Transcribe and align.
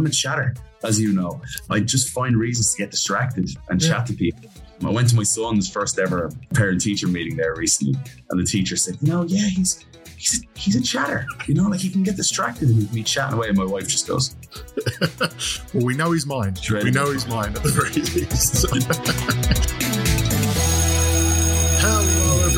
I'm 0.00 0.06
a 0.06 0.10
chatter, 0.10 0.54
as 0.82 0.98
you 0.98 1.12
know. 1.12 1.42
I 1.68 1.80
just 1.80 2.08
find 2.08 2.34
reasons 2.34 2.72
to 2.72 2.78
get 2.78 2.90
distracted 2.90 3.50
and 3.68 3.82
yeah. 3.82 3.88
chat 3.88 4.06
to 4.06 4.14
people. 4.14 4.50
I 4.82 4.88
went 4.88 5.10
to 5.10 5.14
my 5.14 5.24
son's 5.24 5.70
first 5.70 5.98
ever 5.98 6.30
parent 6.54 6.80
teacher 6.80 7.06
meeting 7.06 7.36
there 7.36 7.54
recently, 7.54 8.00
and 8.30 8.40
the 8.40 8.44
teacher 8.44 8.76
said, 8.76 8.96
"You 9.02 9.12
know, 9.12 9.24
yeah, 9.24 9.46
he's 9.46 9.84
he's 10.16 10.42
a, 10.42 10.58
he's 10.58 10.76
a 10.76 10.82
chatter. 10.82 11.26
You 11.46 11.52
know, 11.52 11.68
like 11.68 11.80
he 11.80 11.90
can 11.90 12.02
get 12.02 12.16
distracted 12.16 12.70
and 12.70 12.80
he 12.80 12.86
can 12.86 12.94
be 12.94 13.02
chatting 13.02 13.36
away." 13.36 13.48
And 13.48 13.58
my 13.58 13.66
wife 13.66 13.88
just 13.88 14.08
goes, 14.08 14.34
"Well, 15.74 15.84
we 15.84 15.94
know 15.94 16.12
his 16.12 16.24
mind. 16.24 16.58
We 16.70 16.90
know 16.90 17.12
his 17.12 17.28
mind 17.28 17.58
at 17.58 17.62
the 17.62 17.68
very 17.68 17.90
least." 17.90 18.64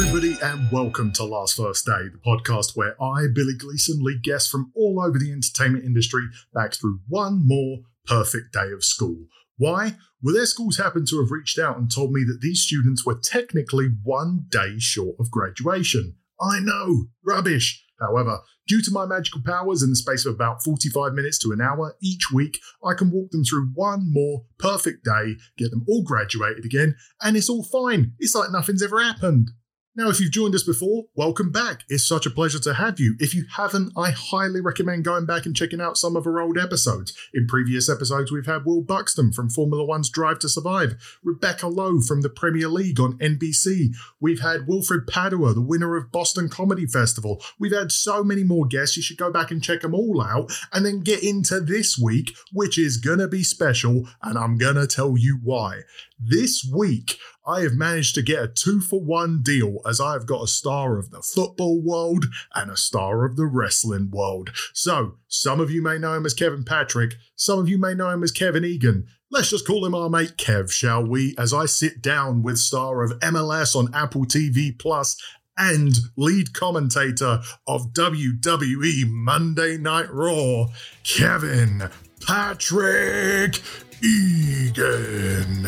Everybody, 0.04 0.36
and 0.42 0.68
welcome 0.72 1.12
to 1.12 1.24
Last 1.24 1.56
First 1.56 1.86
Day, 1.86 2.08
the 2.10 2.18
podcast 2.26 2.76
where 2.76 3.00
I, 3.00 3.28
Billy 3.32 3.54
Gleeson, 3.56 4.02
lead 4.02 4.24
guests 4.24 4.50
from 4.50 4.72
all 4.74 5.00
over 5.00 5.16
the 5.16 5.30
entertainment 5.30 5.84
industry 5.84 6.24
back 6.52 6.74
through 6.74 6.98
one 7.08 7.46
more 7.46 7.78
perfect 8.04 8.52
day 8.52 8.72
of 8.72 8.84
school. 8.84 9.26
Why? 9.58 9.94
Well, 10.20 10.34
their 10.34 10.46
schools 10.46 10.76
happen 10.76 11.06
to 11.06 11.20
have 11.20 11.30
reached 11.30 11.56
out 11.56 11.78
and 11.78 11.88
told 11.88 12.12
me 12.12 12.24
that 12.24 12.40
these 12.40 12.62
students 12.62 13.06
were 13.06 13.14
technically 13.14 13.90
one 14.02 14.46
day 14.50 14.74
short 14.78 15.14
of 15.20 15.30
graduation. 15.30 16.16
I 16.38 16.58
know, 16.58 17.06
rubbish. 17.24 17.82
However, 18.00 18.40
due 18.66 18.82
to 18.82 18.90
my 18.90 19.06
magical 19.06 19.40
powers 19.46 19.84
in 19.84 19.90
the 19.90 19.96
space 19.96 20.26
of 20.26 20.34
about 20.34 20.64
45 20.64 21.12
minutes 21.12 21.38
to 21.38 21.52
an 21.52 21.60
hour 21.60 21.94
each 22.02 22.32
week, 22.34 22.58
I 22.84 22.94
can 22.94 23.12
walk 23.12 23.30
them 23.30 23.44
through 23.44 23.70
one 23.74 24.12
more 24.12 24.46
perfect 24.58 25.04
day, 25.04 25.36
get 25.56 25.70
them 25.70 25.84
all 25.86 26.02
graduated 26.02 26.64
again, 26.64 26.96
and 27.22 27.36
it's 27.36 27.48
all 27.48 27.62
fine. 27.62 28.14
It's 28.18 28.34
like 28.34 28.50
nothing's 28.50 28.82
ever 28.82 29.00
happened. 29.00 29.52
Now, 29.94 30.08
if 30.08 30.20
you've 30.20 30.32
joined 30.32 30.54
us 30.54 30.62
before, 30.62 31.04
welcome 31.16 31.52
back. 31.52 31.82
It's 31.86 32.08
such 32.08 32.24
a 32.24 32.30
pleasure 32.30 32.58
to 32.60 32.72
have 32.72 32.98
you. 32.98 33.14
If 33.18 33.34
you 33.34 33.44
haven't, 33.56 33.92
I 33.94 34.10
highly 34.10 34.62
recommend 34.62 35.04
going 35.04 35.26
back 35.26 35.44
and 35.44 35.54
checking 35.54 35.82
out 35.82 35.98
some 35.98 36.16
of 36.16 36.26
our 36.26 36.40
old 36.40 36.56
episodes. 36.56 37.12
In 37.34 37.46
previous 37.46 37.90
episodes, 37.90 38.32
we've 38.32 38.46
had 38.46 38.64
Will 38.64 38.80
Buxton 38.80 39.34
from 39.34 39.50
Formula 39.50 39.84
One's 39.84 40.08
Drive 40.08 40.38
to 40.38 40.48
Survive, 40.48 40.94
Rebecca 41.22 41.68
Lowe 41.68 42.00
from 42.00 42.22
the 42.22 42.30
Premier 42.30 42.68
League 42.68 43.00
on 43.00 43.18
NBC. 43.18 43.94
We've 44.18 44.40
had 44.40 44.66
Wilfred 44.66 45.06
Padua, 45.06 45.52
the 45.52 45.60
winner 45.60 45.94
of 45.94 46.10
Boston 46.10 46.48
Comedy 46.48 46.86
Festival. 46.86 47.42
We've 47.58 47.76
had 47.76 47.92
so 47.92 48.24
many 48.24 48.44
more 48.44 48.64
guests. 48.64 48.96
You 48.96 49.02
should 49.02 49.18
go 49.18 49.30
back 49.30 49.50
and 49.50 49.62
check 49.62 49.82
them 49.82 49.94
all 49.94 50.22
out 50.22 50.50
and 50.72 50.86
then 50.86 51.00
get 51.00 51.22
into 51.22 51.60
this 51.60 51.98
week, 51.98 52.34
which 52.50 52.78
is 52.78 52.96
going 52.96 53.18
to 53.18 53.28
be 53.28 53.44
special, 53.44 54.08
and 54.22 54.38
I'm 54.38 54.56
going 54.56 54.76
to 54.76 54.86
tell 54.86 55.18
you 55.18 55.38
why. 55.42 55.82
This 56.18 56.66
week, 56.74 57.18
I 57.46 57.60
have 57.62 57.74
managed 57.74 58.14
to 58.14 58.22
get 58.22 58.42
a 58.42 58.48
two 58.48 58.80
for 58.80 59.00
one 59.00 59.42
deal 59.42 59.78
as 59.86 60.00
I 60.00 60.12
have 60.12 60.26
got 60.26 60.44
a 60.44 60.48
star 60.48 60.98
of 60.98 61.10
the 61.10 61.22
football 61.22 61.80
world 61.80 62.26
and 62.54 62.70
a 62.70 62.76
star 62.76 63.24
of 63.24 63.36
the 63.36 63.46
wrestling 63.46 64.10
world. 64.10 64.50
So, 64.72 65.16
some 65.26 65.58
of 65.58 65.70
you 65.70 65.82
may 65.82 65.98
know 65.98 66.14
him 66.14 66.24
as 66.24 66.34
Kevin 66.34 66.64
Patrick, 66.64 67.14
some 67.34 67.58
of 67.58 67.68
you 67.68 67.78
may 67.78 67.94
know 67.94 68.10
him 68.10 68.22
as 68.22 68.30
Kevin 68.30 68.64
Egan. 68.64 69.06
Let's 69.30 69.50
just 69.50 69.66
call 69.66 69.84
him 69.84 69.94
our 69.94 70.10
mate 70.10 70.36
Kev, 70.36 70.70
shall 70.70 71.04
we? 71.04 71.34
As 71.38 71.52
I 71.52 71.66
sit 71.66 72.02
down 72.02 72.42
with 72.42 72.58
star 72.58 73.02
of 73.02 73.18
MLS 73.20 73.74
on 73.74 73.92
Apple 73.94 74.24
TV 74.24 74.78
Plus 74.78 75.16
and 75.56 75.94
lead 76.16 76.52
commentator 76.52 77.40
of 77.66 77.92
WWE 77.92 79.08
Monday 79.08 79.78
Night 79.78 80.12
Raw, 80.12 80.66
Kevin 81.02 81.90
Patrick 82.24 83.60
Egan. 84.02 85.66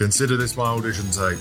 Consider 0.00 0.38
this 0.38 0.56
my 0.56 0.64
audition 0.64 1.10
tape. 1.10 1.38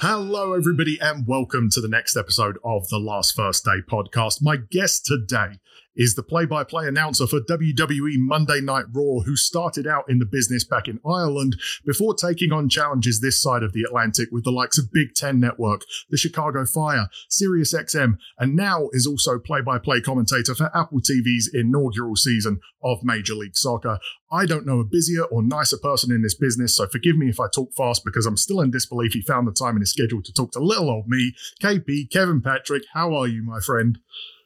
Hello, 0.00 0.54
everybody, 0.54 0.98
and 1.02 1.26
welcome 1.26 1.68
to 1.68 1.82
the 1.82 1.88
next 1.88 2.16
episode 2.16 2.56
of 2.64 2.88
the 2.88 2.98
Last 2.98 3.36
First 3.36 3.66
Day 3.66 3.82
podcast. 3.86 4.40
My 4.40 4.56
guest 4.56 5.04
today 5.04 5.58
is 5.94 6.14
the 6.14 6.22
play 6.22 6.46
by 6.46 6.64
play 6.64 6.86
announcer 6.86 7.26
for 7.26 7.40
WWE 7.40 8.16
Monday 8.16 8.60
Night 8.60 8.86
Raw, 8.92 9.20
who 9.20 9.36
started 9.36 9.86
out 9.86 10.04
in 10.08 10.18
the 10.18 10.26
business 10.26 10.64
back 10.64 10.88
in 10.88 11.00
Ireland 11.06 11.56
before 11.84 12.14
taking 12.14 12.52
on 12.52 12.68
challenges 12.68 13.20
this 13.20 13.40
side 13.40 13.62
of 13.62 13.72
the 13.72 13.82
Atlantic 13.82 14.28
with 14.32 14.44
the 14.44 14.50
likes 14.50 14.78
of 14.78 14.92
Big 14.92 15.14
Ten 15.14 15.40
Network, 15.40 15.82
the 16.08 16.16
Chicago 16.16 16.64
Fire, 16.64 17.08
SiriusXM, 17.30 18.16
and 18.38 18.56
now 18.56 18.88
is 18.92 19.06
also 19.06 19.38
play 19.38 19.60
by 19.60 19.78
play 19.78 20.00
commentator 20.00 20.54
for 20.54 20.74
Apple 20.76 21.00
TV's 21.00 21.50
inaugural 21.52 22.16
season 22.16 22.60
of 22.82 22.98
Major 23.02 23.34
League 23.34 23.56
Soccer. 23.56 23.98
I 24.30 24.46
don't 24.46 24.66
know 24.66 24.80
a 24.80 24.84
busier 24.84 25.24
or 25.24 25.42
nicer 25.42 25.76
person 25.76 26.10
in 26.10 26.22
this 26.22 26.34
business, 26.34 26.74
so 26.74 26.86
forgive 26.86 27.16
me 27.16 27.28
if 27.28 27.38
I 27.38 27.46
talk 27.54 27.74
fast 27.76 28.02
because 28.04 28.24
I'm 28.24 28.38
still 28.38 28.60
in 28.60 28.70
disbelief 28.70 29.12
he 29.12 29.20
found 29.20 29.46
the 29.46 29.52
time 29.52 29.76
in 29.76 29.82
his 29.82 29.90
schedule 29.90 30.22
to 30.22 30.32
talk 30.32 30.52
to 30.52 30.58
little 30.58 30.90
old 30.90 31.06
me. 31.06 31.34
KP, 31.62 32.10
Kevin 32.10 32.40
Patrick, 32.40 32.84
how 32.94 33.14
are 33.14 33.28
you, 33.28 33.42
my 33.44 33.60
friend? 33.60 33.98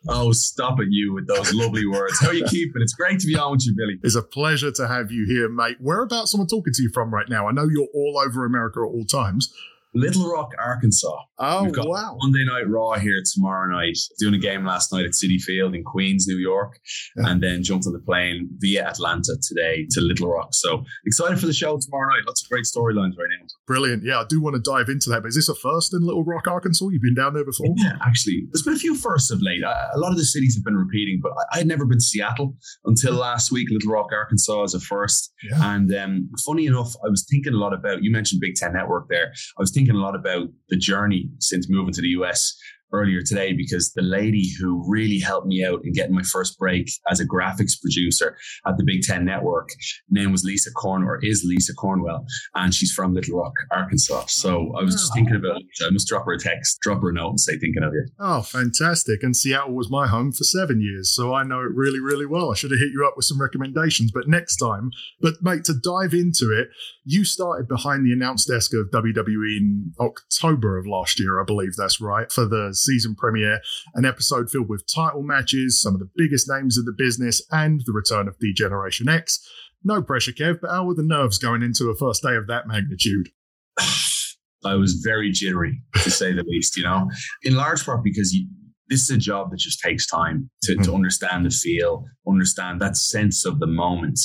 Oh, 0.09 0.33
stop 0.33 0.81
it, 0.81 0.89
you 0.91 1.15
with 1.15 1.27
those 1.27 1.53
lovely 1.53 1.87
words. 1.87 2.21
How 2.21 2.29
are 2.29 2.35
you 2.35 2.45
keeping? 2.51 2.83
It's 2.83 2.95
great 2.95 3.21
to 3.21 3.27
be 3.27 3.37
on 3.37 3.53
with 3.53 3.67
you, 3.67 3.75
Billy. 3.77 3.99
It's 4.03 4.15
a 4.15 4.23
pleasure 4.23 4.71
to 4.73 4.89
have 4.89 5.11
you 5.11 5.27
here, 5.27 5.49
mate. 5.49 5.77
Whereabouts 5.81 6.35
am 6.35 6.43
I 6.43 6.45
talking 6.45 6.73
to 6.73 6.83
you 6.83 6.91
from 6.93 7.13
right 7.13 7.29
now? 7.29 7.49
I 7.49 7.53
know 7.53 7.69
you're 7.69 7.89
all 7.95 8.23
over 8.25 8.45
America 8.45 8.81
at 8.81 8.85
all 8.85 9.05
times. 9.05 9.53
Little 9.97 10.31
Rock, 10.31 10.53
Arkansas. 10.59 11.17
Oh, 11.39 11.65
We've 11.65 11.73
got 11.73 11.89
wow. 11.89 12.17
Monday 12.21 12.45
Night 12.47 12.69
Raw 12.69 12.95
here 12.99 13.23
tomorrow 13.33 13.75
night. 13.75 13.99
Doing 14.19 14.35
a 14.35 14.39
game 14.39 14.67
last 14.67 14.93
night 14.93 15.07
at 15.07 15.13
Citi 15.13 15.41
Field 15.41 15.75
in 15.75 15.85
Queens, 15.85 16.27
New 16.29 16.37
York, 16.37 16.79
yeah. 17.17 17.31
and 17.31 17.43
then 17.43 17.63
jumped 17.63 17.87
on 17.87 17.95
the 17.95 17.99
plane 17.99 18.49
via 18.59 18.87
Atlanta 18.87 19.37
today 19.43 19.87
to 19.93 20.01
Little 20.03 20.29
Rock. 20.29 20.51
So 20.53 20.85
excited 21.07 21.41
for 21.41 21.47
the 21.47 21.55
show 21.55 21.79
tomorrow 21.79 22.15
night. 22.15 22.27
Lots 22.27 22.45
of 22.45 22.51
great 22.51 22.65
storylines 22.65 23.17
right 23.17 23.29
now. 23.41 23.47
Brilliant. 23.67 24.05
Yeah, 24.05 24.21
I 24.21 24.25
do 24.29 24.41
want 24.41 24.55
to 24.57 24.63
dive 24.63 24.89
into 24.89 25.09
that. 25.11 25.23
But 25.23 25.29
is 25.29 25.37
this 25.37 25.49
a 25.49 25.55
first 25.55 25.95
in 25.95 26.03
Little 26.03 26.25
Rock, 26.25 26.47
Arkansas? 26.47 26.89
You've 26.89 27.03
been 27.03 27.15
down 27.15 27.33
there 27.33 27.45
before? 27.45 27.67
Yeah, 27.77 27.97
actually. 28.05 28.47
There's 28.53 28.63
been 28.63 28.75
a 28.75 28.79
few 28.79 28.95
firsts 28.95 29.31
of 29.31 29.41
late. 29.41 29.63
A 29.63 29.99
lot 29.99 30.13
of 30.13 30.19
the 30.19 30.25
cities 30.25 30.55
have 30.57 30.65
been 30.65 30.77
repeating, 30.77 31.21
but 31.23 31.33
I 31.53 31.59
had 31.59 31.67
never 31.67 31.87
been 31.87 31.99
to 31.99 32.05
Seattle 32.05 32.55
until 32.85 33.15
last 33.15 33.51
week. 33.51 33.69
Little 33.71 33.93
Rock, 33.93 34.11
Arkansas 34.13 34.65
is 34.65 34.75
a 34.75 34.81
first. 34.81 35.33
Yeah. 35.51 35.75
And 35.75 35.95
um, 35.95 36.31
funny 36.45 36.67
enough, 36.67 36.95
I 37.05 37.09
was 37.09 37.27
thinking 37.31 37.55
a 37.55 37.57
lot 37.57 37.73
about, 37.73 38.03
you 38.03 38.11
mentioned 38.11 38.41
Big 38.41 38.57
Ten 38.57 38.75
Network 38.75 39.09
there. 39.09 39.33
I 39.59 39.61
was 39.61 39.71
thinking 39.73 39.86
a 39.95 39.99
lot 39.99 40.15
about 40.15 40.49
the 40.69 40.77
journey 40.77 41.31
since 41.39 41.69
moving 41.69 41.93
to 41.95 42.01
the 42.01 42.09
US 42.09 42.57
earlier 42.93 43.23
today 43.23 43.53
because 43.53 43.93
the 43.93 44.03
lady 44.03 44.49
who 44.59 44.85
really 44.89 45.19
helped 45.19 45.47
me 45.47 45.65
out 45.65 45.81
in 45.85 45.93
getting 45.93 46.15
my 46.15 46.23
first 46.23 46.59
break 46.59 46.89
as 47.11 47.21
a 47.21 47.27
graphics 47.27 47.81
producer 47.81 48.37
at 48.67 48.77
the 48.77 48.85
Big 48.85 49.03
Ten 49.03 49.25
Network, 49.25 49.69
name 50.11 50.33
was 50.33 50.45
Lisa 50.45 50.71
Cornwell, 50.73 51.07
or 51.07 51.19
is 51.23 51.45
Lisa 51.45 51.75
Cornwell, 51.75 52.27
and 52.55 52.75
she's 52.75 52.93
from 52.93 53.15
Little 53.15 53.39
Rock, 53.39 53.55
Arkansas. 53.71 54.27
So 54.29 54.73
I 54.79 54.83
was 54.83 54.95
just 54.95 55.13
oh. 55.13 55.15
thinking 55.15 55.37
about 55.37 55.57
it. 55.57 55.67
I 55.87 55.91
must 55.91 56.09
drop 56.09 56.25
her 56.27 56.33
a 56.33 56.39
text, 56.39 56.81
drop 56.81 57.01
her 57.03 57.11
a 57.11 57.13
note, 57.13 57.31
and 57.31 57.41
say 57.41 57.59
thinking 57.59 57.83
of 57.83 57.93
you. 57.93 58.07
Oh, 58.19 58.43
fantastic! 58.43 59.23
And 59.23 59.37
Seattle 59.37 59.75
was 59.75 59.91
my 59.91 60.07
home 60.07 60.33
for 60.33 60.45
seven 60.45 60.81
years, 60.81 61.15
so 61.15 61.35
I 61.35 61.43
know 61.43 61.61
it 61.61 61.75
really, 61.75 62.01
really 62.01 62.27
well. 62.27 62.51
I 62.51 62.55
should 62.55 62.71
have 62.71 62.81
hit 62.81 62.93
you 62.93 63.07
up 63.07 63.15
with 63.17 63.25
some 63.25 63.41
recommendations, 63.41 64.11
but 64.13 64.29
next 64.29 64.57
time. 64.57 64.91
But 65.21 65.35
mate, 65.43 65.65
to 65.65 65.75
dive 65.75 66.13
into 66.13 66.51
it, 66.53 66.69
you 67.05 67.25
started 67.25 67.69
behind 67.69 68.05
the 68.05 68.13
announce 68.13 68.45
desk 68.45 68.73
of 68.75 68.91
WWE 68.91 69.57
in 69.57 69.93
October 70.01 70.79
of 70.79 70.87
last 70.87 71.21
year, 71.21 71.41
I 71.41 71.45
believe 71.45 71.77
that's 71.77 72.01
right, 72.01 72.31
for 72.31 72.47
the 72.47 72.75
season 72.87 73.15
premiere, 73.15 73.61
an 73.95 74.05
episode 74.05 74.51
filled 74.51 74.69
with 74.69 74.87
title 74.93 75.23
matches, 75.23 75.81
some 75.81 75.95
of 75.95 76.01
the 76.01 76.11
biggest 76.17 76.49
names 76.49 76.79
of 76.79 76.85
the 76.85 76.95
business, 76.97 77.43
and 77.51 77.83
the 77.85 77.93
return 77.93 78.29
of 78.29 78.39
D-Generation 78.39 79.09
X. 79.09 79.47
No 79.85 80.03
pressure, 80.03 80.33
Kev, 80.33 80.61
but 80.61 80.71
how 80.71 80.85
were 80.85 80.95
the 80.95 81.03
nerves 81.03 81.39
going 81.39 81.63
into 81.63 81.91
a 81.91 81.95
first 81.95 82.23
day 82.23 82.37
of 82.37 82.47
that 82.47 82.67
magnitude? 82.67 83.29
I 84.65 84.75
was 84.75 84.95
very 85.05 85.31
jittery, 85.31 85.81
to 86.03 86.11
say 86.11 86.33
the 86.33 86.45
least, 86.47 86.77
you 86.77 86.83
know, 86.83 87.09
in 87.43 87.55
large 87.55 87.85
part 87.85 88.03
because 88.03 88.33
you, 88.33 88.49
this 88.89 89.03
is 89.03 89.11
a 89.11 89.19
job 89.19 89.51
that 89.51 89.59
just 89.59 89.81
takes 89.81 90.07
time 90.07 90.51
to, 90.63 90.75
mm. 90.75 90.83
to 90.85 90.91
hmm. 90.91 90.97
understand 90.97 91.47
the 91.47 91.51
feel, 91.51 92.05
understand 92.27 92.81
that 92.81 92.97
sense 92.97 93.45
of 93.45 93.61
the 93.61 93.67
moment 93.67 94.19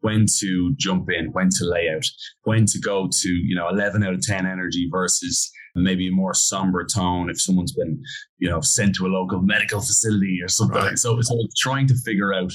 when 0.00 0.26
to 0.38 0.74
jump 0.76 1.08
in, 1.10 1.30
when 1.32 1.50
to 1.50 1.64
lay 1.64 1.88
out, 1.94 2.04
when 2.42 2.66
to 2.66 2.78
go 2.78 3.08
to, 3.10 3.28
you 3.28 3.54
know, 3.54 3.68
11 3.68 4.02
out 4.02 4.14
of 4.14 4.22
10 4.22 4.46
energy 4.46 4.88
versus 4.90 5.50
maybe 5.74 6.08
a 6.08 6.12
more 6.12 6.34
somber 6.34 6.84
tone 6.84 7.30
if 7.30 7.40
someone's 7.40 7.72
been, 7.72 8.02
you 8.38 8.48
know, 8.48 8.60
sent 8.60 8.94
to 8.96 9.06
a 9.06 9.08
local 9.08 9.40
medical 9.40 9.80
facility 9.80 10.40
or 10.42 10.48
something. 10.48 10.76
Right. 10.76 10.98
So, 10.98 11.20
so 11.20 11.36
trying 11.56 11.86
to 11.88 11.94
figure 12.04 12.32
out 12.34 12.52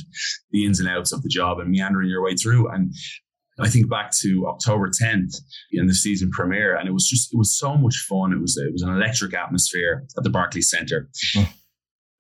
the 0.52 0.66
ins 0.66 0.80
and 0.80 0.90
outs 0.90 1.12
of 1.12 1.22
the 1.24 1.30
job 1.30 1.60
and 1.60 1.72
meandering 1.72 2.10
your 2.10 2.24
way 2.24 2.36
through. 2.36 2.70
And 2.70 2.94
I 3.60 3.70
think 3.70 3.90
back 3.90 4.12
to 4.22 4.48
October 4.48 4.90
10th 4.90 5.36
in 5.72 5.88
the 5.88 5.94
season 5.94 6.30
premiere, 6.32 6.76
and 6.76 6.90
it 6.90 6.92
was 6.92 7.08
just 7.08 7.34
it 7.34 7.38
was 7.38 7.58
so 7.58 7.78
much 7.78 7.96
fun. 8.10 8.34
It 8.34 8.42
was 8.42 8.58
it 8.58 8.72
was 8.74 8.82
an 8.82 8.90
electric 8.90 9.34
atmosphere 9.34 10.06
at 10.18 10.24
the 10.24 10.30
Barclays 10.30 10.70
Center. 10.70 11.10
Mm 11.36 11.48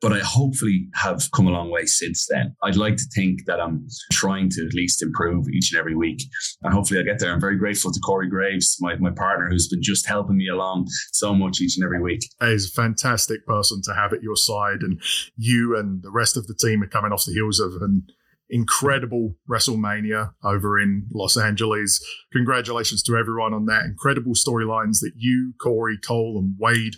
but 0.05 0.13
I 0.13 0.19
hopefully 0.19 0.87
have 0.93 1.31
come 1.33 1.47
a 1.47 1.49
long 1.49 1.71
way 1.71 1.87
since 1.87 2.27
then. 2.29 2.55
I'd 2.61 2.75
like 2.75 2.95
to 2.97 3.05
think 3.15 3.45
that 3.47 3.59
I'm 3.59 3.87
trying 4.11 4.49
to 4.51 4.63
at 4.63 4.75
least 4.75 5.01
improve 5.01 5.49
each 5.49 5.71
and 5.71 5.79
every 5.79 5.95
week. 5.95 6.21
And 6.61 6.71
hopefully 6.71 6.99
I 6.99 7.03
get 7.03 7.17
there. 7.17 7.33
I'm 7.33 7.41
very 7.41 7.57
grateful 7.57 7.91
to 7.91 7.99
Corey 8.01 8.29
Graves, 8.29 8.77
my, 8.79 8.97
my 8.97 9.09
partner, 9.09 9.47
who's 9.49 9.67
been 9.67 9.81
just 9.81 10.05
helping 10.05 10.37
me 10.37 10.47
along 10.47 10.89
so 11.11 11.33
much 11.33 11.59
each 11.59 11.75
and 11.77 11.83
every 11.83 11.99
week. 11.99 12.19
He's 12.39 12.69
a 12.69 12.71
fantastic 12.71 13.47
person 13.47 13.81
to 13.85 13.95
have 13.95 14.13
at 14.13 14.21
your 14.21 14.35
side. 14.35 14.81
And 14.81 15.01
you 15.37 15.75
and 15.75 16.03
the 16.03 16.11
rest 16.11 16.37
of 16.37 16.45
the 16.45 16.53
team 16.53 16.83
are 16.83 16.87
coming 16.87 17.11
off 17.11 17.25
the 17.25 17.33
heels 17.33 17.59
of 17.59 17.81
an 17.81 18.05
incredible 18.47 19.33
WrestleMania 19.49 20.33
over 20.43 20.79
in 20.79 21.07
Los 21.15 21.35
Angeles. 21.35 21.99
Congratulations 22.31 23.01
to 23.01 23.17
everyone 23.17 23.55
on 23.55 23.65
that. 23.65 23.85
Incredible 23.85 24.33
storylines 24.33 24.99
that 24.99 25.13
you, 25.15 25.53
Corey, 25.59 25.97
Cole, 25.97 26.37
and 26.37 26.53
Wade 26.59 26.93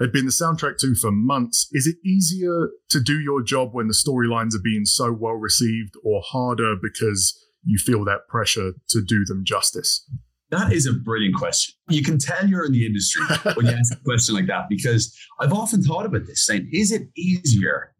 had 0.00 0.12
been 0.12 0.26
the 0.26 0.32
soundtrack 0.32 0.78
to 0.78 0.94
for 0.94 1.10
months. 1.10 1.68
Is 1.72 1.86
it 1.86 1.96
easier 2.04 2.68
to 2.90 3.00
do 3.00 3.18
your 3.18 3.42
job 3.42 3.70
when 3.72 3.88
the 3.88 3.94
storylines 3.94 4.54
are 4.54 4.62
being 4.62 4.84
so 4.84 5.12
well 5.12 5.34
received 5.34 5.94
or 6.04 6.22
harder 6.24 6.74
because 6.80 7.38
you 7.64 7.78
feel 7.78 8.04
that 8.04 8.28
pressure 8.28 8.72
to 8.90 9.02
do 9.02 9.24
them 9.24 9.44
justice? 9.44 10.08
That 10.50 10.72
is 10.72 10.86
a 10.86 10.92
brilliant 10.92 11.34
question. 11.34 11.74
You 11.88 12.02
can 12.02 12.18
tell 12.18 12.46
you're 12.46 12.64
in 12.64 12.72
the 12.72 12.86
industry 12.86 13.24
when 13.54 13.66
you 13.66 13.72
ask 13.72 13.92
a 13.92 14.04
question 14.04 14.34
like 14.34 14.46
that 14.46 14.68
because 14.68 15.16
I've 15.40 15.52
often 15.52 15.82
thought 15.82 16.06
about 16.06 16.26
this 16.26 16.46
saying, 16.46 16.68
is 16.72 16.92
it 16.92 17.08
easier 17.16 17.92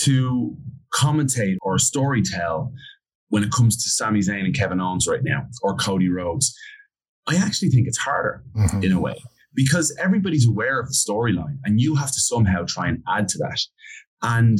to 0.00 0.56
commentate 0.94 1.56
or 1.60 1.76
storytell 1.76 2.72
when 3.28 3.44
it 3.44 3.52
comes 3.52 3.76
to 3.82 3.90
Sami 3.90 4.20
Zayn 4.20 4.44
and 4.44 4.54
Kevin 4.54 4.80
Owens 4.80 5.06
right 5.06 5.20
now 5.22 5.46
or 5.62 5.74
Cody 5.76 6.08
Rhodes? 6.08 6.56
I 7.28 7.36
actually 7.36 7.68
think 7.68 7.86
it's 7.86 7.98
harder 7.98 8.42
mm-hmm. 8.56 8.82
in 8.82 8.92
a 8.92 9.00
way 9.00 9.16
because 9.54 9.94
everybody's 9.98 10.46
aware 10.46 10.78
of 10.80 10.86
the 10.86 10.94
storyline 10.94 11.58
and 11.64 11.80
you 11.80 11.96
have 11.96 12.12
to 12.12 12.20
somehow 12.20 12.64
try 12.66 12.88
and 12.88 13.02
add 13.08 13.28
to 13.28 13.38
that. 13.38 13.60
And 14.22 14.58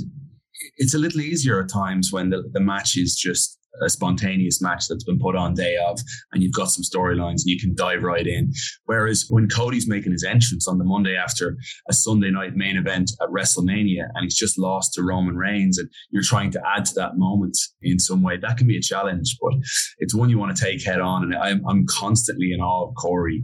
it's 0.76 0.94
a 0.94 0.98
little 0.98 1.20
easier 1.20 1.62
at 1.62 1.70
times 1.70 2.10
when 2.12 2.30
the, 2.30 2.42
the 2.52 2.60
match 2.60 2.96
is 2.96 3.14
just 3.14 3.58
a 3.82 3.88
spontaneous 3.88 4.60
match 4.60 4.88
that's 4.88 5.04
been 5.04 5.18
put 5.18 5.36
on 5.36 5.54
day 5.54 5.76
of 5.86 5.98
and 6.32 6.42
you've 6.42 6.54
got 6.54 6.70
some 6.70 6.82
storylines 6.82 7.42
and 7.42 7.46
you 7.46 7.58
can 7.58 7.74
dive 7.74 8.02
right 8.02 8.26
in. 8.26 8.52
Whereas 8.84 9.26
when 9.28 9.48
Cody's 9.48 9.88
making 9.88 10.12
his 10.12 10.24
entrance 10.24 10.68
on 10.68 10.78
the 10.78 10.84
Monday 10.84 11.16
after 11.16 11.56
a 11.88 11.92
Sunday 11.92 12.30
night 12.30 12.54
main 12.54 12.76
event 12.76 13.12
at 13.20 13.28
WrestleMania 13.28 14.08
and 14.14 14.24
he's 14.24 14.36
just 14.36 14.58
lost 14.58 14.94
to 14.94 15.02
Roman 15.02 15.36
Reigns 15.36 15.78
and 15.78 15.88
you're 16.10 16.22
trying 16.22 16.50
to 16.52 16.62
add 16.76 16.84
to 16.86 16.94
that 16.94 17.16
moment 17.16 17.56
in 17.82 17.98
some 17.98 18.22
way, 18.22 18.36
that 18.36 18.56
can 18.56 18.66
be 18.66 18.76
a 18.76 18.82
challenge, 18.82 19.36
but 19.40 19.52
it's 19.98 20.14
one 20.14 20.30
you 20.30 20.38
want 20.38 20.56
to 20.56 20.62
take 20.62 20.84
head 20.84 21.00
on. 21.00 21.24
And 21.24 21.34
I'm, 21.34 21.66
I'm 21.68 21.86
constantly 21.86 22.52
in 22.52 22.60
awe 22.60 22.88
of 22.88 22.94
Corey, 22.94 23.42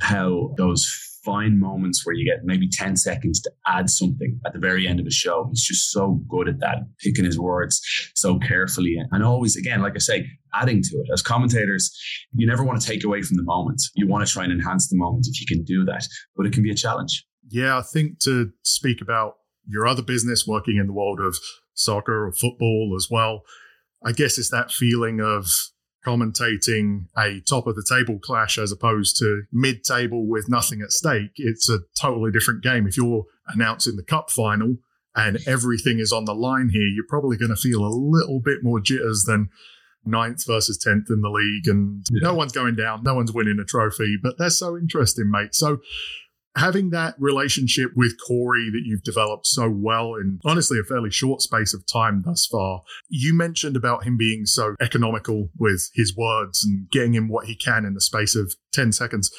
how 0.00 0.54
those 0.56 1.11
find 1.24 1.60
moments 1.60 2.04
where 2.04 2.14
you 2.14 2.24
get 2.24 2.44
maybe 2.44 2.68
10 2.70 2.96
seconds 2.96 3.40
to 3.40 3.50
add 3.66 3.88
something 3.88 4.38
at 4.44 4.52
the 4.52 4.58
very 4.58 4.86
end 4.86 5.00
of 5.00 5.06
a 5.06 5.10
show. 5.10 5.46
He's 5.50 5.64
just 5.64 5.90
so 5.90 6.20
good 6.28 6.48
at 6.48 6.60
that, 6.60 6.78
picking 7.00 7.24
his 7.24 7.38
words 7.38 7.80
so 8.14 8.38
carefully 8.38 8.96
and 9.10 9.24
always, 9.24 9.56
again, 9.56 9.82
like 9.82 9.94
I 9.94 9.98
say, 9.98 10.26
adding 10.54 10.82
to 10.82 10.96
it. 10.96 11.06
As 11.12 11.22
commentators, 11.22 11.96
you 12.34 12.46
never 12.46 12.64
want 12.64 12.80
to 12.80 12.86
take 12.86 13.04
away 13.04 13.22
from 13.22 13.36
the 13.36 13.44
moment. 13.44 13.80
You 13.94 14.08
want 14.08 14.26
to 14.26 14.32
try 14.32 14.44
and 14.44 14.52
enhance 14.52 14.88
the 14.88 14.96
moment 14.96 15.26
if 15.28 15.40
you 15.40 15.46
can 15.46 15.64
do 15.64 15.84
that, 15.84 16.06
but 16.36 16.46
it 16.46 16.52
can 16.52 16.62
be 16.62 16.70
a 16.70 16.76
challenge. 16.76 17.24
Yeah, 17.48 17.78
I 17.78 17.82
think 17.82 18.18
to 18.20 18.50
speak 18.62 19.00
about 19.00 19.34
your 19.66 19.86
other 19.86 20.02
business 20.02 20.44
working 20.46 20.76
in 20.76 20.86
the 20.86 20.92
world 20.92 21.20
of 21.20 21.36
soccer 21.74 22.26
or 22.26 22.32
football 22.32 22.94
as 22.96 23.08
well, 23.10 23.42
I 24.04 24.12
guess 24.12 24.38
it's 24.38 24.50
that 24.50 24.70
feeling 24.72 25.20
of 25.20 25.46
commentating 26.04 27.06
a 27.16 27.40
top 27.40 27.66
of 27.66 27.76
the 27.76 27.86
table 27.88 28.18
clash 28.18 28.58
as 28.58 28.72
opposed 28.72 29.16
to 29.18 29.42
mid 29.52 29.84
table 29.84 30.26
with 30.26 30.48
nothing 30.48 30.80
at 30.82 30.92
stake, 30.92 31.32
it's 31.36 31.68
a 31.68 31.80
totally 32.00 32.30
different 32.30 32.62
game. 32.62 32.86
If 32.86 32.96
you're 32.96 33.24
announcing 33.48 33.96
the 33.96 34.02
cup 34.02 34.30
final 34.30 34.76
and 35.14 35.38
everything 35.46 35.98
is 35.98 36.12
on 36.12 36.24
the 36.24 36.34
line 36.34 36.70
here, 36.72 36.86
you're 36.86 37.06
probably 37.08 37.36
going 37.36 37.50
to 37.50 37.56
feel 37.56 37.84
a 37.84 37.88
little 37.88 38.40
bit 38.40 38.58
more 38.62 38.80
jitters 38.80 39.24
than 39.24 39.50
ninth 40.04 40.44
versus 40.46 40.78
10th 40.78 41.10
in 41.10 41.20
the 41.20 41.30
league. 41.30 41.66
And 41.66 42.04
yeah. 42.10 42.28
no 42.28 42.34
one's 42.34 42.52
going 42.52 42.74
down, 42.74 43.02
no 43.02 43.14
one's 43.14 43.32
winning 43.32 43.58
a 43.60 43.64
trophy, 43.64 44.16
but 44.20 44.38
they're 44.38 44.50
so 44.50 44.76
interesting, 44.76 45.30
mate. 45.30 45.54
So, 45.54 45.78
having 46.56 46.90
that 46.90 47.14
relationship 47.18 47.90
with 47.96 48.16
Corey 48.26 48.70
that 48.72 48.82
you've 48.84 49.02
developed 49.02 49.46
so 49.46 49.70
well 49.70 50.14
in 50.14 50.38
honestly 50.44 50.78
a 50.78 50.84
fairly 50.84 51.10
short 51.10 51.40
space 51.40 51.72
of 51.72 51.84
time 51.86 52.22
thus 52.24 52.46
far, 52.46 52.82
you 53.08 53.34
mentioned 53.34 53.76
about 53.76 54.04
him 54.04 54.16
being 54.16 54.44
so 54.44 54.74
economical 54.80 55.48
with 55.58 55.90
his 55.94 56.14
words 56.16 56.64
and 56.64 56.90
getting 56.90 57.14
him 57.14 57.28
what 57.28 57.46
he 57.46 57.54
can 57.54 57.84
in 57.84 57.94
the 57.94 58.00
space 58.00 58.36
of 58.36 58.54
10 58.72 58.92
seconds. 58.92 59.30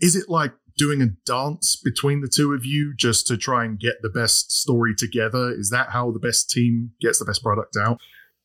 Is 0.00 0.14
it 0.14 0.28
like 0.28 0.52
doing 0.76 1.02
a 1.02 1.08
dance 1.26 1.80
between 1.82 2.20
the 2.20 2.30
two 2.34 2.52
of 2.52 2.64
you 2.64 2.94
just 2.96 3.26
to 3.26 3.36
try 3.36 3.64
and 3.64 3.78
get 3.78 3.96
the 4.02 4.08
best 4.08 4.52
story 4.52 4.94
together? 4.96 5.52
Is 5.52 5.70
that 5.70 5.90
how 5.90 6.12
the 6.12 6.20
best 6.20 6.50
team 6.50 6.92
gets 7.00 7.18
the 7.18 7.24
best 7.24 7.42
product 7.42 7.76
out? 7.76 7.98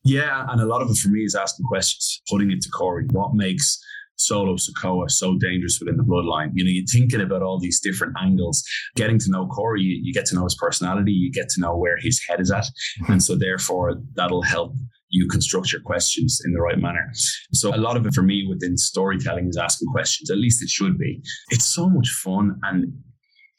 Yeah, 0.04 0.46
and 0.50 0.60
a 0.60 0.66
lot 0.66 0.82
of 0.82 0.90
it 0.90 0.96
for 0.98 1.08
me 1.08 1.24
is 1.24 1.34
asking 1.34 1.66
questions, 1.66 2.22
putting 2.28 2.50
it 2.50 2.60
to 2.62 2.70
Corey. 2.70 3.06
What 3.10 3.34
makes 3.34 3.82
Solo 4.16 4.56
Sikoa 4.56 5.10
so 5.10 5.36
dangerous 5.38 5.78
within 5.80 5.96
the 5.96 6.02
bloodline. 6.02 6.50
You 6.54 6.64
know, 6.64 6.70
you're 6.70 6.84
thinking 6.90 7.20
about 7.20 7.42
all 7.42 7.58
these 7.58 7.80
different 7.80 8.14
angles. 8.20 8.64
Getting 8.96 9.18
to 9.20 9.30
know 9.30 9.46
Corey, 9.46 9.82
you, 9.82 10.00
you 10.02 10.12
get 10.12 10.26
to 10.26 10.34
know 10.34 10.44
his 10.44 10.56
personality, 10.56 11.12
you 11.12 11.30
get 11.30 11.48
to 11.50 11.60
know 11.60 11.76
where 11.76 11.96
his 11.98 12.20
head 12.28 12.40
is 12.40 12.50
at. 12.50 12.64
Mm-hmm. 12.64 13.12
And 13.12 13.22
so 13.22 13.36
therefore 13.36 13.94
that'll 14.14 14.42
help 14.42 14.74
you 15.10 15.28
construct 15.28 15.72
your 15.72 15.82
questions 15.82 16.40
in 16.44 16.52
the 16.52 16.60
right 16.60 16.78
manner. 16.78 17.12
So 17.52 17.74
a 17.74 17.78
lot 17.78 17.96
of 17.96 18.06
it 18.06 18.14
for 18.14 18.22
me 18.22 18.46
within 18.48 18.76
storytelling 18.76 19.48
is 19.48 19.56
asking 19.56 19.88
questions. 19.88 20.30
At 20.30 20.38
least 20.38 20.62
it 20.62 20.68
should 20.68 20.98
be. 20.98 21.22
It's 21.50 21.64
so 21.64 21.88
much 21.88 22.08
fun 22.08 22.58
and 22.64 22.92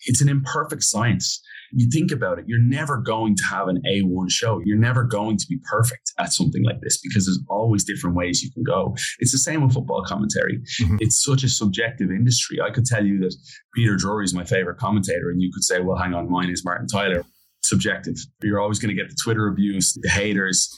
it's 0.05 0.21
an 0.21 0.29
imperfect 0.29 0.83
science 0.83 1.41
you 1.71 1.89
think 1.89 2.11
about 2.11 2.39
it, 2.39 2.45
you're 2.47 2.59
never 2.59 2.97
going 2.97 3.35
to 3.35 3.43
have 3.49 3.67
an 3.67 3.81
A1 3.89 4.29
show. 4.29 4.61
You're 4.63 4.77
never 4.77 5.03
going 5.03 5.37
to 5.37 5.45
be 5.49 5.57
perfect 5.69 6.13
at 6.19 6.33
something 6.33 6.63
like 6.63 6.81
this 6.81 6.99
because 7.01 7.25
there's 7.25 7.39
always 7.49 7.83
different 7.83 8.15
ways 8.15 8.41
you 8.41 8.51
can 8.51 8.63
go. 8.63 8.95
It's 9.19 9.31
the 9.31 9.37
same 9.37 9.61
with 9.63 9.73
football 9.73 10.03
commentary. 10.05 10.59
Mm-hmm. 10.81 10.97
It's 10.99 11.23
such 11.23 11.43
a 11.43 11.49
subjective 11.49 12.09
industry. 12.09 12.59
I 12.61 12.71
could 12.71 12.85
tell 12.85 13.05
you 13.05 13.19
that 13.19 13.35
Peter 13.75 13.95
Drury 13.95 14.25
is 14.25 14.33
my 14.33 14.45
favorite 14.45 14.77
commentator, 14.77 15.29
and 15.29 15.41
you 15.41 15.51
could 15.53 15.63
say, 15.63 15.81
well, 15.81 15.97
hang 15.97 16.13
on, 16.13 16.29
mine 16.29 16.49
is 16.49 16.63
Martin 16.63 16.87
Tyler. 16.87 17.23
Subjective. 17.63 18.15
You're 18.41 18.61
always 18.61 18.79
going 18.79 18.95
to 18.95 19.01
get 19.01 19.09
the 19.09 19.17
Twitter 19.21 19.47
abuse, 19.47 19.93
the 20.01 20.09
haters, 20.09 20.73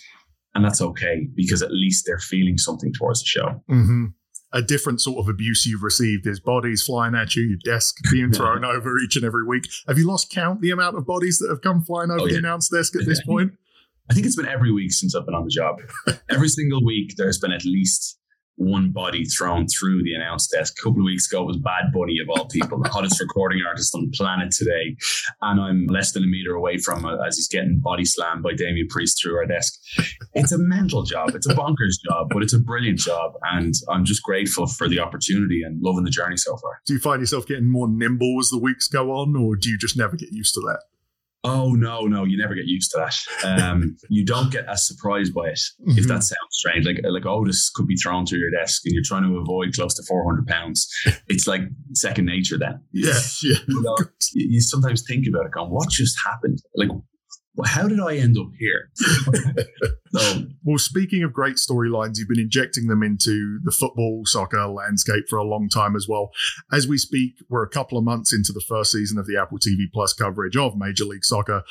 and 0.56 0.66
that's 0.66 0.82
okay 0.82 1.28
because 1.36 1.62
at 1.62 1.72
least 1.72 2.06
they're 2.06 2.20
feeling 2.20 2.58
something 2.58 2.92
towards 2.94 3.22
the 3.22 3.28
show. 3.28 3.64
Mm-hmm 3.70 4.06
a 4.52 4.62
different 4.62 5.02
sort 5.02 5.20
of 5.20 5.30
abuse 5.30 5.66
you've 5.66 5.84
received 5.84 6.26
is 6.26 6.40
bodies 6.40 6.84
flying 6.84 7.16
at 7.16 7.36
you, 7.36 7.44
your 7.44 7.60
desk 7.64 7.98
being 8.12 8.32
thrown 8.34 8.66
over 8.66 8.98
each 8.98 9.16
and 9.16 9.26
every 9.26 9.46
week. 9.46 9.66
Have 9.88 9.98
you 9.98 10.08
lost 10.08 10.32
count 10.32 10.62
the 10.62 10.72
amount 10.72 10.98
of 10.98 11.06
bodies 11.06 11.40
that 11.40 11.50
have 11.50 11.62
come 11.62 11.84
flying 11.84 12.12
over 12.12 12.22
oh, 12.22 12.26
yeah. 12.26 12.34
the 12.34 12.40
announce 12.40 12.70
desk 12.70 12.96
at 12.96 13.06
this 13.06 13.24
point? 13.24 13.54
I 14.10 14.14
think 14.14 14.26
it's 14.26 14.36
been 14.36 14.48
every 14.48 14.72
week 14.72 14.92
since 14.92 15.16
I've 15.16 15.26
been 15.26 15.36
on 15.36 15.44
the 15.44 15.52
job. 15.52 15.82
every 16.30 16.50
single 16.50 16.84
week, 16.84 17.14
there's 17.16 17.38
been 17.38 17.52
at 17.52 17.64
least 17.64 18.18
one 18.60 18.92
body 18.92 19.24
thrown 19.26 19.66
through 19.68 20.04
the 20.04 20.14
announce 20.14 20.48
desk. 20.48 20.76
A 20.80 20.84
couple 20.84 21.00
of 21.00 21.06
weeks 21.06 21.32
ago 21.32 21.44
was 21.44 21.58
Bad 21.58 21.92
Bunny 21.94 22.20
of 22.20 22.30
all 22.30 22.48
people, 22.48 22.82
the 22.82 22.90
hottest 22.90 23.20
recording 23.22 23.62
artist 23.66 23.96
on 23.96 24.02
the 24.02 24.18
planet 24.18 24.52
today. 24.52 24.96
And 25.42 25.60
I'm 25.60 25.86
less 25.88 26.12
than 26.12 26.24
a 26.24 26.28
meter 26.28 26.54
away 26.54 26.78
from 26.78 27.06
it 27.06 27.18
as 27.26 27.38
he's 27.38 27.48
getting 27.48 27.80
body 27.80 28.06
slammed 28.06 28.44
by 28.44 28.54
Damian 28.54 28.88
Priest 28.90 29.22
through 29.22 29.38
our 29.38 29.46
desk. 29.46 29.80
It's 30.34 30.52
a 30.52 30.58
mental 30.58 31.04
job. 31.04 31.30
It's 31.36 31.48
a 31.48 31.56
bonkers 31.56 31.96
job, 32.08 32.28
but 32.32 32.44
it's 32.44 32.54
a 32.54 32.60
brilliant 32.60 33.00
job. 33.00 33.34
And 33.44 33.74
I'm 33.90 34.04
just 34.04 34.24
grateful 34.24 34.68
for 34.68 34.90
the 34.90 35.00
opportunity 35.00 35.64
and 35.64 35.82
loving 35.82 36.04
the 36.04 36.12
journey 36.12 36.38
so 36.38 36.58
far. 36.58 36.82
Do 36.86 36.94
you 36.94 37.00
find 37.00 37.22
yourself 37.22 37.48
getting 37.48 37.72
more 37.72 37.88
nimble 37.88 38.38
as 38.40 38.50
the 38.50 38.60
weeks 38.60 38.88
go 38.88 39.12
on, 39.12 39.36
or 39.36 39.56
do 39.56 39.70
you 39.70 39.78
just 39.78 39.98
never 39.98 40.18
get 40.18 40.32
used 40.32 40.54
to 40.56 40.62
that? 40.62 40.82
Oh 41.44 41.72
no, 41.72 42.02
no, 42.02 42.26
you 42.26 42.38
never 42.38 42.54
get 42.54 42.66
used 42.66 42.92
to 42.92 42.98
that. 42.98 43.62
Um, 43.62 43.96
you 44.10 44.26
don't 44.26 44.52
get 44.52 44.66
as 44.68 44.86
surprised 44.86 45.34
by 45.34 45.48
it 45.48 45.60
mm-hmm. 45.82 45.98
if 45.98 46.08
that 46.08 46.24
sounds 46.24 46.38
strange. 46.52 46.86
Like 46.86 47.00
like 47.04 47.26
Otis 47.26 47.70
could 47.74 47.88
be 47.88 47.96
thrown 47.96 48.26
to 48.26 48.38
your 48.38 48.52
desk 48.52 48.82
and 48.86 48.94
you're 48.94 49.04
trying 49.06 49.24
to 49.24 49.38
avoid 49.38 49.74
close 49.74 49.94
to 49.96 50.04
400 50.04 50.48
pounds. 50.48 50.88
It's 51.28 51.48
like 51.48 51.62
second 51.94 52.26
nature 52.26 52.58
then. 52.58 52.82
Yeah, 52.92 53.14
yeah. 53.44 53.58
You, 53.68 53.82
know, 53.84 53.96
you 54.34 54.60
sometimes 54.62 55.04
think 55.08 55.28
about 55.28 55.46
it, 55.46 55.52
going, 55.52 55.70
"What 55.70 55.90
just 55.90 56.18
happened?" 56.26 56.60
Like 56.76 56.90
well, 57.60 57.68
how 57.70 57.90
did 57.90 58.00
I 58.00 58.16
end 58.16 58.38
up 58.38 58.52
here? 58.58 58.90
so, 58.96 60.44
well, 60.64 60.78
speaking 60.78 61.24
of 61.24 61.34
great 61.34 61.58
storylines, 61.58 62.14
you've 62.16 62.30
been 62.30 62.40
injecting 62.40 62.88
them 62.88 63.04
into 63.04 63.60
the 63.66 63.72
football, 63.72 64.22
soccer 64.24 64.66
landscape 64.66 65.26
for 65.30 65.38
a 65.38 65.44
long 65.44 65.68
time 65.68 65.94
as 65.94 66.08
well. 66.08 66.32
As 66.72 66.88
we 66.88 66.98
speak, 66.98 67.34
we're 67.50 67.64
a 67.64 67.70
couple 67.70 67.98
of 67.98 68.06
months 68.06 68.32
into 68.32 68.54
the 68.54 68.64
first 68.66 68.94
season 68.94 69.20
of 69.20 69.28
the 69.28 69.38
Apple 69.38 69.58
TV 69.58 69.92
Plus 69.92 70.14
coverage 70.14 70.56
of 70.56 70.78
Major 70.78 71.04
League 71.04 71.26
Soccer. 71.26 71.64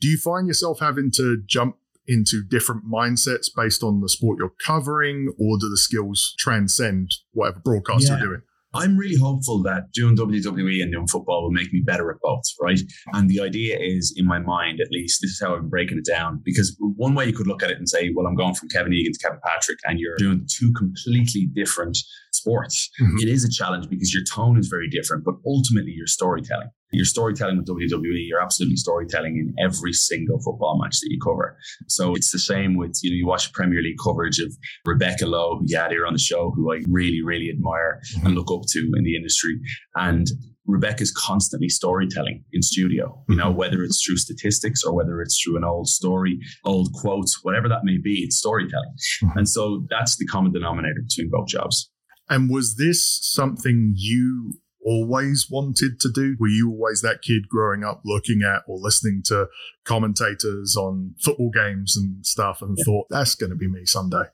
Do 0.00 0.06
you 0.06 0.16
find 0.16 0.46
yourself 0.46 0.78
having 0.78 1.10
to 1.16 1.42
jump 1.44 1.74
into 2.06 2.44
different 2.48 2.84
mindsets 2.88 3.46
based 3.54 3.82
on 3.82 4.00
the 4.00 4.08
sport 4.08 4.38
you're 4.38 4.52
covering, 4.64 5.34
or 5.40 5.58
do 5.58 5.68
the 5.68 5.76
skills 5.76 6.36
transcend 6.38 7.16
whatever 7.32 7.58
broadcast 7.58 8.04
yeah. 8.04 8.18
you're 8.18 8.26
doing? 8.28 8.42
I'm 8.74 8.96
really 8.96 9.16
hopeful 9.16 9.62
that 9.64 9.92
doing 9.92 10.16
WWE 10.16 10.82
and 10.82 10.92
doing 10.92 11.06
football 11.06 11.42
will 11.42 11.50
make 11.50 11.72
me 11.72 11.82
better 11.84 12.10
at 12.10 12.16
both, 12.22 12.44
right? 12.60 12.80
And 13.12 13.28
the 13.28 13.40
idea 13.40 13.78
is, 13.78 14.14
in 14.16 14.26
my 14.26 14.38
mind 14.38 14.80
at 14.80 14.90
least, 14.90 15.20
this 15.20 15.32
is 15.32 15.40
how 15.40 15.54
I'm 15.54 15.68
breaking 15.68 15.98
it 15.98 16.06
down. 16.06 16.40
Because 16.44 16.76
one 16.80 17.14
way 17.14 17.26
you 17.26 17.32
could 17.32 17.46
look 17.46 17.62
at 17.62 17.70
it 17.70 17.76
and 17.76 17.88
say, 17.88 18.12
well, 18.14 18.26
I'm 18.26 18.34
going 18.34 18.54
from 18.54 18.68
Kevin 18.68 18.92
Egan 18.92 19.12
to 19.12 19.18
Kevin 19.18 19.40
Patrick, 19.44 19.78
and 19.84 19.98
you're 19.98 20.16
doing 20.16 20.46
two 20.50 20.72
completely 20.72 21.48
different 21.52 21.98
sports. 22.32 22.90
Mm-hmm. 23.00 23.18
It 23.18 23.28
is 23.28 23.44
a 23.44 23.50
challenge 23.50 23.88
because 23.88 24.14
your 24.14 24.24
tone 24.24 24.58
is 24.58 24.68
very 24.68 24.88
different, 24.88 25.24
but 25.24 25.34
ultimately 25.46 25.92
you're 25.92 26.06
storytelling. 26.06 26.70
You're 26.92 27.04
storytelling 27.04 27.56
with 27.56 27.66
WWE. 27.66 28.26
You're 28.28 28.42
absolutely 28.42 28.76
storytelling 28.76 29.36
in 29.36 29.64
every 29.64 29.92
single 29.92 30.38
football 30.40 30.78
match 30.82 31.00
that 31.00 31.08
you 31.10 31.18
cover. 31.22 31.56
So 31.88 32.14
it's 32.14 32.30
the 32.30 32.38
same 32.38 32.76
with, 32.76 32.98
you 33.02 33.10
know, 33.10 33.16
you 33.16 33.26
watch 33.26 33.52
Premier 33.52 33.80
League 33.82 33.96
coverage 34.02 34.38
of 34.38 34.52
Rebecca 34.84 35.26
Lowe, 35.26 35.58
who 35.58 35.64
you 35.66 35.78
had 35.78 35.90
here 35.90 36.06
on 36.06 36.12
the 36.12 36.18
show, 36.18 36.52
who 36.54 36.72
I 36.72 36.82
really, 36.88 37.22
really 37.22 37.50
admire 37.50 38.00
mm-hmm. 38.16 38.26
and 38.26 38.34
look 38.34 38.50
up 38.52 38.66
to 38.68 38.92
in 38.96 39.04
the 39.04 39.16
industry. 39.16 39.58
And 39.94 40.26
Rebecca's 40.66 41.10
constantly 41.10 41.68
storytelling 41.68 42.44
in 42.52 42.62
studio, 42.62 43.22
you 43.28 43.36
know, 43.36 43.48
mm-hmm. 43.48 43.56
whether 43.56 43.82
it's 43.82 44.04
through 44.04 44.16
statistics 44.16 44.84
or 44.84 44.94
whether 44.94 45.20
it's 45.20 45.40
through 45.42 45.56
an 45.56 45.64
old 45.64 45.88
story, 45.88 46.38
old 46.64 46.92
quotes, 46.92 47.42
whatever 47.42 47.68
that 47.68 47.80
may 47.82 47.98
be, 48.02 48.20
it's 48.20 48.36
storytelling. 48.36 48.94
Mm-hmm. 49.24 49.38
And 49.38 49.48
so 49.48 49.84
that's 49.90 50.16
the 50.16 50.26
common 50.26 50.52
denominator 50.52 51.02
between 51.08 51.30
both 51.30 51.48
jobs. 51.48 51.90
And 52.30 52.48
was 52.48 52.76
this 52.76 53.18
something 53.22 53.92
you 53.96 54.54
always 54.84 55.48
wanted 55.50 56.00
to 56.00 56.10
do? 56.10 56.36
Were 56.38 56.48
you 56.48 56.70
always 56.70 57.02
that 57.02 57.22
kid 57.22 57.48
growing 57.48 57.84
up 57.84 58.02
looking 58.04 58.42
at 58.42 58.62
or 58.66 58.78
listening 58.78 59.22
to 59.26 59.48
commentators 59.84 60.76
on 60.76 61.14
football 61.22 61.50
games 61.50 61.96
and 61.96 62.24
stuff 62.26 62.62
and 62.62 62.76
yeah. 62.78 62.84
thought 62.84 63.06
that's 63.10 63.34
going 63.34 63.50
to 63.50 63.56
be 63.56 63.68
me 63.68 63.84
someday? 63.84 64.24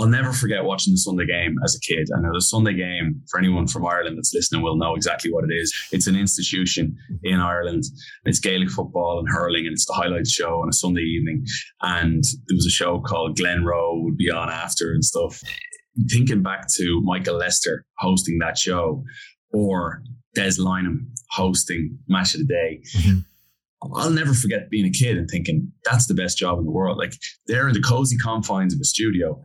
I'll 0.00 0.06
never 0.06 0.32
forget 0.32 0.62
watching 0.62 0.92
the 0.92 0.98
Sunday 0.98 1.26
game 1.26 1.56
as 1.64 1.74
a 1.74 1.80
kid. 1.80 2.08
I 2.16 2.20
know 2.20 2.30
the 2.32 2.40
Sunday 2.40 2.74
game, 2.74 3.20
for 3.28 3.40
anyone 3.40 3.66
from 3.66 3.84
Ireland 3.84 4.16
that's 4.16 4.32
listening, 4.32 4.62
will 4.62 4.76
know 4.76 4.94
exactly 4.94 5.32
what 5.32 5.42
it 5.42 5.52
is. 5.52 5.74
It's 5.90 6.06
an 6.06 6.14
institution 6.14 6.96
in 7.24 7.40
Ireland. 7.40 7.82
It's 8.24 8.38
Gaelic 8.38 8.70
football 8.70 9.18
and 9.18 9.28
hurling, 9.28 9.66
and 9.66 9.72
it's 9.72 9.86
the 9.86 9.94
highlights 9.94 10.30
show 10.30 10.62
on 10.62 10.68
a 10.68 10.72
Sunday 10.72 11.02
evening. 11.02 11.44
And 11.82 12.22
there 12.46 12.54
was 12.54 12.66
a 12.66 12.70
show 12.70 13.00
called 13.00 13.36
Glenroe 13.38 14.04
would 14.04 14.16
be 14.16 14.30
on 14.30 14.48
after 14.48 14.92
and 14.92 15.04
stuff. 15.04 15.40
Thinking 16.08 16.44
back 16.44 16.68
to 16.76 17.00
Michael 17.02 17.38
Lyster 17.38 17.84
hosting 17.98 18.38
that 18.38 18.56
show, 18.56 19.02
or 19.52 20.02
Des 20.34 20.58
Lynam 20.58 21.06
hosting 21.30 21.98
Match 22.08 22.34
of 22.34 22.40
the 22.40 22.46
Day. 22.46 22.80
Mm-hmm. 22.96 23.18
I'll 23.94 24.10
never 24.10 24.34
forget 24.34 24.70
being 24.70 24.86
a 24.86 24.90
kid 24.90 25.16
and 25.16 25.28
thinking 25.30 25.72
that's 25.84 26.06
the 26.06 26.14
best 26.14 26.36
job 26.36 26.58
in 26.58 26.64
the 26.64 26.70
world. 26.70 26.98
Like 26.98 27.14
they're 27.46 27.68
in 27.68 27.74
the 27.74 27.80
cozy 27.80 28.16
confines 28.16 28.74
of 28.74 28.80
a 28.80 28.84
studio 28.84 29.40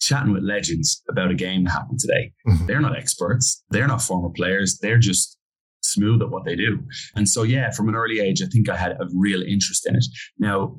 chatting 0.00 0.32
with 0.32 0.42
legends 0.42 1.02
about 1.08 1.30
a 1.30 1.34
game 1.34 1.64
that 1.64 1.70
happened 1.70 2.00
today. 2.00 2.32
Mm-hmm. 2.48 2.66
They're 2.66 2.80
not 2.80 2.96
experts. 2.96 3.62
They're 3.70 3.86
not 3.86 4.02
former 4.02 4.30
players. 4.30 4.78
They're 4.80 4.98
just 4.98 5.38
smooth 5.82 6.22
at 6.22 6.30
what 6.30 6.44
they 6.44 6.56
do. 6.56 6.80
And 7.14 7.28
so, 7.28 7.42
yeah, 7.42 7.70
from 7.70 7.88
an 7.88 7.94
early 7.94 8.20
age, 8.20 8.42
I 8.42 8.46
think 8.46 8.68
I 8.68 8.76
had 8.76 8.92
a 8.92 9.06
real 9.14 9.42
interest 9.42 9.86
in 9.86 9.96
it. 9.96 10.04
Now, 10.38 10.76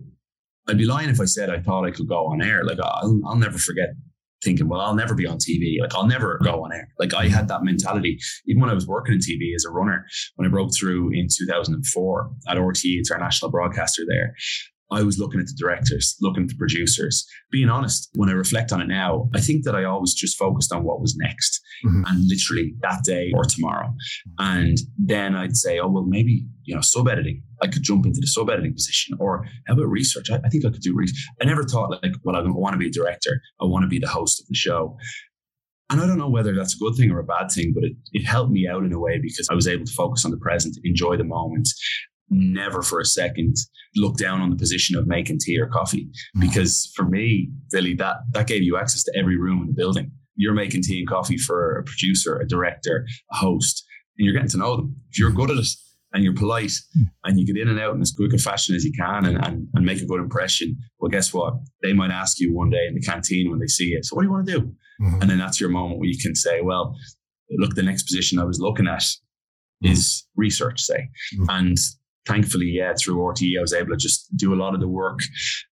I'd 0.68 0.78
be 0.78 0.86
lying 0.86 1.10
if 1.10 1.20
I 1.20 1.26
said 1.26 1.50
I 1.50 1.60
thought 1.60 1.86
I 1.86 1.92
could 1.92 2.08
go 2.08 2.28
on 2.28 2.42
air. 2.42 2.64
Like, 2.64 2.80
I'll, 2.80 3.20
I'll 3.26 3.36
never 3.36 3.58
forget 3.58 3.90
thinking, 4.44 4.68
well, 4.68 4.82
I'll 4.82 4.96
never 4.96 5.16
be 5.16 5.28
on 5.28 5.38
TV. 5.38 5.80
Like, 5.80 5.96
I'll 5.96 6.08
never 6.08 6.40
go 6.44 6.64
on 6.64 6.74
air. 6.74 6.88
Like, 7.00 7.14
I 7.14 7.28
had 7.28 7.48
that 7.48 7.64
mentality. 7.64 8.20
Even 8.48 8.62
when 8.62 8.70
I 8.70 8.74
was 8.74 8.88
working 8.88 9.14
in 9.14 9.20
TV 9.20 9.56
as 9.56 9.66
a 9.66 9.72
runner, 9.72 10.06
when 10.36 10.48
I 10.48 10.52
broke 10.52 10.76
through 10.76 11.10
in 11.14 11.28
2004 11.30 12.32
at 12.48 12.58
RTE, 12.58 13.00
it's 13.00 13.12
our 13.12 13.20
national 13.20 13.52
broadcaster 13.52 14.04
there. 14.08 14.34
I 14.92 15.04
was 15.04 15.18
looking 15.18 15.40
at 15.40 15.48
the 15.48 15.56
directors, 15.58 16.16
looking 16.22 16.44
at 16.44 16.50
the 16.50 16.56
producers. 16.56 17.26
Being 17.50 17.70
honest, 17.70 18.10
when 18.16 18.30
I 18.30 18.34
reflect 18.34 18.72
on 18.72 18.82
it 18.82 18.88
now, 18.88 19.30
I 19.34 19.40
think 19.40 19.64
that 19.64 19.76
I 19.76 19.86
always 19.86 20.14
just 20.14 20.38
focused 20.38 20.74
on 20.74 20.84
what 20.84 21.00
was 21.00 21.16
next 21.18 21.62
mm-hmm. 21.86 22.04
and 22.08 22.28
literally 22.28 22.76
that 22.82 23.04
day 23.04 23.32
or 23.34 23.46
tomorrow. 23.46 23.94
And 24.38 24.78
then 24.98 25.36
I'd 25.36 25.56
say, 25.56 25.80
oh, 25.80 25.88
well, 25.88 26.04
maybe, 26.04 26.46
you 26.64 26.76
know, 26.76 26.82
sub 26.82 27.08
editing. 27.08 27.42
I 27.62 27.68
could 27.68 27.84
jump 27.84 28.06
into 28.06 28.20
the 28.20 28.28
sub 28.28 28.50
editing 28.50 28.74
position. 28.74 29.18
Or 29.20 29.46
how 29.68 29.76
about 29.76 29.88
research? 29.88 30.30
I, 30.30 30.40
I 30.44 30.50
think 30.50 30.66
I 30.66 30.70
could 30.70 30.82
do 30.82 30.96
research. 30.96 31.26
I 31.42 31.46
never 31.46 31.64
thought, 31.64 31.92
like, 32.04 32.14
well, 32.24 32.36
I 32.36 32.42
want 32.42 32.74
to 32.74 32.80
be 32.80 32.88
a 32.88 32.92
director. 32.92 33.42
I 33.62 33.66
want 33.66 33.84
to 33.84 33.90
be 33.90 34.00
the 34.00 34.08
host 34.08 34.42
of 34.42 34.48
the 34.48 34.56
show. 34.56 34.98
And 35.90 36.00
I 36.00 36.08
don't 36.08 36.18
know 36.18 36.30
whether 36.30 36.56
that's 36.56 36.76
a 36.76 36.80
good 36.80 36.96
thing 36.96 37.12
or 37.12 37.20
a 37.20 37.24
bad 37.24 37.52
thing, 37.52 37.74
but 37.76 37.84
it, 37.84 37.94
it 38.14 38.26
helped 38.26 38.52
me 38.52 38.66
out 38.66 38.84
in 38.86 38.94
a 38.94 39.00
way 39.00 39.20
because 39.22 39.50
I 39.52 39.56
was 39.56 39.68
able 39.68 39.84
to 39.86 39.92
focus 39.92 40.24
on 40.24 40.32
the 40.32 40.38
present, 40.38 40.78
enjoy 40.86 41.18
the 41.18 41.26
moment, 41.26 41.68
never 42.32 42.82
for 42.82 43.00
a 43.00 43.06
second 43.06 43.56
look 43.96 44.18
down 44.18 44.42
on 44.42 44.50
the 44.50 44.56
position 44.56 44.98
of 44.98 45.06
making 45.06 45.38
tea 45.40 45.60
or 45.60 45.68
coffee. 45.68 46.06
Mm-hmm. 46.06 46.48
Because 46.48 46.92
for 46.96 47.04
me, 47.04 47.50
Billy, 47.72 47.94
that 47.96 48.18
that 48.32 48.48
gave 48.48 48.64
you 48.64 48.78
access 48.78 49.04
to 49.04 49.14
every 49.18 49.38
room 49.38 49.62
in 49.62 49.68
the 49.68 49.74
building. 49.74 50.12
You're 50.36 50.54
making 50.54 50.84
tea 50.84 51.00
and 51.00 51.08
coffee 51.08 51.38
for 51.38 51.78
a 51.78 51.84
producer, 51.84 52.40
a 52.40 52.48
director, 52.48 53.06
a 53.32 53.36
host, 53.36 53.86
and 54.18 54.26
you're 54.26 54.34
getting 54.34 54.50
to 54.50 54.58
know 54.58 54.78
them. 54.78 54.96
If 55.12 55.20
you're 55.20 55.32
good 55.32 55.52
at 55.52 55.58
it 55.58 55.68
and 56.14 56.24
you're 56.24 56.34
polite 56.34 56.72
mm. 56.98 57.06
and 57.26 57.38
you 57.38 57.46
get 57.46 57.58
in 57.62 57.68
and 57.68 57.80
out 57.80 57.96
in 57.96 58.02
as 58.02 58.12
quick 58.12 58.34
a 58.34 58.38
fashion 58.38 58.76
as 58.76 58.84
you 58.84 58.92
can 58.98 59.26
and, 59.26 59.46
and, 59.46 59.68
and 59.74 59.86
make 59.86 60.02
a 60.02 60.06
good 60.06 60.20
impression, 60.20 60.78
well, 61.00 61.10
guess 61.10 61.34
what? 61.34 61.54
They 61.84 61.94
might 61.94 62.12
ask 62.12 62.40
you 62.40 62.54
one 62.54 62.70
day 62.70 62.88
in 62.88 62.96
the 62.96 63.02
canteen 63.02 63.50
when 63.50 63.60
they 63.60 63.68
see 63.68 63.88
you, 63.88 64.02
so 64.04 64.16
what 64.16 64.24
do 64.24 64.28
you 64.28 64.32
want 64.32 64.48
to 64.48 64.52
do? 64.54 64.62
Mm-hmm. 65.02 65.22
And 65.22 65.30
then 65.30 65.38
that's 65.38 65.60
your 65.60 65.70
moment 65.70 66.00
where 66.00 66.10
you 66.10 66.18
can 66.18 66.36
say, 66.36 66.62
well, 66.62 66.96
look, 67.52 67.76
the 67.76 67.84
next 67.84 68.04
position 68.04 68.40
I 68.40 68.46
was 68.46 68.60
looking 68.60 68.88
at 68.88 69.02
mm-hmm. 69.02 69.92
is 69.92 70.26
research, 70.36 70.82
say. 70.82 71.10
Mm-hmm. 71.36 71.46
And 71.50 71.78
thankfully, 72.28 72.68
yeah, 72.68 72.94
through 72.94 73.18
RTE, 73.18 73.58
I 73.58 73.62
was 73.62 73.74
able 73.74 73.92
to 73.92 73.98
just 73.98 74.36
do 74.36 74.54
a 74.54 74.56
lot 74.56 74.74
of 74.74 74.80
the 74.80 74.88
work 74.88 75.20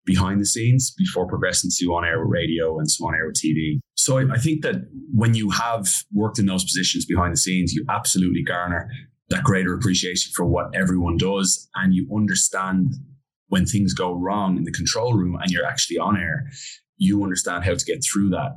behind 0.06 0.42
the 0.42 0.46
scenes 0.46 0.94
before 0.98 1.28
progressing 1.28 1.70
to 1.78 1.86
on 1.94 2.06
air 2.06 2.24
radio 2.24 2.80
and 2.80 2.90
so 2.90 3.08
on 3.08 3.16
air 3.16 3.28
with 3.28 3.36
TV. 3.36 3.80
So 3.96 4.18
I, 4.18 4.34
I 4.34 4.38
think 4.38 4.64
that 4.64 4.76
when 5.14 5.34
you 5.34 5.50
have 5.52 5.88
worked 6.14 6.40
in 6.40 6.46
those 6.46 6.64
positions 6.64 7.06
behind 7.06 7.34
the 7.34 7.38
scenes, 7.38 7.74
you 7.74 7.86
absolutely 7.90 8.44
garner 8.44 8.90
that 9.30 9.44
greater 9.44 9.74
appreciation 9.74 10.32
for 10.36 10.46
what 10.46 10.74
everyone 10.74 11.18
does 11.18 11.70
and 11.76 11.94
you 11.94 12.08
understand 12.16 12.94
when 13.50 13.66
things 13.66 13.94
go 13.94 14.14
wrong 14.14 14.58
in 14.58 14.64
the 14.64 14.72
control 14.72 15.14
room 15.14 15.38
and 15.40 15.52
you're 15.52 15.66
actually 15.66 15.98
on 15.98 16.18
air, 16.18 16.50
you 16.98 17.24
understand 17.24 17.64
how 17.64 17.74
to 17.74 17.86
get 17.86 18.04
through 18.04 18.30
that 18.30 18.52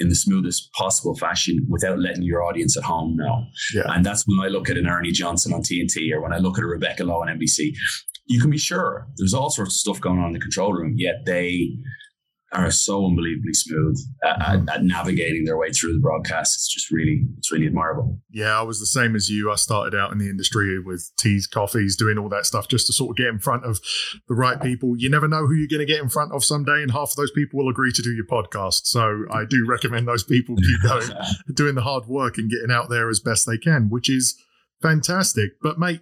in 0.00 0.08
the 0.08 0.14
smoothest 0.14 0.72
possible 0.72 1.14
fashion 1.14 1.66
without 1.68 1.98
letting 1.98 2.22
your 2.22 2.42
audience 2.42 2.76
at 2.76 2.82
home 2.82 3.16
know. 3.16 3.44
Yeah. 3.74 3.82
And 3.86 4.04
that's 4.04 4.26
when 4.26 4.40
I 4.40 4.48
look 4.48 4.70
at 4.70 4.78
an 4.78 4.88
Ernie 4.88 5.12
Johnson 5.12 5.52
on 5.52 5.60
TNT 5.60 6.12
or 6.12 6.22
when 6.22 6.32
I 6.32 6.38
look 6.38 6.58
at 6.58 6.64
a 6.64 6.66
Rebecca 6.66 7.04
Lowe 7.04 7.20
on 7.20 7.28
NBC. 7.28 7.72
You 8.26 8.40
can 8.40 8.50
be 8.50 8.58
sure 8.58 9.06
there's 9.16 9.34
all 9.34 9.50
sorts 9.50 9.74
of 9.74 9.80
stuff 9.80 10.00
going 10.00 10.18
on 10.18 10.28
in 10.28 10.32
the 10.32 10.40
control 10.40 10.72
room, 10.72 10.94
yet 10.96 11.26
they 11.26 11.68
are 12.52 12.70
so 12.70 13.06
unbelievably 13.06 13.54
smooth 13.54 13.98
at, 14.24 14.38
mm-hmm. 14.38 14.68
at, 14.68 14.76
at, 14.76 14.84
navigating 14.84 15.44
their 15.44 15.56
way 15.56 15.70
through 15.70 15.92
the 15.92 16.00
broadcast. 16.00 16.56
It's 16.56 16.68
just 16.68 16.90
really, 16.90 17.22
it's 17.38 17.52
really 17.52 17.66
admirable. 17.66 18.18
Yeah, 18.30 18.58
I 18.58 18.62
was 18.62 18.80
the 18.80 18.86
same 18.86 19.14
as 19.14 19.30
you. 19.30 19.52
I 19.52 19.54
started 19.54 19.96
out 19.96 20.10
in 20.10 20.18
the 20.18 20.28
industry 20.28 20.80
with 20.80 21.10
teas, 21.16 21.46
coffees, 21.46 21.96
doing 21.96 22.18
all 22.18 22.28
that 22.30 22.46
stuff 22.46 22.66
just 22.66 22.86
to 22.88 22.92
sort 22.92 23.10
of 23.10 23.16
get 23.16 23.28
in 23.28 23.38
front 23.38 23.64
of 23.64 23.78
the 24.28 24.34
right 24.34 24.60
people. 24.60 24.94
You 24.96 25.10
never 25.10 25.28
know 25.28 25.46
who 25.46 25.54
you're 25.54 25.68
going 25.68 25.86
to 25.86 25.92
get 25.92 26.02
in 26.02 26.08
front 26.08 26.32
of 26.32 26.44
someday, 26.44 26.82
and 26.82 26.90
half 26.90 27.10
of 27.10 27.16
those 27.16 27.30
people 27.30 27.60
will 27.60 27.70
agree 27.70 27.92
to 27.92 28.02
do 28.02 28.12
your 28.12 28.26
podcast. 28.26 28.86
So 28.86 29.24
I 29.30 29.44
do 29.48 29.64
recommend 29.68 30.08
those 30.08 30.24
people 30.24 30.56
keep 30.56 30.82
going, 30.82 31.08
doing 31.54 31.74
the 31.76 31.82
hard 31.82 32.06
work 32.06 32.36
and 32.38 32.50
getting 32.50 32.70
out 32.70 32.88
there 32.88 33.08
as 33.08 33.20
best 33.20 33.46
they 33.46 33.58
can, 33.58 33.88
which 33.90 34.10
is 34.10 34.36
fantastic. 34.82 35.52
But 35.62 35.78
mate, 35.78 36.00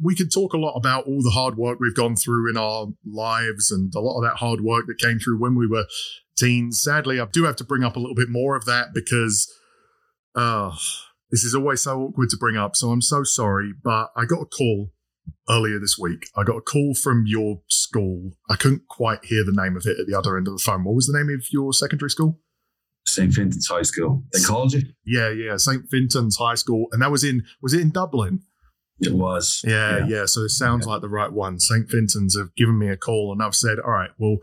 we 0.00 0.14
could 0.14 0.32
talk 0.32 0.52
a 0.52 0.58
lot 0.58 0.76
about 0.76 1.06
all 1.06 1.22
the 1.22 1.30
hard 1.30 1.56
work 1.56 1.78
we've 1.80 1.94
gone 1.94 2.16
through 2.16 2.50
in 2.50 2.56
our 2.56 2.88
lives 3.04 3.70
and 3.70 3.92
a 3.94 4.00
lot 4.00 4.18
of 4.18 4.24
that 4.24 4.38
hard 4.38 4.60
work 4.60 4.86
that 4.86 4.98
came 4.98 5.18
through 5.18 5.40
when 5.40 5.56
we 5.56 5.66
were 5.66 5.86
teens. 6.36 6.80
Sadly, 6.82 7.20
I 7.20 7.26
do 7.26 7.44
have 7.44 7.56
to 7.56 7.64
bring 7.64 7.84
up 7.84 7.96
a 7.96 8.00
little 8.00 8.14
bit 8.14 8.28
more 8.28 8.56
of 8.56 8.64
that 8.66 8.88
because 8.94 9.52
uh, 10.34 10.74
this 11.30 11.44
is 11.44 11.54
always 11.54 11.80
so 11.80 12.00
awkward 12.00 12.30
to 12.30 12.36
bring 12.36 12.56
up. 12.56 12.76
So 12.76 12.90
I'm 12.90 13.02
so 13.02 13.24
sorry, 13.24 13.72
but 13.82 14.10
I 14.16 14.24
got 14.24 14.42
a 14.42 14.46
call 14.46 14.90
earlier 15.48 15.78
this 15.78 15.98
week. 15.98 16.26
I 16.36 16.44
got 16.44 16.56
a 16.56 16.62
call 16.62 16.94
from 16.94 17.24
your 17.26 17.62
school. 17.68 18.32
I 18.48 18.56
couldn't 18.56 18.88
quite 18.88 19.24
hear 19.24 19.44
the 19.44 19.52
name 19.52 19.76
of 19.76 19.86
it 19.86 19.98
at 19.98 20.06
the 20.06 20.16
other 20.16 20.36
end 20.36 20.48
of 20.48 20.54
the 20.54 20.62
phone. 20.64 20.84
What 20.84 20.94
was 20.94 21.06
the 21.06 21.18
name 21.18 21.28
of 21.34 21.46
your 21.50 21.72
secondary 21.72 22.10
school? 22.10 22.40
St. 23.08 23.32
Fintan's 23.32 23.68
High 23.68 23.82
School. 23.82 24.24
They 24.32 24.42
called 24.42 24.72
you? 24.72 24.82
Yeah, 25.04 25.30
yeah, 25.30 25.56
St. 25.56 25.88
Fintan's 25.90 26.36
High 26.36 26.54
School. 26.54 26.86
And 26.92 27.02
that 27.02 27.10
was 27.10 27.24
in 27.24 27.44
was 27.62 27.74
it 27.74 27.80
in 27.80 27.90
Dublin? 27.90 28.40
It 29.00 29.14
was. 29.14 29.62
Yeah, 29.64 29.98
yeah. 29.98 30.06
yeah. 30.06 30.26
So 30.26 30.42
it 30.42 30.50
sounds 30.50 30.86
yeah. 30.86 30.92
like 30.92 31.02
the 31.02 31.08
right 31.08 31.32
one. 31.32 31.60
St. 31.60 31.88
Fintan's 31.88 32.36
have 32.36 32.54
given 32.56 32.78
me 32.78 32.88
a 32.88 32.96
call 32.96 33.32
and 33.32 33.42
I've 33.42 33.54
said, 33.54 33.78
all 33.78 33.92
right, 33.92 34.10
well, 34.18 34.38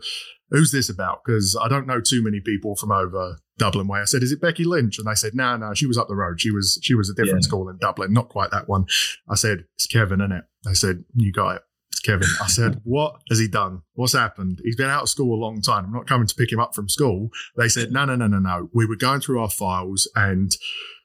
who's 0.50 0.72
this 0.72 0.88
about? 0.88 1.20
Because 1.24 1.58
I 1.60 1.68
don't 1.68 1.86
know 1.86 2.00
too 2.00 2.22
many 2.22 2.40
people 2.40 2.76
from 2.76 2.90
over 2.90 3.38
Dublin 3.58 3.86
way. 3.86 4.00
I 4.00 4.04
said, 4.04 4.22
is 4.22 4.32
it 4.32 4.40
Becky 4.40 4.64
Lynch? 4.64 4.98
And 4.98 5.06
they 5.06 5.14
said, 5.14 5.34
no, 5.34 5.56
no, 5.56 5.74
she 5.74 5.86
was 5.86 5.98
up 5.98 6.08
the 6.08 6.16
road. 6.16 6.40
She 6.40 6.50
was 6.50 6.78
she 6.82 6.94
was 6.94 7.10
a 7.10 7.14
different 7.14 7.42
yeah. 7.44 7.48
school 7.48 7.68
in 7.68 7.78
Dublin, 7.78 8.12
not 8.12 8.28
quite 8.28 8.50
that 8.50 8.68
one. 8.68 8.86
I 9.28 9.34
said, 9.34 9.64
it's 9.74 9.86
Kevin, 9.86 10.20
isn't 10.20 10.32
it? 10.32 10.44
They 10.64 10.74
said, 10.74 11.04
you 11.14 11.32
got 11.32 11.56
it. 11.56 11.62
Kevin. 12.06 12.28
I 12.40 12.46
said, 12.46 12.80
what 12.84 13.20
has 13.28 13.38
he 13.38 13.48
done? 13.48 13.82
What's 13.94 14.12
happened? 14.12 14.60
He's 14.62 14.76
been 14.76 14.88
out 14.90 15.02
of 15.02 15.08
school 15.08 15.34
a 15.34 15.42
long 15.42 15.60
time. 15.60 15.84
I'm 15.84 15.92
not 15.92 16.06
coming 16.06 16.26
to 16.28 16.34
pick 16.34 16.52
him 16.52 16.60
up 16.60 16.74
from 16.74 16.88
school. 16.88 17.30
They 17.56 17.68
said, 17.68 17.90
no, 17.90 18.04
no, 18.04 18.14
no, 18.14 18.26
no, 18.26 18.38
no. 18.38 18.70
We 18.72 18.86
were 18.86 18.96
going 18.96 19.20
through 19.20 19.40
our 19.40 19.50
files 19.50 20.10
and 20.14 20.52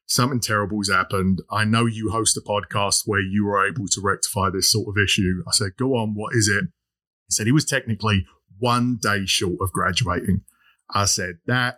something 0.06 0.40
terrible's 0.40 0.90
happened. 0.90 1.42
I 1.50 1.66
know 1.66 1.86
you 1.86 2.12
host 2.12 2.38
a 2.38 2.42
podcast 2.42 3.04
where 3.06 3.22
you 3.22 3.46
were 3.46 3.66
able 3.68 3.88
to 3.88 4.02
rectify 4.02 4.50
this 4.50 4.72
sort 4.72 4.88
of 4.88 5.02
issue. 5.02 5.44
I 5.48 5.52
said, 5.52 5.72
go 5.78 5.96
on, 5.96 6.14
what 6.14 6.36
is 6.36 6.48
it? 6.48 6.66
He 7.28 7.32
said 7.32 7.48
he 7.48 7.52
was 7.52 7.66
technically 7.66 8.26
one 8.60 9.00
day 9.02 9.26
short 9.26 9.58
of 9.62 9.72
graduating. 9.72 10.42
I 10.94 11.06
said, 11.06 11.36
that 11.48 11.78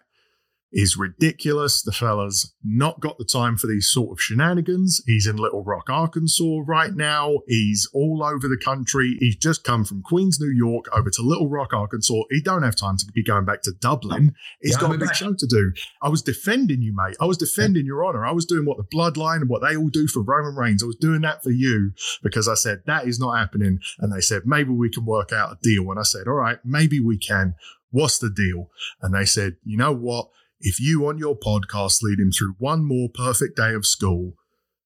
is 0.74 0.98
ridiculous. 0.98 1.84
The 1.84 1.92
fella's 1.92 2.54
not 2.64 3.00
got 3.00 3.20
the 3.20 3.26
time 3.26 3.56
for 3.58 3.68
these 3.68 3.88
sort 3.88 4.12
of 4.12 4.20
shenanigans. 4.20 5.02
He's 5.06 5.28
in 5.28 5.38
Little 5.38 5.64
Rock, 5.64 5.90
Arkansas 5.90 6.62
right 6.66 6.94
now. 6.94 7.38
He's 7.48 7.88
all 7.94 8.24
over 8.24 8.48
the 8.48 8.58
country. 8.58 9.16
He's 9.20 9.36
just 9.36 9.64
come 9.64 9.86
from 9.86 10.02
Queens, 10.02 10.40
New 10.40 10.52
York 10.52 10.86
over 10.92 11.12
to 11.12 11.22
Little 11.22 11.48
Rock, 11.48 11.74
Arkansas. 11.74 12.24
He 12.32 12.42
don't 12.42 12.64
have 12.64 12.76
time 12.76 12.98
to 12.98 13.06
be 13.06 13.24
going 13.24 13.46
back 13.46 13.62
to 13.62 13.72
Dublin. 13.72 14.34
He's 14.62 14.74
yeah, 14.74 14.82
got 14.82 14.96
a 14.96 14.98
big 14.98 15.14
show 15.16 15.34
to 15.34 15.48
do. 15.48 15.72
I 16.02 16.10
was 16.10 16.24
defending 16.24 16.82
you, 16.82 16.96
mate. 16.96 17.16
I 17.22 17.26
was 17.26 17.38
defending 17.38 17.86
your 17.86 18.04
honor. 18.04 18.26
I 18.26 18.32
was 18.32 18.46
doing 18.46 18.66
what 18.66 18.78
the 18.78 18.84
bloodline 18.84 19.42
and 19.42 19.50
what 19.50 19.62
they 19.62 19.78
all 19.78 19.90
do 19.90 20.08
for 20.08 20.24
Roman 20.24 20.56
Reigns. 20.56 20.82
I 20.82 20.88
was 20.88 20.96
doing 20.96 21.22
that 21.22 21.44
for 21.44 21.52
you 21.52 21.92
because 22.24 22.48
I 22.48 22.56
said 22.56 22.82
that 22.88 23.08
is 23.08 23.20
not 23.20 23.38
happening. 23.38 23.80
And 24.00 24.12
they 24.12 24.22
said, 24.22 24.44
maybe 24.46 24.72
we 24.72 24.90
can 24.90 25.06
work 25.06 25.32
out 25.32 25.52
a 25.52 25.58
deal. 25.62 25.92
And 25.92 26.00
I 26.00 26.04
said, 26.04 26.28
all 26.28 26.34
right, 26.34 26.58
maybe 26.66 27.00
we 27.00 27.18
can. 27.18 27.54
What's 27.92 28.18
the 28.18 28.32
deal? 28.32 28.72
And 29.04 29.14
they 29.14 29.26
said, 29.26 29.58
you 29.64 29.78
know 29.78 29.94
what? 29.94 30.30
If 30.66 30.80
you 30.80 31.06
on 31.08 31.18
your 31.18 31.38
podcast 31.38 32.02
lead 32.02 32.20
him 32.20 32.32
through 32.32 32.56
one 32.58 32.88
more 32.88 33.10
perfect 33.14 33.58
day 33.58 33.74
of 33.74 33.86
school, 33.86 34.36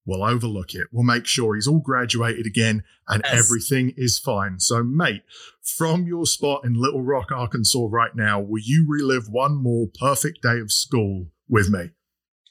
we'll 0.08 0.24
overlook 0.24 0.74
it. 0.74 0.88
We'll 0.92 1.04
make 1.04 1.28
sure 1.28 1.54
he's 1.54 1.68
all 1.68 1.82
graduated 1.82 2.48
again 2.48 2.84
and 3.08 3.22
yes. 3.24 3.46
everything 3.46 3.94
is 3.96 4.18
fine. 4.18 4.60
So, 4.60 4.82
mate, 4.82 5.22
from 5.62 6.08
your 6.08 6.26
spot 6.26 6.66
in 6.66 6.74
Little 6.74 7.04
Rock, 7.04 7.32
Arkansas 7.32 7.88
right 7.92 8.16
now, 8.16 8.40
will 8.40 8.62
you 8.64 8.88
relive 8.90 9.30
one 9.30 9.62
more 9.62 9.86
perfect 10.00 10.42
day 10.42 10.60
of 10.60 10.72
school 10.72 11.28
with 11.48 11.70
me? 11.70 11.92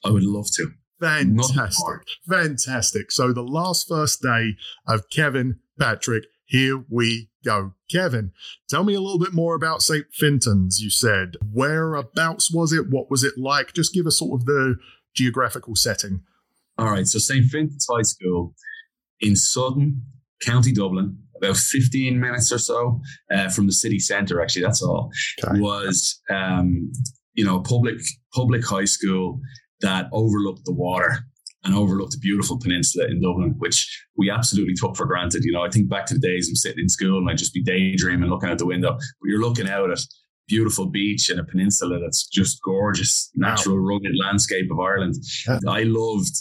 I 0.05 0.11
would 0.11 0.23
love 0.23 0.47
to. 0.53 0.71
Fantastic. 1.01 2.07
Fantastic. 2.29 3.11
So 3.11 3.33
the 3.33 3.43
last 3.43 3.89
first 3.89 4.23
day 4.23 4.55
of 4.87 5.11
Kevin 5.11 5.59
Patrick, 5.79 6.25
here 6.47 6.85
we 6.89 7.29
go. 7.45 7.75
Kevin, 7.91 8.33
tell 8.69 8.85
me 8.85 8.95
a 8.95 9.01
little 9.01 9.19
bit 9.19 9.35
more 9.35 9.55
about 9.55 9.83
St. 9.83 10.07
Fintan's, 10.13 10.81
you 10.81 10.91
said. 10.91 11.37
Whereabouts 11.53 12.53
was 12.53 12.73
it? 12.73 12.89
What 12.89 13.11
was 13.11 13.25
it 13.25 13.35
like? 13.37 13.75
Just 13.75 13.93
give 13.93 14.07
us 14.07 14.21
sort 14.21 14.41
of 14.41 14.47
the 14.47 14.77
geographical 15.15 15.75
setting. 15.75 16.23
All 16.79 16.91
right. 16.91 17.07
So 17.07 17.19
St. 17.19 17.47
Fintan's 17.47 17.87
High 17.91 18.03
School 18.03 18.55
in 19.21 19.35
Sutton, 19.35 20.03
County 20.43 20.73
Dublin, 20.73 21.19
about 21.37 21.57
15 21.57 22.19
minutes 22.19 22.53
or 22.53 22.59
so 22.59 23.01
uh, 23.35 23.49
from 23.49 23.67
the 23.67 23.73
city 23.73 23.99
centre, 23.99 24.41
actually, 24.41 24.63
that's 24.63 24.83
all, 24.83 25.11
okay. 25.45 25.59
was, 25.61 26.21
um, 26.31 26.91
you 27.35 27.45
know, 27.45 27.57
a 27.57 27.63
public 27.63 27.97
public 28.33 28.65
high 28.65 28.85
school 28.85 29.41
that 29.81 30.09
overlooked 30.13 30.65
the 30.65 30.73
water 30.73 31.19
and 31.67 31.75
overlooked 31.75 32.15
a 32.15 32.19
beautiful 32.19 32.59
peninsula 32.59 33.07
in 33.09 33.21
Dublin, 33.21 33.55
which 33.59 34.05
we 34.17 34.31
absolutely 34.31 34.75
took 34.75 34.97
for 34.97 35.05
granted. 35.05 35.45
You 35.45 35.53
know, 35.53 35.65
I 35.65 35.69
think 35.69 35.89
back 35.89 36.07
to 36.07 36.15
the 36.15 36.21
days 36.21 36.49
I'm 36.49 36.55
sitting 36.55 36.81
in 36.81 36.89
school 36.89 37.19
and 37.19 37.29
I'd 37.29 37.39
just 37.39 37.53
be 37.53 37.63
daydreaming 37.63 38.31
looking 38.31 38.49
out 38.49 38.59
the 38.59 38.67
window, 38.67 38.93
but 38.93 39.29
you're 39.29 39.41
looking 39.41 39.69
out 39.69 39.91
at 39.91 39.99
beautiful 40.49 40.87
beach 40.87 41.29
and 41.29 41.41
a 41.41 41.45
peninsula 41.45 41.99
that's 41.99 42.27
just 42.29 42.63
gorgeous, 42.63 43.31
natural, 43.35 43.77
wow. 43.77 43.95
rugged 43.95 44.13
landscape 44.23 44.71
of 44.71 44.79
Ireland. 44.79 45.15
Yeah. 45.47 45.59
I 45.69 45.83
loved 45.83 46.35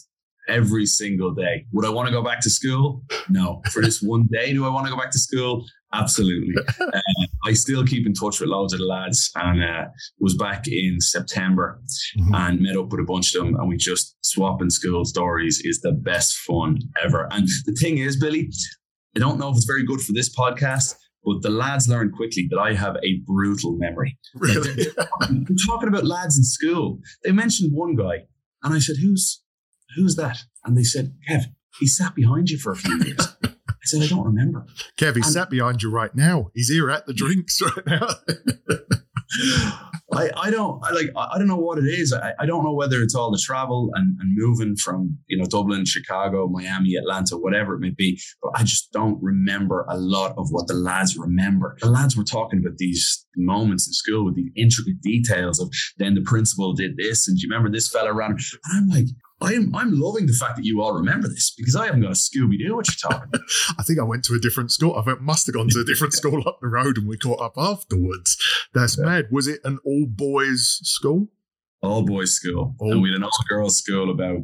every 0.47 0.85
single 0.85 1.33
day. 1.33 1.65
Would 1.71 1.85
I 1.85 1.89
want 1.89 2.07
to 2.07 2.13
go 2.13 2.23
back 2.23 2.39
to 2.41 2.49
school? 2.49 3.03
No. 3.29 3.61
For 3.71 3.81
this 3.81 4.01
one 4.01 4.27
day, 4.31 4.53
do 4.53 4.65
I 4.65 4.69
want 4.69 4.85
to 4.85 4.91
go 4.91 4.99
back 4.99 5.11
to 5.11 5.19
school? 5.19 5.65
Absolutely. 5.93 6.53
uh, 6.79 7.01
I 7.45 7.53
still 7.53 7.85
keep 7.85 8.07
in 8.07 8.13
touch 8.13 8.39
with 8.39 8.49
loads 8.49 8.73
of 8.73 8.79
the 8.79 8.85
lads 8.85 9.31
and 9.35 9.63
uh, 9.63 9.85
was 10.19 10.35
back 10.35 10.67
in 10.67 10.99
September 10.99 11.79
mm-hmm. 12.17 12.33
and 12.33 12.59
met 12.59 12.75
up 12.75 12.91
with 12.91 12.99
a 12.99 13.05
bunch 13.05 13.35
of 13.35 13.45
them 13.45 13.55
and 13.55 13.69
we 13.69 13.77
just 13.77 14.15
swapping 14.21 14.71
school 14.71 15.05
stories 15.05 15.61
is 15.63 15.79
the 15.81 15.91
best 15.91 16.37
fun 16.37 16.79
ever. 17.03 17.27
And 17.31 17.47
the 17.65 17.73
thing 17.73 17.99
is, 17.99 18.17
Billy, 18.17 18.49
I 19.15 19.19
don't 19.19 19.39
know 19.39 19.49
if 19.49 19.57
it's 19.57 19.65
very 19.65 19.85
good 19.85 20.01
for 20.01 20.13
this 20.13 20.35
podcast, 20.35 20.95
but 21.23 21.43
the 21.43 21.51
lads 21.51 21.87
learn 21.87 22.11
quickly 22.11 22.47
that 22.49 22.59
I 22.59 22.73
have 22.73 22.97
a 23.03 23.19
brutal 23.25 23.77
memory. 23.77 24.17
Really? 24.33 24.87
I'm 25.21 25.45
talking 25.67 25.87
about 25.87 26.05
lads 26.05 26.37
in 26.37 26.43
school. 26.43 26.99
They 27.23 27.31
mentioned 27.31 27.73
one 27.73 27.95
guy 27.95 28.25
and 28.63 28.73
I 28.73 28.79
said, 28.79 28.97
who's 29.01 29.43
who's 29.95 30.15
that? 30.15 30.39
And 30.63 30.75
they 30.75 30.83
said, 30.83 31.13
Kev, 31.29 31.43
he 31.79 31.85
sat 31.85 32.15
behind 32.15 32.49
you 32.49 32.57
for 32.57 32.71
a 32.71 32.75
few 32.75 33.03
years. 33.03 33.27
I 33.85 33.87
said, 33.87 34.03
I 34.03 34.07
don't 34.07 34.25
remember. 34.25 34.65
Kev, 34.97 35.13
he 35.13 35.21
and, 35.21 35.25
sat 35.25 35.49
behind 35.49 35.83
you 35.83 35.91
right 35.91 36.15
now. 36.15 36.49
He's 36.53 36.69
here 36.69 36.89
at 36.89 37.05
the 37.05 37.13
drinks 37.13 37.61
right 37.61 37.85
now. 37.85 38.07
I, 40.13 40.29
I 40.37 40.49
don't 40.49 40.83
I 40.83 40.91
like 40.91 41.09
I 41.15 41.37
don't 41.37 41.47
know 41.47 41.57
what 41.57 41.77
it 41.77 41.85
is. 41.85 42.13
I, 42.13 42.33
I 42.39 42.45
don't 42.45 42.63
know 42.63 42.73
whether 42.73 43.01
it's 43.01 43.15
all 43.15 43.31
the 43.31 43.41
travel 43.43 43.89
and, 43.95 44.17
and 44.19 44.31
moving 44.35 44.75
from 44.75 45.17
you 45.27 45.37
know 45.37 45.45
Dublin, 45.45 45.85
Chicago, 45.85 46.47
Miami, 46.47 46.95
Atlanta, 46.95 47.37
whatever 47.37 47.75
it 47.75 47.79
may 47.79 47.89
be. 47.89 48.19
But 48.41 48.51
I 48.55 48.63
just 48.63 48.91
don't 48.91 49.21
remember 49.21 49.85
a 49.89 49.97
lot 49.97 50.35
of 50.37 50.47
what 50.51 50.67
the 50.67 50.73
lads 50.73 51.17
remember. 51.17 51.75
The 51.81 51.89
lads 51.89 52.15
were 52.15 52.23
talking 52.23 52.59
about 52.59 52.77
these 52.77 53.25
moments 53.35 53.87
in 53.87 53.93
school 53.93 54.25
with 54.25 54.35
the 54.35 54.51
intricate 54.55 55.01
details 55.01 55.59
of 55.59 55.69
then 55.97 56.15
the 56.15 56.21
principal 56.21 56.73
did 56.73 56.97
this 56.97 57.27
and 57.27 57.37
do 57.37 57.41
you 57.41 57.49
remember 57.49 57.71
this 57.71 57.89
fella 57.89 58.13
around? 58.13 58.31
And 58.31 58.39
I'm 58.73 58.89
like, 58.89 59.07
I'm 59.41 59.75
I'm 59.75 59.99
loving 59.99 60.27
the 60.27 60.33
fact 60.33 60.55
that 60.55 60.65
you 60.65 60.81
all 60.81 60.93
remember 60.93 61.27
this 61.27 61.53
because 61.55 61.75
I 61.75 61.85
haven't 61.85 62.01
got 62.01 62.11
a 62.11 62.15
Scooby 62.15 62.57
Doo 62.57 62.75
what 62.75 62.87
you're 62.87 63.11
talking. 63.11 63.29
About. 63.29 63.41
I 63.77 63.83
think 63.83 63.99
I 63.99 64.03
went 64.03 64.23
to 64.25 64.33
a 64.33 64.39
different 64.39 64.71
school. 64.71 64.95
I 64.95 65.13
must 65.15 65.45
have 65.47 65.55
gone 65.55 65.67
to 65.69 65.79
a 65.79 65.83
different 65.83 66.13
school 66.19 66.41
up 66.47 66.59
the 66.61 66.67
road, 66.67 66.97
and 66.97 67.07
we 67.07 67.17
caught 67.17 67.41
up 67.41 67.53
afterwards. 67.57 68.37
That's 68.73 68.97
yeah. 68.97 69.05
mad. 69.05 69.27
Was 69.31 69.47
it 69.47 69.59
an 69.63 69.79
all 69.85 70.05
boys 70.07 70.79
school? 70.83 71.27
All 71.81 72.03
boys 72.03 72.33
school, 72.33 72.75
all 72.79 72.93
and 72.93 73.01
we 73.01 73.09
had 73.09 73.17
an 73.17 73.23
all 73.23 73.29
girls 73.47 73.77
school 73.77 74.09
about 74.09 74.39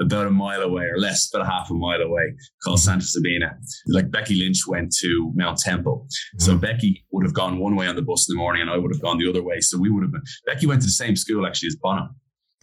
about 0.00 0.26
a 0.26 0.30
mile 0.30 0.60
away 0.60 0.84
or 0.84 0.98
less, 0.98 1.32
about 1.32 1.46
a 1.46 1.50
half 1.50 1.70
a 1.70 1.74
mile 1.74 2.00
away, 2.00 2.34
called. 2.64 2.80
Santa 2.80 3.04
Sabina. 3.04 3.56
Like 3.86 4.10
Becky 4.10 4.34
Lynch 4.34 4.66
went 4.66 4.92
to 5.00 5.32
Mount 5.34 5.58
Temple, 5.58 6.06
so 6.38 6.54
mm. 6.54 6.60
Becky 6.60 7.04
would 7.12 7.24
have 7.24 7.32
gone 7.32 7.58
one 7.58 7.76
way 7.76 7.86
on 7.86 7.94
the 7.94 8.02
bus 8.02 8.28
in 8.28 8.34
the 8.34 8.38
morning, 8.38 8.62
and 8.62 8.70
I 8.70 8.76
would 8.76 8.92
have 8.92 9.00
gone 9.00 9.18
the 9.18 9.30
other 9.30 9.42
way. 9.42 9.60
So 9.60 9.78
we 9.78 9.88
would 9.88 10.02
have 10.02 10.12
been. 10.12 10.24
Becky 10.46 10.66
went 10.66 10.82
to 10.82 10.86
the 10.86 10.92
same 10.92 11.14
school 11.14 11.46
actually 11.46 11.68
as 11.68 11.76
Bono. 11.76 12.08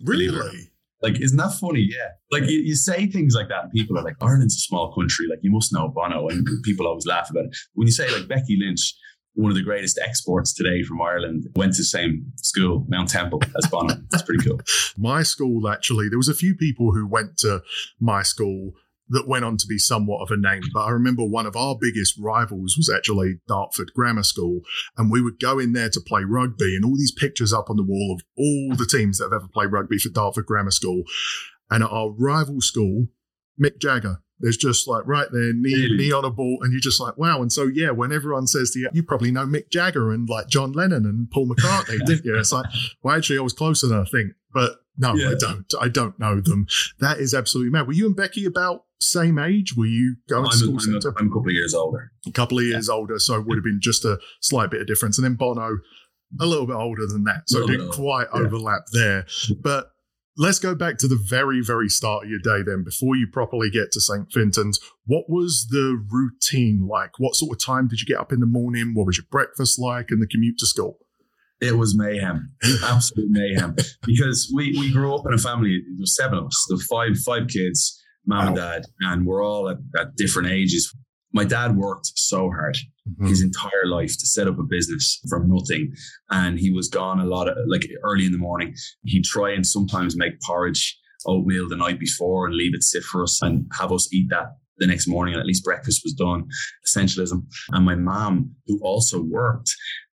Really? 0.04 0.70
Like, 1.02 1.22
isn't 1.22 1.38
that 1.38 1.54
funny? 1.54 1.88
Yeah. 1.90 2.10
Like 2.32 2.50
you, 2.50 2.60
you 2.60 2.76
say 2.76 3.08
things 3.08 3.34
like 3.34 3.48
that, 3.50 3.64
and 3.64 3.72
people 3.72 3.98
are 3.98 4.04
like, 4.04 4.16
Ireland's 4.22 4.56
a 4.56 4.60
small 4.60 4.94
country. 4.94 5.28
Like 5.30 5.40
you 5.42 5.52
must 5.52 5.74
know 5.74 5.88
Bono, 5.88 6.28
and 6.28 6.46
people 6.64 6.88
always 6.88 7.06
laugh 7.06 7.30
about 7.30 7.46
it. 7.46 7.56
When 7.74 7.88
you 7.88 7.94
say 7.94 8.12
like 8.12 8.28
Becky 8.28 8.58
Lynch, 8.60 8.94
one 9.34 9.52
of 9.52 9.56
the 9.56 9.64
greatest 9.64 10.00
exports 10.04 10.54
today 10.54 10.84
from 10.84 11.02
Ireland, 11.02 11.48
went 11.56 11.74
to 11.74 11.82
the 11.82 11.86
same 11.86 12.26
school, 12.36 12.86
Mount 12.90 13.10
Temple, 13.10 13.42
as 13.58 13.70
Bono. 13.70 13.96
That's 14.12 14.24
pretty 14.24 14.44
cool. 14.46 14.60
my 14.98 15.24
school, 15.24 15.70
actually, 15.70 16.10
there 16.10 16.18
was 16.18 16.28
a 16.28 16.34
few 16.34 16.56
people 16.56 16.92
who 16.94 17.08
went 17.08 17.38
to 17.40 17.62
my 18.00 18.24
school 18.24 18.74
that 19.10 19.28
went 19.28 19.46
on 19.46 19.58
to 19.58 19.68
be 19.68 19.78
somewhat 19.78 20.22
of 20.22 20.32
a 20.32 20.38
name. 20.38 20.62
But 20.74 20.82
I 20.82 20.90
remember 20.92 21.24
one 21.24 21.46
of 21.46 21.56
our 21.56 21.76
biggest 21.80 22.16
rivals 22.20 22.76
was 22.78 22.92
actually 22.96 23.40
Dartford 23.48 23.92
Grammar 23.94 24.24
School. 24.24 24.62
And 24.98 25.12
we 25.12 25.22
would 25.22 25.40
go 25.40 25.60
in 25.60 25.74
there 25.74 25.90
to 25.90 26.02
play 26.02 26.24
rugby 26.24 26.76
and 26.76 26.86
all 26.86 26.96
these 26.96 27.12
pictures 27.12 27.54
up 27.54 27.70
on 27.70 27.78
the 27.78 27.84
wall 27.84 28.16
of 28.16 28.26
all 28.38 28.76
the 28.76 28.88
teams 28.90 29.18
that 29.18 29.26
have 29.26 29.34
ever 29.34 29.48
played 29.48 29.72
rugby 29.72 29.98
for 29.98 30.10
Dartford 30.10 30.46
Grammar 30.46 30.72
School. 30.72 31.04
And 31.70 31.84
at 31.84 31.92
our 31.92 32.12
rival 32.12 32.62
school, 32.62 33.08
Mick 33.62 33.80
Jagger. 33.80 34.22
There's 34.42 34.58
just 34.58 34.88
like 34.88 35.06
right 35.06 35.28
there, 35.32 35.52
knee, 35.54 35.74
really? 35.74 35.98
knee 35.98 36.12
on 36.14 36.24
a 36.24 36.30
ball, 36.30 36.60
and 36.62 36.72
you're 36.72 36.80
just 36.80 37.02
like, 37.02 37.18
wow. 37.18 37.42
And 37.42 37.52
so, 37.52 37.64
yeah, 37.64 37.92
when 37.92 38.14
everyone 38.14 38.48
says 38.48 38.72
to 38.72 38.80
you, 38.80 38.90
you 38.94 39.04
probably 39.04 39.32
know 39.32 39.46
Mick 39.46 39.70
Jagger 39.70 40.14
and 40.14 40.30
like 40.30 40.48
John 40.48 40.72
Lennon 40.72 41.06
and 41.06 41.30
Paul 41.30 41.50
McCartney, 41.50 42.00
didn't 42.06 42.24
you? 42.24 42.38
It's 42.38 42.54
like, 42.54 42.66
well, 43.04 43.18
actually, 43.18 43.38
I 43.38 43.42
was 43.42 43.52
closer 43.52 43.88
than 43.88 44.00
I 44.00 44.06
think, 44.06 44.32
but 44.54 44.78
no, 45.00 45.16
yeah. 45.16 45.30
I 45.30 45.34
don't. 45.40 45.74
I 45.80 45.88
don't 45.88 46.20
know 46.20 46.42
them. 46.42 46.68
That 47.00 47.20
is 47.20 47.34
absolutely 47.34 47.72
mad. 47.72 47.88
Were 47.88 47.94
you 47.94 48.06
and 48.06 48.16
Becky 48.16 48.46
about 48.46 48.84
same 49.00 49.40
age? 49.40 49.76
Were 49.76 49.86
you 49.86 50.18
going 50.28 50.46
I'm 50.46 50.52
to 50.52 50.58
school 50.58 50.78
a, 50.78 50.98
I'm, 50.98 51.16
a, 51.16 51.20
I'm 51.20 51.28
a 51.28 51.30
couple 51.30 51.48
of 51.48 51.54
years 51.54 51.74
older. 51.74 52.12
A 52.28 52.32
couple 52.32 52.60
of 52.60 52.66
years 52.66 52.90
yeah. 52.90 52.96
older, 52.96 53.18
so 53.18 53.36
it 53.36 53.48
would 53.48 53.58
have 53.58 53.64
been 53.64 53.80
just 53.82 54.04
a 54.04 54.20
slight 54.42 54.70
bit 54.70 54.82
of 54.82 54.88
difference. 54.88 55.18
And 55.18 55.24
then 55.24 55.36
Bono, 55.36 55.78
a 56.40 56.46
little 56.46 56.68
bit 56.68 56.76
older 56.76 57.08
than 57.08 57.24
that, 57.24 57.44
so 57.48 57.64
it 57.64 57.68
didn't 57.68 57.92
quite 57.92 58.28
yeah. 58.34 58.42
overlap 58.42 58.82
there. 58.92 59.26
But 59.62 59.92
let's 60.38 60.60
go 60.60 60.76
back 60.76 60.98
to 60.98 61.08
the 61.08 61.20
very, 61.30 61.62
very 61.64 61.88
start 61.88 62.26
of 62.26 62.30
your 62.30 62.40
day 62.40 62.62
then, 62.62 62.84
before 62.84 63.16
you 63.16 63.26
properly 63.26 63.70
get 63.70 63.94
to 63.94 64.02
St. 64.02 64.30
Fintan's. 64.34 64.80
What 65.06 65.30
was 65.30 65.68
the 65.70 66.06
routine 66.12 66.88
like? 66.88 67.12
What 67.20 67.36
sort 67.36 67.54
of 67.54 67.66
time 67.66 67.88
did 67.88 68.02
you 68.02 68.06
get 68.06 68.20
up 68.20 68.34
in 68.34 68.42
the 68.42 68.46
morning? 68.46 68.94
What 68.94 69.06
was 69.06 69.18
your 69.18 69.28
breakfast 69.32 69.80
like 69.80 70.12
and 70.12 70.22
the 70.22 70.28
commute 70.28 70.58
to 70.60 70.66
school? 70.66 70.98
It 71.62 71.78
was 71.78 71.98
mayhem, 71.98 72.52
absolute 72.84 73.30
mayhem. 73.30 73.76
Because 74.06 74.52
we, 74.56 74.78
we 74.80 74.92
grew 74.92 75.14
up 75.14 75.26
in 75.28 75.34
a 75.34 75.38
family, 75.38 75.82
there 75.86 76.00
was 76.00 76.16
seven 76.16 76.38
of 76.38 76.46
us, 76.46 76.66
there 76.70 76.78
five 76.78 77.18
five 77.20 77.48
kids, 77.48 78.02
mom 78.26 78.40
wow. 78.40 78.48
and 78.48 78.56
dad, 78.56 78.84
and 79.02 79.26
we're 79.26 79.44
all 79.44 79.70
at, 79.70 79.78
at, 79.98 80.16
different 80.16 80.50
ages. 80.50 80.96
My 81.34 81.44
dad 81.44 81.76
worked 81.76 82.12
so 82.16 82.50
hard 82.50 82.78
mm-hmm. 83.08 83.28
his 83.28 83.42
entire 83.42 83.86
life 83.86 84.18
to 84.18 84.26
set 84.26 84.48
up 84.48 84.58
a 84.58 84.64
business 84.64 85.20
from 85.30 85.50
nothing. 85.50 85.92
And 86.30 86.58
he 86.60 86.72
was 86.72 86.88
gone 86.88 87.20
a 87.20 87.26
lot 87.26 87.48
of 87.48 87.58
like 87.68 87.88
early 88.04 88.26
in 88.26 88.32
the 88.32 88.38
morning. 88.38 88.74
He'd 89.04 89.26
try 89.26 89.52
and 89.52 89.66
sometimes 89.66 90.16
make 90.16 90.40
porridge, 90.42 90.98
oatmeal 91.26 91.68
the 91.68 91.76
night 91.76 92.00
before 92.00 92.48
and 92.48 92.56
leave 92.56 92.74
it 92.74 92.84
sit 92.84 93.04
for 93.04 93.24
us 93.24 93.42
and 93.42 93.66
have 93.78 93.92
us 93.92 94.12
eat 94.14 94.30
that 94.30 94.56
the 94.78 94.88
next 94.88 95.08
morning 95.08 95.34
and 95.34 95.42
at 95.42 95.46
least 95.46 95.64
breakfast 95.64 96.02
was 96.06 96.14
done 96.14 96.48
essentialism 96.88 97.44
and 97.72 97.86
my 97.86 97.96
mom 97.96 98.50
who 98.66 98.80
also 98.82 99.22
worked 99.22 99.70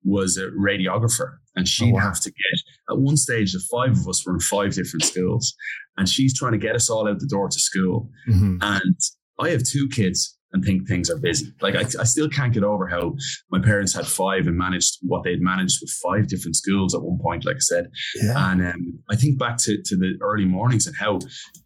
was 0.04 0.38
a 0.38 0.48
radiographer 0.52 1.38
and 1.56 1.68
she'd 1.68 1.92
oh, 1.92 1.96
wow. 1.96 2.02
have 2.02 2.20
to 2.22 2.30
get 2.30 2.92
at 2.92 3.00
one 3.00 3.18
stage 3.18 3.54
the 3.54 3.62
five 3.72 3.92
of 3.92 4.08
us 4.08 4.26
were 4.26 4.34
in 4.34 4.39
five 4.39 4.74
different 4.74 5.04
schools 5.04 5.54
and 5.98 6.10
she's 6.10 6.38
trying 6.38 6.52
to 6.52 6.58
get 6.58 6.76
us 6.76 6.89
all 6.89 7.08
out 7.08 7.20
the 7.20 7.28
door 7.28 7.48
to 7.48 7.60
school 7.60 8.10
mm-hmm. 8.30 8.58
and 8.62 8.96
i 9.39 9.50
have 9.50 9.63
two 9.63 9.88
kids 9.89 10.38
and 10.52 10.63
think 10.63 10.88
things 10.88 11.10
are 11.10 11.18
busy 11.18 11.52
like 11.62 11.76
I, 11.76 11.82
I, 12.00 12.04
still 12.04 12.30
can't 12.30 12.54
get 12.54 12.63
over 12.63 12.88
how 12.88 13.16
my 13.50 13.60
parents 13.60 13.96
had 13.96 14.06
five 14.06 14.46
and 14.46 14.56
managed 14.56 15.00
what 15.02 15.24
they'd 15.24 15.42
managed 15.42 15.80
with 15.82 15.89
five 15.89 16.28
different 16.28 16.56
schools 16.56 16.94
at 16.94 17.02
one 17.02 17.18
point 17.20 17.44
like 17.44 17.56
i 17.56 17.60
said 17.60 17.88
yeah. 18.22 18.52
and 18.52 18.62
um, 18.62 19.00
i 19.10 19.16
think 19.16 19.39
back 19.39 19.58
to, 19.60 19.82
to 19.84 19.96
the 19.96 20.13
early 20.22 20.46
mornings 20.46 20.86
and 20.86 20.96
how 20.96 21.20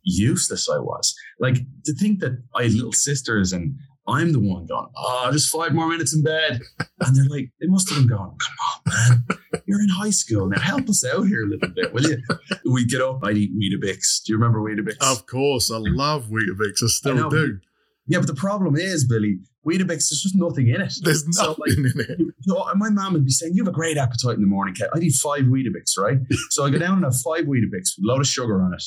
useless 0.03 0.69
i 0.69 0.77
was 0.77 1.13
like 1.39 1.57
to 1.83 1.93
think 1.95 2.19
that 2.19 2.41
i 2.55 2.63
had 2.63 2.73
little 2.73 2.93
sisters 2.93 3.51
and 3.51 3.75
I'm 4.07 4.31
the 4.31 4.39
one 4.39 4.65
going, 4.65 4.87
oh, 4.95 5.29
just 5.31 5.51
five 5.51 5.73
more 5.73 5.87
minutes 5.89 6.15
in 6.15 6.23
bed. 6.23 6.61
And 7.01 7.15
they're 7.15 7.25
like, 7.25 7.49
they 7.59 7.67
must 7.67 7.89
have 7.89 7.99
been 7.99 8.07
going, 8.07 8.37
come 8.37 8.55
on, 8.65 8.81
man, 8.87 9.25
you're 9.65 9.81
in 9.81 9.89
high 9.89 10.11
school. 10.11 10.47
Now 10.47 10.59
help 10.59 10.87
us 10.89 11.03
out 11.05 11.23
here 11.27 11.43
a 11.43 11.47
little 11.47 11.69
bit, 11.69 11.93
will 11.93 12.03
you? 12.03 12.17
We 12.65 12.85
get 12.85 13.01
up, 13.01 13.19
I'd 13.23 13.37
eat 13.37 13.51
Weetabix. 13.53 14.23
Do 14.25 14.33
you 14.33 14.37
remember 14.37 14.59
Weetabix? 14.61 14.97
Of 15.01 15.25
course. 15.25 15.71
I 15.71 15.77
love 15.77 16.27
Weetabix. 16.27 16.83
I 16.83 16.87
still 16.87 17.25
I 17.25 17.29
do. 17.29 17.59
Yeah, 18.07 18.19
but 18.19 18.27
the 18.27 18.35
problem 18.35 18.77
is, 18.77 19.05
Billy, 19.05 19.39
Weetabix, 19.67 19.87
there's 19.87 20.21
just 20.23 20.35
nothing 20.35 20.69
in 20.69 20.79
it. 20.79 20.93
There's 21.01 21.27
nothing 21.27 21.55
so, 21.55 21.55
like, 21.59 21.77
in 21.77 21.99
it. 21.99 22.19
You 22.19 22.33
know, 22.47 22.65
my 22.75 22.89
mom 22.89 23.13
would 23.13 23.25
be 23.25 23.31
saying, 23.31 23.53
You 23.53 23.63
have 23.63 23.73
a 23.73 23.75
great 23.75 23.97
appetite 23.97 24.35
in 24.35 24.41
the 24.41 24.47
morning, 24.47 24.73
Kat. 24.73 24.89
I'd 24.95 25.03
eat 25.03 25.13
five 25.15 25.43
Weetabix, 25.43 25.97
right? 25.97 26.17
so 26.51 26.65
I 26.65 26.69
go 26.69 26.79
down 26.79 26.95
and 26.95 27.03
have 27.03 27.19
five 27.19 27.45
Weetabix 27.45 27.97
with 27.97 28.05
a 28.05 28.07
lot 28.07 28.21
of 28.21 28.27
sugar 28.27 28.61
on 28.61 28.73
it. 28.73 28.83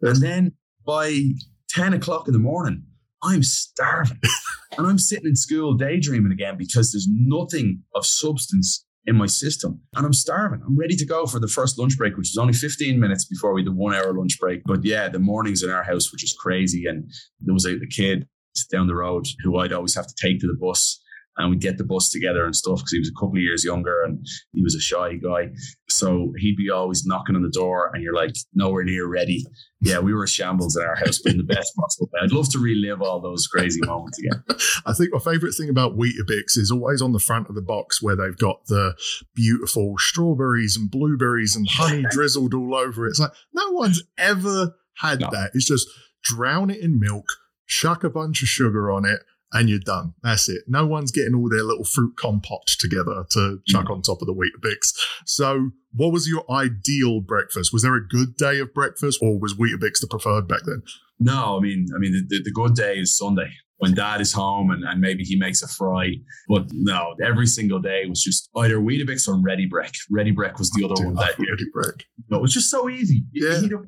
And 0.00 0.16
then 0.22 0.52
by 0.86 1.20
10 1.68 1.92
o'clock 1.92 2.26
in 2.28 2.32
the 2.32 2.38
morning, 2.38 2.84
I'm 3.22 3.42
starving. 3.42 4.20
and 4.78 4.86
I'm 4.86 4.98
sitting 4.98 5.26
in 5.26 5.36
school 5.36 5.74
daydreaming 5.74 6.32
again 6.32 6.56
because 6.56 6.92
there's 6.92 7.08
nothing 7.10 7.82
of 7.94 8.06
substance 8.06 8.84
in 9.06 9.16
my 9.16 9.26
system. 9.26 9.80
And 9.96 10.06
I'm 10.06 10.12
starving. 10.12 10.60
I'm 10.66 10.78
ready 10.78 10.96
to 10.96 11.06
go 11.06 11.26
for 11.26 11.40
the 11.40 11.48
first 11.48 11.78
lunch 11.78 11.98
break, 11.98 12.16
which 12.16 12.30
was 12.34 12.38
only 12.38 12.52
15 12.52 12.98
minutes 12.98 13.24
before 13.24 13.52
we 13.52 13.62
had 13.62 13.66
the 13.66 13.72
one 13.72 13.94
hour 13.94 14.12
lunch 14.12 14.38
break. 14.40 14.62
But 14.64 14.84
yeah, 14.84 15.08
the 15.08 15.18
mornings 15.18 15.62
in 15.62 15.70
our 15.70 15.82
house 15.82 16.12
were 16.12 16.18
just 16.18 16.38
crazy. 16.38 16.84
And 16.86 17.10
there 17.40 17.54
was 17.54 17.64
a, 17.64 17.74
a 17.74 17.86
kid 17.86 18.26
down 18.70 18.86
the 18.86 18.94
road 18.94 19.26
who 19.42 19.58
I'd 19.58 19.72
always 19.72 19.94
have 19.94 20.06
to 20.06 20.14
take 20.20 20.40
to 20.40 20.46
the 20.46 20.58
bus 20.60 21.01
and 21.38 21.50
we'd 21.50 21.60
get 21.60 21.78
the 21.78 21.84
bus 21.84 22.10
together 22.10 22.44
and 22.44 22.54
stuff 22.54 22.78
because 22.78 22.92
he 22.92 22.98
was 22.98 23.08
a 23.08 23.18
couple 23.18 23.36
of 23.36 23.42
years 23.42 23.64
younger 23.64 24.02
and 24.02 24.24
he 24.52 24.62
was 24.62 24.74
a 24.74 24.80
shy 24.80 25.14
guy. 25.14 25.48
So 25.88 26.32
he'd 26.36 26.56
be 26.56 26.70
always 26.70 27.06
knocking 27.06 27.36
on 27.36 27.42
the 27.42 27.50
door 27.50 27.90
and 27.92 28.02
you're 28.02 28.14
like 28.14 28.34
nowhere 28.54 28.84
near 28.84 29.06
ready. 29.06 29.44
Yeah, 29.80 29.98
we 29.98 30.14
were 30.14 30.26
shambles 30.26 30.76
in 30.76 30.84
our 30.84 30.94
house, 30.94 31.18
but 31.18 31.32
in 31.32 31.38
the 31.38 31.44
best 31.44 31.74
possible 31.74 32.08
way. 32.12 32.20
I'd 32.22 32.32
love 32.32 32.50
to 32.50 32.58
relive 32.58 33.00
all 33.00 33.20
those 33.20 33.46
crazy 33.46 33.80
moments 33.82 34.18
again. 34.18 34.44
I 34.86 34.92
think 34.92 35.10
my 35.12 35.18
favorite 35.18 35.54
thing 35.54 35.70
about 35.70 35.96
Weetabix 35.96 36.56
is 36.56 36.70
always 36.70 37.00
on 37.00 37.12
the 37.12 37.18
front 37.18 37.48
of 37.48 37.54
the 37.54 37.62
box 37.62 38.02
where 38.02 38.14
they've 38.14 38.36
got 38.36 38.66
the 38.66 38.94
beautiful 39.34 39.96
strawberries 39.98 40.76
and 40.76 40.90
blueberries 40.90 41.56
and 41.56 41.66
honey 41.68 42.04
drizzled 42.10 42.54
all 42.54 42.74
over 42.74 43.06
it. 43.06 43.10
It's 43.10 43.18
like 43.20 43.32
no 43.54 43.70
one's 43.70 44.02
ever 44.18 44.76
had 44.98 45.20
no. 45.20 45.30
that. 45.32 45.52
It's 45.54 45.66
just 45.66 45.88
drown 46.22 46.70
it 46.70 46.78
in 46.78 47.00
milk, 47.00 47.26
chuck 47.66 48.04
a 48.04 48.10
bunch 48.10 48.42
of 48.42 48.48
sugar 48.48 48.92
on 48.92 49.04
it, 49.04 49.20
and 49.52 49.68
you're 49.68 49.78
done. 49.78 50.14
That's 50.22 50.48
it. 50.48 50.62
No 50.66 50.86
one's 50.86 51.10
getting 51.10 51.34
all 51.34 51.48
their 51.48 51.62
little 51.62 51.84
fruit 51.84 52.16
compote 52.16 52.66
together 52.78 53.24
to 53.30 53.60
chuck 53.66 53.86
mm. 53.86 53.90
on 53.90 54.02
top 54.02 54.22
of 54.22 54.26
the 54.26 54.34
Weetabix. 54.34 54.94
So, 55.26 55.70
what 55.94 56.12
was 56.12 56.28
your 56.28 56.44
ideal 56.50 57.20
breakfast? 57.20 57.72
Was 57.72 57.82
there 57.82 57.94
a 57.94 58.06
good 58.06 58.36
day 58.36 58.58
of 58.60 58.72
breakfast, 58.72 59.18
or 59.22 59.38
was 59.38 59.54
Weetabix 59.54 60.00
the 60.00 60.06
preferred 60.08 60.48
back 60.48 60.62
then? 60.64 60.82
No, 61.20 61.58
I 61.58 61.60
mean, 61.60 61.86
I 61.94 61.98
mean, 61.98 62.26
the, 62.28 62.42
the 62.42 62.50
good 62.50 62.74
day 62.74 62.98
is 62.98 63.16
Sunday 63.16 63.50
when 63.82 63.94
Dad 63.94 64.20
is 64.20 64.32
home 64.32 64.70
and, 64.70 64.84
and 64.84 65.00
maybe 65.00 65.24
he 65.24 65.36
makes 65.36 65.60
a 65.60 65.66
fry. 65.66 66.14
But 66.48 66.66
no, 66.72 67.16
every 67.20 67.46
single 67.46 67.80
day 67.80 68.06
was 68.06 68.22
just 68.22 68.48
either 68.56 68.76
Weetabix 68.76 69.26
or 69.26 69.36
Ready 69.36 69.68
Brek. 69.68 69.92
Ready 70.08 70.32
Brek 70.32 70.58
was 70.58 70.70
the 70.70 70.84
other 70.84 71.04
one 71.04 71.14
that 71.14 71.36
year. 71.38 71.50
Ready 71.50 71.64
Brek. 71.74 72.04
No, 72.30 72.38
it 72.38 72.42
was 72.42 72.54
just 72.54 72.70
so 72.70 72.88
easy. 72.88 73.24
You 73.32 73.48
yeah. 73.48 73.60
heat 73.60 73.72
up 73.72 73.82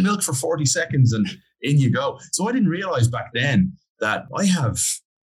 milk 0.00 0.22
for 0.22 0.32
forty 0.32 0.64
seconds 0.64 1.12
and 1.12 1.26
in 1.60 1.78
you 1.78 1.90
go. 1.90 2.18
So 2.32 2.48
I 2.48 2.52
didn't 2.52 2.68
realize 2.68 3.08
back 3.08 3.30
then 3.34 3.76
that 4.00 4.24
I 4.36 4.44
have 4.44 4.78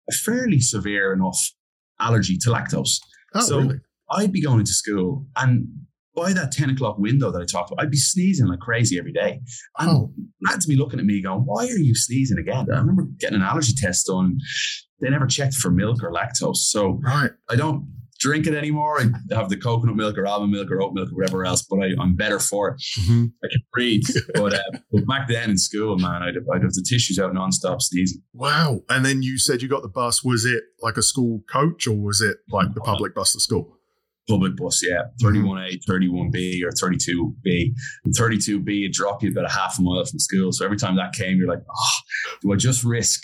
a 0.08 0.12
fairly 0.12 0.60
severe 0.60 1.12
enough 1.12 1.52
allergy 2.00 2.36
to 2.38 2.50
lactose. 2.50 2.98
Oh, 3.34 3.40
so 3.40 3.58
really? 3.60 3.76
I'd 4.10 4.32
be 4.32 4.42
going 4.42 4.64
to 4.64 4.72
school 4.72 5.26
and 5.36 5.68
by 6.18 6.32
that 6.32 6.50
10 6.50 6.70
o'clock 6.70 6.98
window 6.98 7.30
that 7.30 7.40
I 7.40 7.44
talked 7.44 7.70
about, 7.70 7.82
I'd 7.82 7.90
be 7.90 7.96
sneezing 7.96 8.48
like 8.48 8.58
crazy 8.58 8.98
every 8.98 9.12
day. 9.12 9.40
And 9.78 9.88
oh. 9.88 10.12
lads 10.48 10.66
be 10.66 10.76
looking 10.76 10.98
at 10.98 11.06
me 11.06 11.22
going, 11.22 11.42
why 11.42 11.66
are 11.66 11.78
you 11.78 11.94
sneezing 11.94 12.38
again? 12.38 12.66
I 12.72 12.78
remember 12.78 13.04
getting 13.18 13.36
an 13.36 13.42
allergy 13.42 13.72
test 13.76 14.06
done. 14.06 14.38
They 15.00 15.10
never 15.10 15.26
checked 15.26 15.54
for 15.54 15.70
milk 15.70 16.02
or 16.02 16.10
lactose. 16.10 16.56
So 16.56 17.00
right. 17.04 17.30
I 17.48 17.54
don't 17.54 17.86
drink 18.18 18.46
it 18.46 18.54
anymore. 18.54 19.00
I 19.00 19.34
have 19.34 19.48
the 19.48 19.56
coconut 19.56 19.96
milk 19.96 20.18
or 20.18 20.26
almond 20.26 20.52
milk 20.52 20.70
or 20.70 20.80
oat 20.82 20.92
milk 20.92 21.10
or 21.10 21.14
whatever 21.14 21.44
else, 21.44 21.62
but 21.62 21.78
I, 21.80 22.02
am 22.02 22.14
better 22.14 22.38
for 22.38 22.70
it. 22.70 22.82
Mm-hmm. 23.00 23.26
I 23.44 23.48
can 23.48 23.62
breathe. 23.72 24.04
but, 24.34 24.54
uh, 24.54 24.78
but 24.92 25.06
back 25.06 25.28
then 25.28 25.50
in 25.50 25.58
school, 25.58 25.98
man, 25.98 26.22
I'd, 26.22 26.36
I'd 26.52 26.62
have 26.62 26.72
the 26.72 26.84
tissues 26.88 27.18
out 27.18 27.32
nonstop 27.32 27.80
sneezing. 27.80 28.22
Wow. 28.32 28.80
And 28.88 29.04
then 29.04 29.22
you 29.22 29.38
said 29.38 29.62
you 29.62 29.68
got 29.68 29.82
the 29.82 29.88
bus. 29.88 30.24
Was 30.24 30.44
it 30.44 30.64
like 30.82 30.96
a 30.96 31.02
school 31.02 31.42
coach 31.50 31.86
or 31.86 31.96
was 31.96 32.20
it 32.20 32.38
like 32.50 32.74
the 32.74 32.80
public 32.80 33.14
bus 33.14 33.32
to 33.32 33.40
school? 33.40 33.76
Public 34.28 34.56
bus, 34.56 34.82
yeah. 34.86 35.04
31A, 35.22 35.78
31B, 35.88 36.62
or 36.62 36.70
32B. 36.70 37.72
And 38.04 38.14
32B, 38.14 38.86
it 38.86 38.92
dropped 38.92 39.22
you 39.22 39.30
about 39.30 39.46
a 39.46 39.52
half 39.52 39.78
a 39.78 39.82
mile 39.82 40.04
from 40.04 40.18
school. 40.18 40.52
So 40.52 40.66
every 40.66 40.76
time 40.76 40.96
that 40.96 41.14
came, 41.14 41.38
you're 41.38 41.48
like, 41.48 41.62
oh, 41.70 41.98
do 42.42 42.52
I 42.52 42.56
just 42.56 42.84
risk 42.84 43.22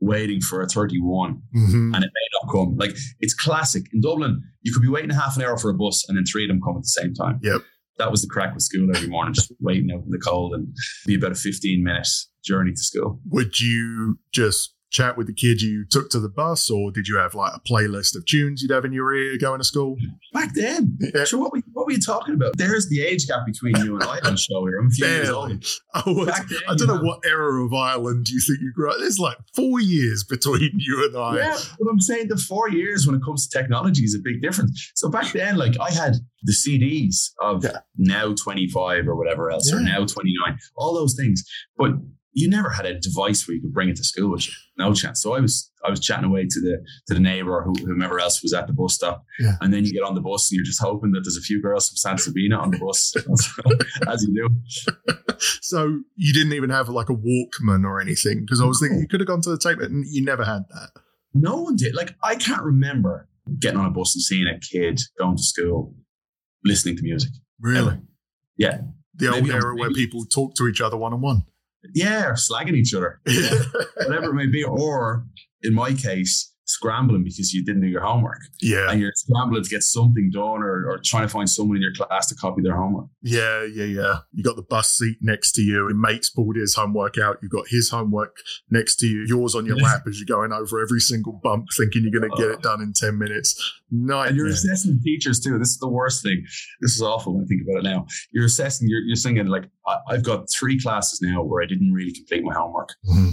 waiting 0.00 0.40
for 0.40 0.62
a 0.62 0.66
31 0.66 1.40
mm-hmm. 1.54 1.94
and 1.94 2.04
it 2.04 2.10
may 2.14 2.28
not 2.42 2.52
come. 2.52 2.76
Like 2.76 2.96
it's 3.20 3.34
classic. 3.34 3.84
In 3.92 4.00
Dublin, 4.00 4.42
you 4.62 4.72
could 4.72 4.82
be 4.82 4.88
waiting 4.88 5.10
half 5.10 5.36
an 5.36 5.42
hour 5.42 5.56
for 5.56 5.70
a 5.70 5.74
bus 5.74 6.08
and 6.08 6.16
then 6.16 6.24
three 6.24 6.44
of 6.44 6.48
them 6.48 6.60
come 6.62 6.76
at 6.76 6.82
the 6.82 6.88
same 6.88 7.14
time. 7.14 7.40
Yep. 7.42 7.62
That 7.98 8.10
was 8.10 8.22
the 8.22 8.28
crack 8.28 8.54
with 8.54 8.62
school 8.62 8.88
every 8.94 9.08
morning, 9.08 9.34
just 9.34 9.52
waiting 9.60 9.90
out 9.92 10.04
in 10.04 10.10
the 10.10 10.18
cold 10.18 10.54
and 10.54 10.74
be 11.06 11.14
about 11.14 11.32
a 11.32 11.34
15 11.34 11.84
minute 11.84 12.08
journey 12.42 12.72
to 12.72 12.80
school. 12.80 13.20
Would 13.28 13.60
you 13.60 14.18
just 14.32 14.74
chat 14.90 15.16
with 15.16 15.26
the 15.26 15.32
kid 15.32 15.62
you 15.62 15.84
took 15.88 16.10
to 16.10 16.20
the 16.20 16.28
bus, 16.28 16.70
or 16.70 16.90
did 16.90 17.08
you 17.08 17.16
have 17.16 17.34
like 17.34 17.52
a 17.54 17.60
playlist 17.60 18.16
of 18.16 18.26
tunes 18.26 18.62
you'd 18.62 18.70
have 18.70 18.84
in 18.84 18.92
your 18.92 19.14
ear 19.14 19.36
going 19.38 19.58
to 19.58 19.64
school? 19.64 19.96
Back 20.32 20.54
then, 20.54 20.98
yeah. 21.00 21.24
sure. 21.24 21.40
What, 21.40 21.52
we, 21.52 21.62
what 21.72 21.86
were 21.86 21.92
you 21.92 22.00
talking 22.00 22.34
about? 22.34 22.56
There's 22.56 22.88
the 22.88 23.02
age 23.02 23.26
gap 23.26 23.46
between 23.46 23.76
you 23.84 23.94
and 23.94 24.04
I 24.04 24.20
the 24.20 24.36
show 24.36 24.64
here. 24.66 24.78
I'm 24.78 24.88
a 24.88 24.90
few 24.90 25.06
years 25.06 25.30
old. 25.30 25.64
Oh, 25.92 26.24
then, 26.24 26.34
I 26.68 26.76
don't 26.76 26.86
know 26.86 27.00
know 27.00 27.08
what 27.08 27.20
era 27.24 27.64
of 27.64 27.72
Ireland 27.72 28.28
you 28.28 28.40
think 28.40 28.60
you 28.60 28.72
grew 28.72 28.90
up. 28.90 28.96
There's 28.98 29.18
like 29.18 29.36
four 29.54 29.80
years 29.80 30.24
between 30.24 30.70
you 30.74 31.04
and 31.06 31.16
I. 31.16 31.36
Yeah, 31.36 31.58
but 31.78 31.88
I'm 31.90 32.00
saying 32.00 32.28
the 32.28 32.36
four 32.36 32.70
years 32.70 33.06
when 33.06 33.16
it 33.16 33.22
comes 33.24 33.46
to 33.46 33.58
technology 33.58 34.02
is 34.02 34.14
a 34.14 34.18
big 34.22 34.42
difference. 34.42 34.92
So 34.94 35.08
back 35.08 35.32
then, 35.32 35.56
like 35.56 35.78
I 35.80 35.90
had 35.90 36.16
the 36.42 36.52
CDs 36.52 37.30
of 37.40 37.64
yeah. 37.64 37.78
now 37.96 38.34
25 38.34 39.08
or 39.08 39.16
whatever 39.16 39.50
else, 39.50 39.70
yeah. 39.70 39.78
or 39.78 39.80
now 39.80 40.04
29, 40.04 40.58
all 40.76 40.94
those 40.94 41.14
things. 41.14 41.44
But 41.76 41.92
you 42.32 42.48
never 42.48 42.70
had 42.70 42.86
a 42.86 42.98
device 42.98 43.46
where 43.46 43.56
you 43.56 43.60
could 43.60 43.72
bring 43.72 43.88
it 43.88 43.96
to 43.96 44.04
school 44.04 44.30
with 44.30 44.46
you. 44.46 44.52
No 44.78 44.94
chance. 44.94 45.22
So 45.22 45.34
I 45.34 45.40
was 45.40 45.70
I 45.84 45.90
was 45.90 46.00
chatting 46.00 46.24
away 46.24 46.46
to 46.48 46.60
the 46.60 46.78
to 47.08 47.14
the 47.14 47.20
neighbor 47.20 47.52
or 47.52 47.64
whomever 47.64 48.20
else 48.20 48.42
was 48.42 48.52
at 48.52 48.66
the 48.66 48.72
bus 48.72 48.94
stop. 48.94 49.24
Yeah. 49.38 49.56
And 49.60 49.72
then 49.72 49.84
you 49.84 49.92
get 49.92 50.02
on 50.02 50.14
the 50.14 50.20
bus 50.20 50.50
and 50.50 50.56
you're 50.56 50.64
just 50.64 50.80
hoping 50.80 51.10
that 51.12 51.20
there's 51.24 51.36
a 51.36 51.42
few 51.42 51.60
girls 51.60 51.88
from 51.88 51.96
San 51.96 52.18
Sabina 52.18 52.56
on 52.58 52.70
the 52.70 52.78
bus, 52.78 53.14
as 54.08 54.22
you 54.22 54.34
do. 54.34 55.38
so 55.60 56.00
you 56.16 56.32
didn't 56.32 56.52
even 56.52 56.70
have 56.70 56.88
like 56.88 57.08
a 57.08 57.14
Walkman 57.14 57.84
or 57.84 58.00
anything 58.00 58.40
because 58.40 58.60
I 58.60 58.64
was 58.64 58.80
thinking 58.80 59.00
you 59.00 59.08
could 59.08 59.20
have 59.20 59.28
gone 59.28 59.42
to 59.42 59.50
the 59.50 59.58
tape 59.58 59.80
and 59.80 60.04
you 60.08 60.24
never 60.24 60.44
had 60.44 60.62
that. 60.70 60.90
No 61.34 61.62
one 61.62 61.76
did. 61.76 61.94
Like 61.94 62.14
I 62.22 62.36
can't 62.36 62.62
remember 62.62 63.28
getting 63.58 63.78
on 63.78 63.86
a 63.86 63.90
bus 63.90 64.14
and 64.14 64.22
seeing 64.22 64.46
a 64.46 64.58
kid 64.58 65.00
going 65.18 65.36
to 65.36 65.42
school 65.42 65.94
listening 66.64 66.96
to 66.96 67.02
music. 67.02 67.30
Really? 67.60 67.78
Ever. 67.78 68.02
Yeah. 68.56 68.80
The 69.14 69.28
old 69.28 69.42
Maybe 69.42 69.54
era 69.54 69.74
where 69.74 69.90
people 69.90 70.24
talk 70.24 70.54
to 70.54 70.68
each 70.68 70.80
other 70.80 70.96
one 70.96 71.12
on 71.12 71.20
one 71.20 71.44
yeah, 71.94 72.32
slagging 72.32 72.74
each 72.74 72.94
other, 72.94 73.20
whatever 73.96 74.30
it 74.30 74.34
may 74.34 74.46
be. 74.46 74.64
Or 74.64 75.24
in 75.62 75.74
my 75.74 75.92
case, 75.92 76.52
scrambling 76.70 77.24
because 77.24 77.52
you 77.52 77.64
didn't 77.64 77.82
do 77.82 77.88
your 77.88 78.02
homework. 78.02 78.38
Yeah. 78.60 78.90
And 78.90 79.00
you're 79.00 79.12
scrambling 79.14 79.62
to 79.62 79.68
get 79.68 79.82
something 79.82 80.30
done 80.32 80.62
or, 80.62 80.88
or 80.88 81.00
trying 81.04 81.22
to 81.22 81.28
find 81.28 81.48
someone 81.48 81.76
in 81.76 81.82
your 81.82 81.92
class 81.92 82.28
to 82.28 82.34
copy 82.34 82.62
their 82.62 82.76
homework. 82.76 83.06
Yeah, 83.22 83.64
yeah, 83.64 83.84
yeah. 83.84 84.18
You 84.32 84.44
got 84.44 84.56
the 84.56 84.62
bus 84.62 84.90
seat 84.96 85.18
next 85.20 85.52
to 85.52 85.62
you. 85.62 85.88
Your 85.88 85.94
mate's 85.94 86.30
pulled 86.30 86.56
his 86.56 86.74
homework 86.74 87.18
out. 87.18 87.38
You've 87.42 87.50
got 87.50 87.66
his 87.68 87.90
homework 87.90 88.36
next 88.70 88.96
to 88.96 89.06
you, 89.06 89.24
yours 89.26 89.54
on 89.54 89.66
your 89.66 89.76
lap 89.76 90.02
as 90.08 90.20
you're 90.20 90.38
going 90.38 90.52
over 90.52 90.80
every 90.80 91.00
single 91.00 91.40
bump, 91.42 91.66
thinking 91.76 92.02
you're 92.02 92.18
going 92.18 92.30
to 92.30 92.36
get 92.36 92.50
it 92.50 92.62
done 92.62 92.80
in 92.80 92.92
10 92.92 93.18
minutes. 93.18 93.80
Nightmare. 93.90 94.28
And 94.28 94.36
you're 94.36 94.46
assessing 94.46 95.00
teachers 95.02 95.40
too. 95.40 95.58
This 95.58 95.70
is 95.70 95.78
the 95.78 95.88
worst 95.88 96.22
thing. 96.22 96.44
This 96.80 96.94
is 96.94 97.02
awful 97.02 97.34
when 97.34 97.44
I 97.44 97.46
think 97.46 97.62
about 97.62 97.84
it 97.84 97.88
now. 97.90 98.06
You're 98.30 98.46
assessing, 98.46 98.88
you're, 98.88 99.00
you're 99.00 99.16
thinking 99.16 99.46
like, 99.46 99.64
I, 99.86 100.14
have 100.14 100.24
got 100.24 100.50
three 100.50 100.78
classes 100.78 101.20
now 101.20 101.42
where 101.42 101.62
I 101.62 101.66
didn't 101.66 101.92
really 101.92 102.12
complete 102.12 102.44
my 102.44 102.54
homework. 102.54 102.90
Mm-hmm 103.08 103.30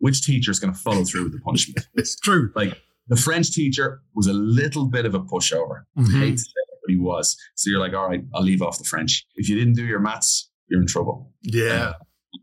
which 0.00 0.24
teacher 0.24 0.50
is 0.50 0.58
going 0.58 0.72
to 0.72 0.78
follow 0.78 1.04
through 1.04 1.24
with 1.24 1.32
the 1.32 1.40
punishment? 1.40 1.86
it's 1.94 2.18
true. 2.18 2.50
Like 2.54 2.76
the 3.08 3.16
French 3.16 3.52
teacher 3.52 4.02
was 4.14 4.26
a 4.26 4.32
little 4.32 4.86
bit 4.86 5.06
of 5.06 5.14
a 5.14 5.20
pushover. 5.20 5.84
Mm-hmm. 5.96 6.20
Hate 6.20 6.32
to 6.32 6.38
say 6.38 6.52
it, 6.56 6.78
but 6.82 6.90
he 6.90 6.96
was. 6.96 7.36
So 7.54 7.70
you're 7.70 7.80
like, 7.80 7.94
all 7.94 8.08
right, 8.08 8.22
I'll 8.34 8.42
leave 8.42 8.62
off 8.62 8.78
the 8.78 8.84
French. 8.84 9.24
If 9.36 9.48
you 9.48 9.56
didn't 9.56 9.74
do 9.74 9.84
your 9.84 10.00
maths, 10.00 10.50
you're 10.68 10.80
in 10.80 10.86
trouble. 10.86 11.32
Yeah. 11.42 11.70
Uh, 11.70 11.92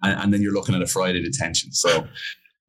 and, 0.04 0.20
and, 0.20 0.34
then 0.34 0.42
you're 0.42 0.54
looking 0.54 0.76
at 0.76 0.82
a 0.82 0.88
Friday 0.88 1.24
detention. 1.24 1.72
So 1.72 2.08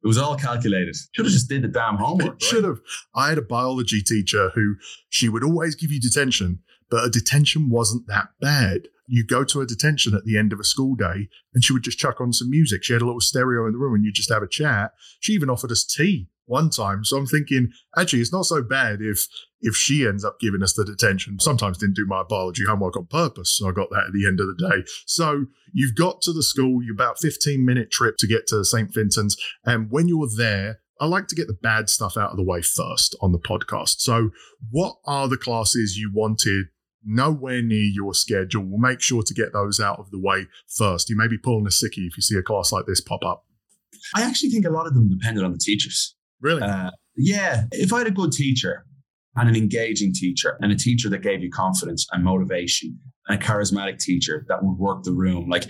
it 0.03 0.07
was 0.07 0.17
all 0.17 0.35
calculated. 0.35 0.95
Should 1.11 1.25
have 1.25 1.33
just 1.33 1.49
did 1.49 1.63
the 1.63 1.67
damn 1.67 1.97
homework. 1.97 2.27
Right? 2.29 2.41
Should 2.41 2.63
have. 2.63 2.79
I 3.15 3.29
had 3.29 3.37
a 3.37 3.43
biology 3.43 4.01
teacher 4.01 4.51
who 4.55 4.75
she 5.09 5.29
would 5.29 5.43
always 5.43 5.75
give 5.75 5.91
you 5.91 5.99
detention, 5.99 6.59
but 6.89 7.03
a 7.03 7.09
detention 7.09 7.69
wasn't 7.69 8.07
that 8.07 8.29
bad. 8.39 8.87
You 9.07 9.25
go 9.25 9.43
to 9.43 9.61
a 9.61 9.65
detention 9.65 10.13
at 10.13 10.23
the 10.23 10.37
end 10.37 10.53
of 10.53 10.59
a 10.59 10.63
school 10.63 10.95
day 10.95 11.29
and 11.53 11.63
she 11.63 11.73
would 11.73 11.83
just 11.83 11.97
chuck 11.97 12.21
on 12.21 12.31
some 12.31 12.49
music. 12.49 12.83
She 12.83 12.93
had 12.93 13.01
a 13.01 13.05
little 13.05 13.21
stereo 13.21 13.65
in 13.65 13.73
the 13.73 13.79
room 13.79 13.95
and 13.95 14.05
you 14.05 14.11
just 14.11 14.31
have 14.31 14.43
a 14.43 14.47
chat. 14.47 14.93
She 15.19 15.33
even 15.33 15.49
offered 15.49 15.71
us 15.71 15.83
tea 15.83 16.29
one 16.49 16.69
time. 16.69 17.05
So 17.05 17.17
I'm 17.17 17.25
thinking, 17.25 17.69
actually, 17.95 18.21
it's 18.21 18.33
not 18.33 18.45
so 18.45 18.61
bad 18.61 18.99
if 19.01 19.27
if 19.61 19.75
she 19.75 20.07
ends 20.07 20.23
up 20.23 20.39
giving 20.39 20.63
us 20.63 20.73
the 20.73 20.85
detention. 20.85 21.37
Sometimes 21.39 21.77
didn't 21.77 21.95
do 21.95 22.05
my 22.05 22.23
biology 22.23 22.63
homework 22.67 22.97
on 22.97 23.05
purpose, 23.05 23.55
so 23.57 23.69
I 23.69 23.71
got 23.71 23.89
that 23.91 24.05
at 24.07 24.13
the 24.13 24.25
end 24.25 24.39
of 24.39 24.47
the 24.47 24.69
day. 24.69 24.83
So 25.05 25.45
you've 25.73 25.95
got 25.95 26.21
to 26.23 26.33
the 26.33 26.43
school, 26.43 26.81
you're 26.83 26.93
about 26.93 27.19
15 27.19 27.65
minute 27.65 27.91
trip 27.91 28.15
to 28.19 28.27
get 28.27 28.47
to 28.47 28.65
St. 28.65 28.93
Vincent's, 28.93 29.37
and 29.63 29.89
when 29.89 30.07
you're 30.07 30.29
there. 30.35 30.79
I 31.01 31.05
like 31.05 31.27
to 31.27 31.35
get 31.35 31.47
the 31.47 31.53
bad 31.53 31.89
stuff 31.89 32.17
out 32.17 32.31
of 32.31 32.35
the 32.35 32.43
way 32.43 32.61
first 32.61 33.15
on 33.21 33.31
the 33.31 33.39
podcast. 33.39 34.01
So, 34.01 34.31
what 34.69 34.97
are 35.05 35.29
the 35.29 35.37
classes 35.37 35.95
you 35.95 36.11
wanted 36.13 36.65
nowhere 37.05 37.61
near 37.61 37.85
your 37.85 38.13
schedule? 38.13 38.65
We'll 38.65 38.79
make 38.79 38.99
sure 38.99 39.23
to 39.23 39.33
get 39.33 39.53
those 39.53 39.79
out 39.79 39.97
of 39.97 40.11
the 40.11 40.19
way 40.19 40.47
first. 40.67 41.09
You 41.09 41.15
may 41.15 41.29
be 41.29 41.37
pulling 41.37 41.65
a 41.65 41.69
sickie 41.69 42.05
if 42.05 42.17
you 42.17 42.21
see 42.21 42.37
a 42.37 42.41
class 42.41 42.73
like 42.73 42.85
this 42.85 42.99
pop 42.99 43.23
up. 43.23 43.45
I 44.13 44.23
actually 44.23 44.49
think 44.49 44.65
a 44.65 44.69
lot 44.69 44.87
of 44.87 44.93
them 44.93 45.09
depended 45.09 45.45
on 45.45 45.51
the 45.51 45.57
teachers. 45.57 46.15
Really? 46.41 46.61
Uh, 46.61 46.91
yeah. 47.15 47.63
If 47.71 47.93
I 47.93 47.99
had 47.99 48.07
a 48.07 48.11
good 48.11 48.31
teacher 48.31 48.85
and 49.35 49.49
an 49.49 49.55
engaging 49.55 50.13
teacher 50.13 50.57
and 50.61 50.71
a 50.71 50.75
teacher 50.75 51.09
that 51.09 51.21
gave 51.21 51.41
you 51.41 51.49
confidence 51.51 52.07
and 52.11 52.23
motivation 52.23 52.97
and 53.27 53.41
a 53.41 53.45
charismatic 53.45 53.99
teacher 53.99 54.45
that 54.47 54.63
would 54.63 54.77
work 54.77 55.03
the 55.03 55.13
room, 55.13 55.49
like 55.49 55.65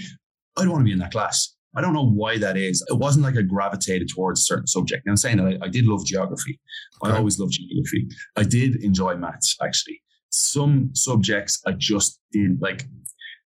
I'd 0.57 0.67
want 0.67 0.81
to 0.81 0.85
be 0.85 0.91
in 0.91 0.99
that 0.99 1.11
class. 1.11 1.55
I 1.75 1.81
don't 1.81 1.93
know 1.93 2.09
why 2.09 2.39
that 2.39 2.57
is. 2.57 2.83
It 2.89 2.97
wasn't 2.97 3.25
like 3.25 3.37
I 3.37 3.43
gravitated 3.43 4.09
towards 4.09 4.39
a 4.39 4.43
certain 4.43 4.67
subject. 4.67 5.05
And 5.05 5.11
I'm 5.11 5.17
saying 5.17 5.37
that 5.37 5.59
I, 5.61 5.65
I 5.65 5.69
did 5.69 5.85
love 5.85 6.03
geography. 6.05 6.59
I 7.03 7.15
always 7.15 7.39
loved 7.39 7.53
geography. 7.53 8.07
I 8.35 8.43
did 8.43 8.83
enjoy 8.83 9.15
maths, 9.15 9.55
actually. 9.63 10.01
some 10.31 10.89
subjects 10.93 11.61
I 11.65 11.73
just 11.73 12.19
didn't 12.31 12.59
like 12.61 12.85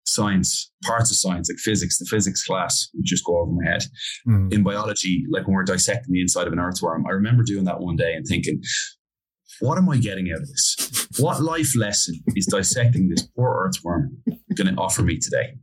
science, 0.04 0.70
parts 0.84 1.10
of 1.10 1.16
science, 1.16 1.48
like 1.48 1.58
physics, 1.58 1.98
the 1.98 2.04
physics 2.04 2.44
class 2.44 2.88
would 2.94 3.04
just 3.04 3.24
go 3.24 3.38
over 3.38 3.52
my 3.52 3.70
head. 3.70 3.84
Mm. 4.28 4.52
In 4.52 4.62
biology, 4.62 5.24
like 5.30 5.46
when 5.46 5.54
we're 5.54 5.64
dissecting 5.64 6.12
the 6.12 6.20
inside 6.20 6.46
of 6.46 6.52
an 6.52 6.58
earthworm, 6.58 7.06
I 7.06 7.10
remember 7.10 7.42
doing 7.42 7.64
that 7.64 7.80
one 7.80 7.96
day 7.96 8.14
and 8.14 8.26
thinking, 8.26 8.62
what 9.60 9.78
am 9.78 9.88
I 9.88 9.98
getting 9.98 10.30
out 10.30 10.40
of 10.40 10.48
this? 10.48 11.08
What 11.18 11.42
life 11.42 11.76
lesson 11.76 12.20
is 12.34 12.46
dissecting 12.46 13.08
this 13.08 13.22
poor 13.22 13.66
earthworm 13.66 14.18
going 14.54 14.74
to 14.74 14.80
offer 14.80 15.02
me 15.02 15.18
today? 15.18 15.54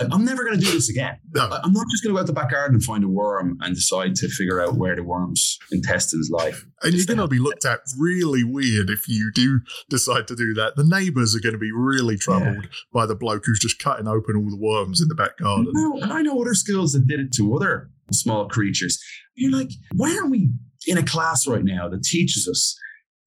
I'm 0.00 0.24
never 0.24 0.44
going 0.44 0.58
to 0.58 0.64
do 0.64 0.72
this 0.72 0.88
again. 0.88 1.18
No. 1.34 1.42
I'm 1.42 1.72
not 1.72 1.86
just 1.90 2.04
going 2.04 2.14
to 2.14 2.16
go 2.16 2.20
out 2.20 2.26
the 2.26 2.32
back 2.32 2.52
garden 2.52 2.76
and 2.76 2.84
find 2.84 3.02
a 3.02 3.08
worm 3.08 3.58
and 3.60 3.74
decide 3.74 4.14
to 4.16 4.28
figure 4.28 4.60
out 4.60 4.76
where 4.76 4.94
the 4.94 5.02
worm's 5.02 5.58
intestines 5.72 6.30
lie. 6.30 6.52
And 6.82 6.94
you're 6.94 7.06
going 7.06 7.18
to 7.18 7.26
be 7.26 7.38
looked 7.38 7.64
at 7.64 7.80
really 7.98 8.44
weird 8.44 8.90
if 8.90 9.08
you 9.08 9.30
do 9.34 9.60
decide 9.90 10.28
to 10.28 10.36
do 10.36 10.54
that. 10.54 10.76
The 10.76 10.84
neighbours 10.84 11.34
are 11.34 11.40
going 11.40 11.54
to 11.54 11.58
be 11.58 11.72
really 11.72 12.16
troubled 12.16 12.62
yeah. 12.62 12.70
by 12.92 13.06
the 13.06 13.16
bloke 13.16 13.44
who's 13.44 13.58
just 13.58 13.82
cutting 13.82 14.06
open 14.06 14.36
all 14.36 14.48
the 14.48 14.56
worms 14.56 15.00
in 15.00 15.08
the 15.08 15.14
back 15.14 15.38
garden. 15.38 15.70
No, 15.72 16.00
and 16.00 16.12
I 16.12 16.22
know 16.22 16.40
other 16.40 16.54
schools 16.54 16.92
that 16.92 17.06
did 17.06 17.20
it 17.20 17.32
to 17.34 17.54
other 17.56 17.90
small 18.12 18.48
creatures. 18.48 18.98
You're 19.34 19.52
like, 19.52 19.70
why 19.96 20.16
aren't 20.16 20.30
we 20.30 20.50
in 20.86 20.96
a 20.96 21.02
class 21.02 21.46
right 21.46 21.64
now 21.64 21.88
that 21.88 22.02
teaches 22.04 22.46
us 22.48 22.78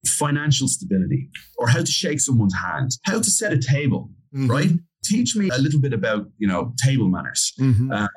financial 0.06 0.68
stability 0.68 1.30
or 1.58 1.68
how 1.68 1.80
to 1.80 1.90
shake 1.90 2.20
someone's 2.20 2.54
hand, 2.54 2.92
how 3.04 3.18
to 3.18 3.30
set 3.30 3.52
a 3.52 3.58
table, 3.58 4.10
mm-hmm. 4.34 4.50
right? 4.50 4.70
Teach 5.04 5.34
me 5.34 5.48
a 5.52 5.58
little 5.58 5.80
bit 5.80 5.92
about, 5.92 6.26
you 6.38 6.46
know, 6.46 6.72
table 6.82 7.08
manners. 7.08 7.52
Mm-hmm. 7.60 7.90
Um, 7.90 8.08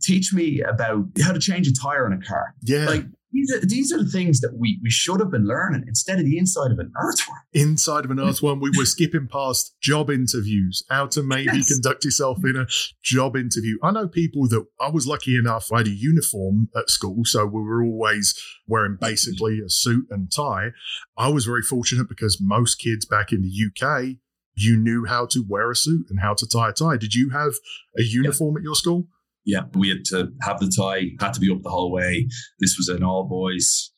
teach 0.00 0.32
me 0.32 0.60
about 0.60 1.06
how 1.22 1.32
to 1.32 1.38
change 1.38 1.68
a 1.68 1.72
tire 1.72 2.04
on 2.04 2.12
a 2.12 2.20
car. 2.20 2.54
Yeah. 2.62 2.86
Like 2.86 3.04
these 3.36 3.52
are, 3.52 3.66
these 3.66 3.92
are 3.92 4.02
the 4.02 4.10
things 4.10 4.40
that 4.40 4.56
we, 4.56 4.80
we 4.82 4.90
should 4.90 5.20
have 5.20 5.30
been 5.30 5.46
learning 5.46 5.84
instead 5.86 6.18
of 6.18 6.24
the 6.24 6.38
inside 6.38 6.70
of 6.72 6.78
an 6.78 6.90
earthworm. 6.98 7.38
Inside 7.52 8.04
of 8.04 8.10
an 8.10 8.20
earthworm, 8.28 8.60
we 8.60 8.70
were 8.76 8.86
skipping 8.86 9.28
past 9.30 9.74
job 9.80 10.10
interviews, 10.10 10.82
how 10.88 11.06
to 11.08 11.22
maybe 11.22 11.56
yes. 11.56 11.72
conduct 11.72 12.04
yourself 12.04 12.38
in 12.44 12.56
a 12.56 12.66
job 13.02 13.36
interview. 13.36 13.78
I 13.82 13.90
know 13.90 14.08
people 14.08 14.48
that 14.48 14.64
I 14.80 14.88
was 14.88 15.06
lucky 15.06 15.36
enough, 15.36 15.70
I 15.70 15.78
had 15.78 15.88
a 15.88 15.90
uniform 15.90 16.68
at 16.74 16.88
school, 16.88 17.24
so 17.24 17.44
we 17.44 17.60
were 17.60 17.84
always 17.84 18.34
wearing 18.66 18.96
basically 19.00 19.60
a 19.60 19.68
suit 19.68 20.06
and 20.10 20.32
tie. 20.32 20.70
I 21.16 21.28
was 21.28 21.44
very 21.44 21.62
fortunate 21.62 22.08
because 22.08 22.40
most 22.40 22.76
kids 22.76 23.04
back 23.04 23.32
in 23.32 23.42
the 23.42 23.50
UK, 23.50 24.16
you 24.54 24.76
knew 24.76 25.04
how 25.06 25.26
to 25.26 25.44
wear 25.46 25.70
a 25.70 25.76
suit 25.76 26.06
and 26.08 26.20
how 26.20 26.32
to 26.34 26.46
tie 26.46 26.70
a 26.70 26.72
tie. 26.72 26.96
Did 26.96 27.14
you 27.14 27.30
have 27.30 27.52
a 27.98 28.02
uniform 28.02 28.56
at 28.56 28.62
your 28.62 28.74
school? 28.74 29.08
Yeah, 29.46 29.62
we 29.74 29.88
had 29.88 30.04
to 30.06 30.28
have 30.42 30.58
the 30.58 30.70
tie, 30.76 31.12
had 31.20 31.32
to 31.34 31.40
be 31.40 31.50
up 31.50 31.62
the 31.62 31.70
whole 31.70 31.92
way. 31.92 32.28
This 32.58 32.76
was 32.76 32.88
an 32.88 33.02
all 33.02 33.24
boys 33.24 33.92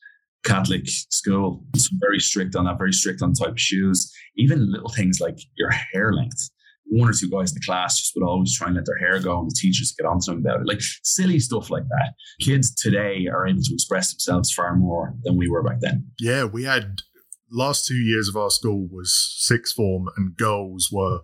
Catholic 0.45 0.83
school. 0.85 1.65
So 1.75 1.89
very 1.99 2.19
strict 2.19 2.55
on 2.55 2.65
that, 2.65 2.77
very 2.77 2.93
strict 2.93 3.21
on 3.21 3.33
type 3.33 3.49
of 3.49 3.59
shoes. 3.59 4.13
Even 4.37 4.71
little 4.71 4.89
things 4.89 5.19
like 5.19 5.37
your 5.57 5.71
hair 5.71 6.13
length. 6.13 6.49
One 6.91 7.09
or 7.09 7.13
two 7.13 7.29
guys 7.29 7.51
in 7.51 7.55
the 7.55 7.65
class 7.65 7.99
just 7.99 8.13
would 8.15 8.25
always 8.25 8.55
try 8.55 8.67
and 8.67 8.75
let 8.75 8.85
their 8.85 8.97
hair 8.97 9.19
go, 9.19 9.39
and 9.39 9.49
the 9.49 9.55
teachers 9.55 9.93
get 9.97 10.07
on 10.07 10.19
to 10.21 10.31
them 10.31 10.39
about 10.39 10.61
it. 10.61 10.67
Like 10.67 10.81
silly 11.03 11.39
stuff 11.39 11.69
like 11.69 11.83
that. 11.83 12.13
Kids 12.41 12.73
today 12.73 13.27
are 13.31 13.45
able 13.45 13.61
to 13.61 13.73
express 13.73 14.11
themselves 14.11 14.51
far 14.51 14.75
more 14.75 15.13
than 15.23 15.37
we 15.37 15.49
were 15.49 15.61
back 15.61 15.81
then. 15.81 16.07
Yeah, 16.19 16.45
we 16.45 16.63
had 16.63 17.01
last 17.51 17.85
two 17.85 17.95
years 17.95 18.27
of 18.27 18.35
our 18.35 18.49
school 18.49 18.87
was 18.91 19.35
sixth 19.37 19.75
form, 19.75 20.07
and 20.17 20.35
girls 20.35 20.89
were 20.91 21.19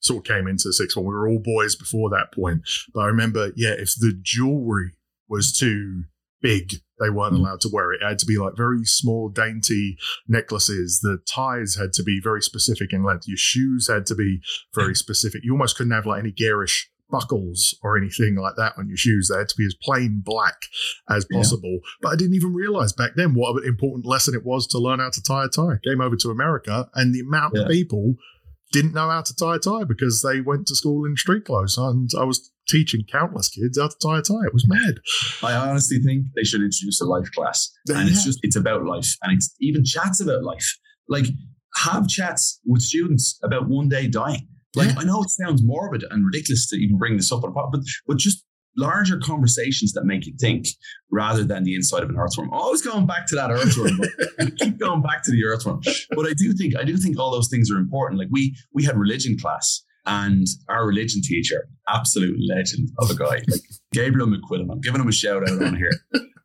sort 0.00 0.18
of 0.18 0.34
came 0.34 0.46
into 0.46 0.68
the 0.68 0.72
sixth 0.72 0.96
one. 0.96 1.06
We 1.06 1.14
were 1.14 1.28
all 1.28 1.42
boys 1.42 1.74
before 1.74 2.10
that 2.10 2.32
point. 2.34 2.62
But 2.94 3.00
I 3.00 3.06
remember, 3.06 3.52
yeah, 3.56 3.74
if 3.76 3.94
the 3.96 4.18
jewelry 4.22 4.92
was 5.28 5.56
too 5.56 6.04
big, 6.40 6.74
they 7.00 7.10
weren't 7.10 7.34
mm. 7.34 7.38
allowed 7.38 7.60
to 7.60 7.70
wear 7.72 7.92
it. 7.92 8.00
It 8.02 8.06
had 8.06 8.18
to 8.20 8.26
be 8.26 8.38
like 8.38 8.56
very 8.56 8.84
small, 8.84 9.28
dainty 9.28 9.96
necklaces. 10.28 11.00
The 11.00 11.18
ties 11.28 11.76
had 11.76 11.92
to 11.94 12.02
be 12.02 12.20
very 12.22 12.42
specific 12.42 12.92
in 12.92 13.04
length. 13.04 13.26
Your 13.26 13.36
shoes 13.36 13.88
had 13.88 14.06
to 14.06 14.14
be 14.14 14.40
very 14.74 14.94
specific. 14.94 15.42
You 15.44 15.52
almost 15.52 15.76
couldn't 15.76 15.92
have 15.92 16.06
like 16.06 16.20
any 16.20 16.32
garish 16.32 16.90
buckles 17.10 17.78
or 17.82 17.96
anything 17.96 18.36
like 18.36 18.54
that 18.56 18.72
on 18.76 18.88
your 18.88 18.96
shoes. 18.96 19.28
They 19.28 19.38
had 19.38 19.48
to 19.48 19.56
be 19.56 19.66
as 19.66 19.76
plain 19.80 20.22
black 20.24 20.56
as 21.08 21.24
possible. 21.32 21.70
Yeah. 21.70 21.90
But 22.02 22.08
I 22.12 22.16
didn't 22.16 22.34
even 22.34 22.52
realize 22.52 22.92
back 22.92 23.12
then 23.16 23.34
what 23.34 23.62
an 23.62 23.68
important 23.68 24.06
lesson 24.06 24.34
it 24.34 24.44
was 24.44 24.66
to 24.68 24.78
learn 24.78 24.98
how 24.98 25.10
to 25.10 25.22
tie 25.22 25.44
a 25.44 25.48
tie. 25.48 25.78
Came 25.84 26.00
over 26.00 26.16
to 26.16 26.30
America 26.30 26.88
and 26.94 27.14
the 27.14 27.20
amount 27.20 27.54
yeah. 27.54 27.62
of 27.62 27.68
people 27.68 28.16
didn't 28.72 28.94
know 28.94 29.08
how 29.08 29.22
to 29.22 29.34
tie 29.34 29.56
a 29.56 29.58
tie 29.58 29.84
because 29.84 30.22
they 30.22 30.40
went 30.40 30.66
to 30.66 30.74
school 30.74 31.04
in 31.04 31.16
street 31.16 31.44
clothes. 31.44 31.78
And 31.78 32.10
I 32.18 32.24
was 32.24 32.50
teaching 32.68 33.04
countless 33.10 33.48
kids 33.48 33.78
how 33.78 33.88
to 33.88 33.96
tie 34.02 34.18
a 34.18 34.22
tie. 34.22 34.46
It 34.46 34.52
was 34.52 34.66
mad. 34.68 35.00
I 35.42 35.54
honestly 35.54 35.98
think 35.98 36.26
they 36.34 36.42
should 36.42 36.62
introduce 36.62 37.00
a 37.00 37.06
life 37.06 37.30
class. 37.32 37.70
And 37.88 38.06
yeah. 38.06 38.12
it's 38.12 38.24
just, 38.24 38.40
it's 38.42 38.56
about 38.56 38.84
life. 38.84 39.14
And 39.22 39.32
it's 39.32 39.54
even 39.60 39.84
chats 39.84 40.20
about 40.20 40.42
life. 40.42 40.68
Like, 41.08 41.26
have 41.76 42.08
chats 42.08 42.60
with 42.64 42.82
students 42.82 43.38
about 43.42 43.68
one 43.68 43.88
day 43.88 44.08
dying. 44.08 44.48
Like, 44.74 44.88
yeah. 44.88 44.98
I 44.98 45.04
know 45.04 45.22
it 45.22 45.30
sounds 45.30 45.62
morbid 45.62 46.04
and 46.10 46.24
ridiculous 46.24 46.68
to 46.70 46.76
even 46.76 46.98
bring 46.98 47.16
this 47.16 47.30
up, 47.30 47.42
but, 47.42 47.80
but 48.06 48.16
just 48.16 48.44
larger 48.76 49.18
conversations 49.18 49.92
that 49.92 50.04
make 50.04 50.26
you 50.26 50.34
think 50.38 50.66
rather 51.10 51.44
than 51.44 51.64
the 51.64 51.74
inside 51.74 52.02
of 52.02 52.10
an 52.10 52.16
earthworm. 52.16 52.50
Always 52.52 52.82
going 52.82 53.06
back 53.06 53.26
to 53.28 53.34
that 53.34 53.50
earthworm. 53.50 54.00
keep 54.56 54.78
going 54.78 55.02
back 55.02 55.22
to 55.24 55.30
the 55.30 55.44
earthworm. 55.44 55.80
But 56.10 56.26
I 56.26 56.32
do 56.34 56.52
think 56.52 56.76
I 56.76 56.84
do 56.84 56.96
think 56.96 57.18
all 57.18 57.30
those 57.30 57.48
things 57.48 57.70
are 57.70 57.78
important. 57.78 58.20
Like 58.20 58.28
we 58.30 58.56
we 58.72 58.84
had 58.84 58.96
religion 58.96 59.36
class 59.38 59.82
and 60.04 60.46
our 60.68 60.86
religion 60.86 61.20
teacher, 61.22 61.68
absolute 61.88 62.36
legend 62.48 62.90
of 62.98 63.10
a 63.10 63.14
guy, 63.14 63.42
like 63.48 63.60
Gabriel 63.92 64.28
McQuillan. 64.28 64.70
I'm 64.70 64.80
giving 64.80 65.00
him 65.00 65.08
a 65.08 65.12
shout 65.12 65.48
out 65.48 65.62
on 65.62 65.76
here. 65.76 65.92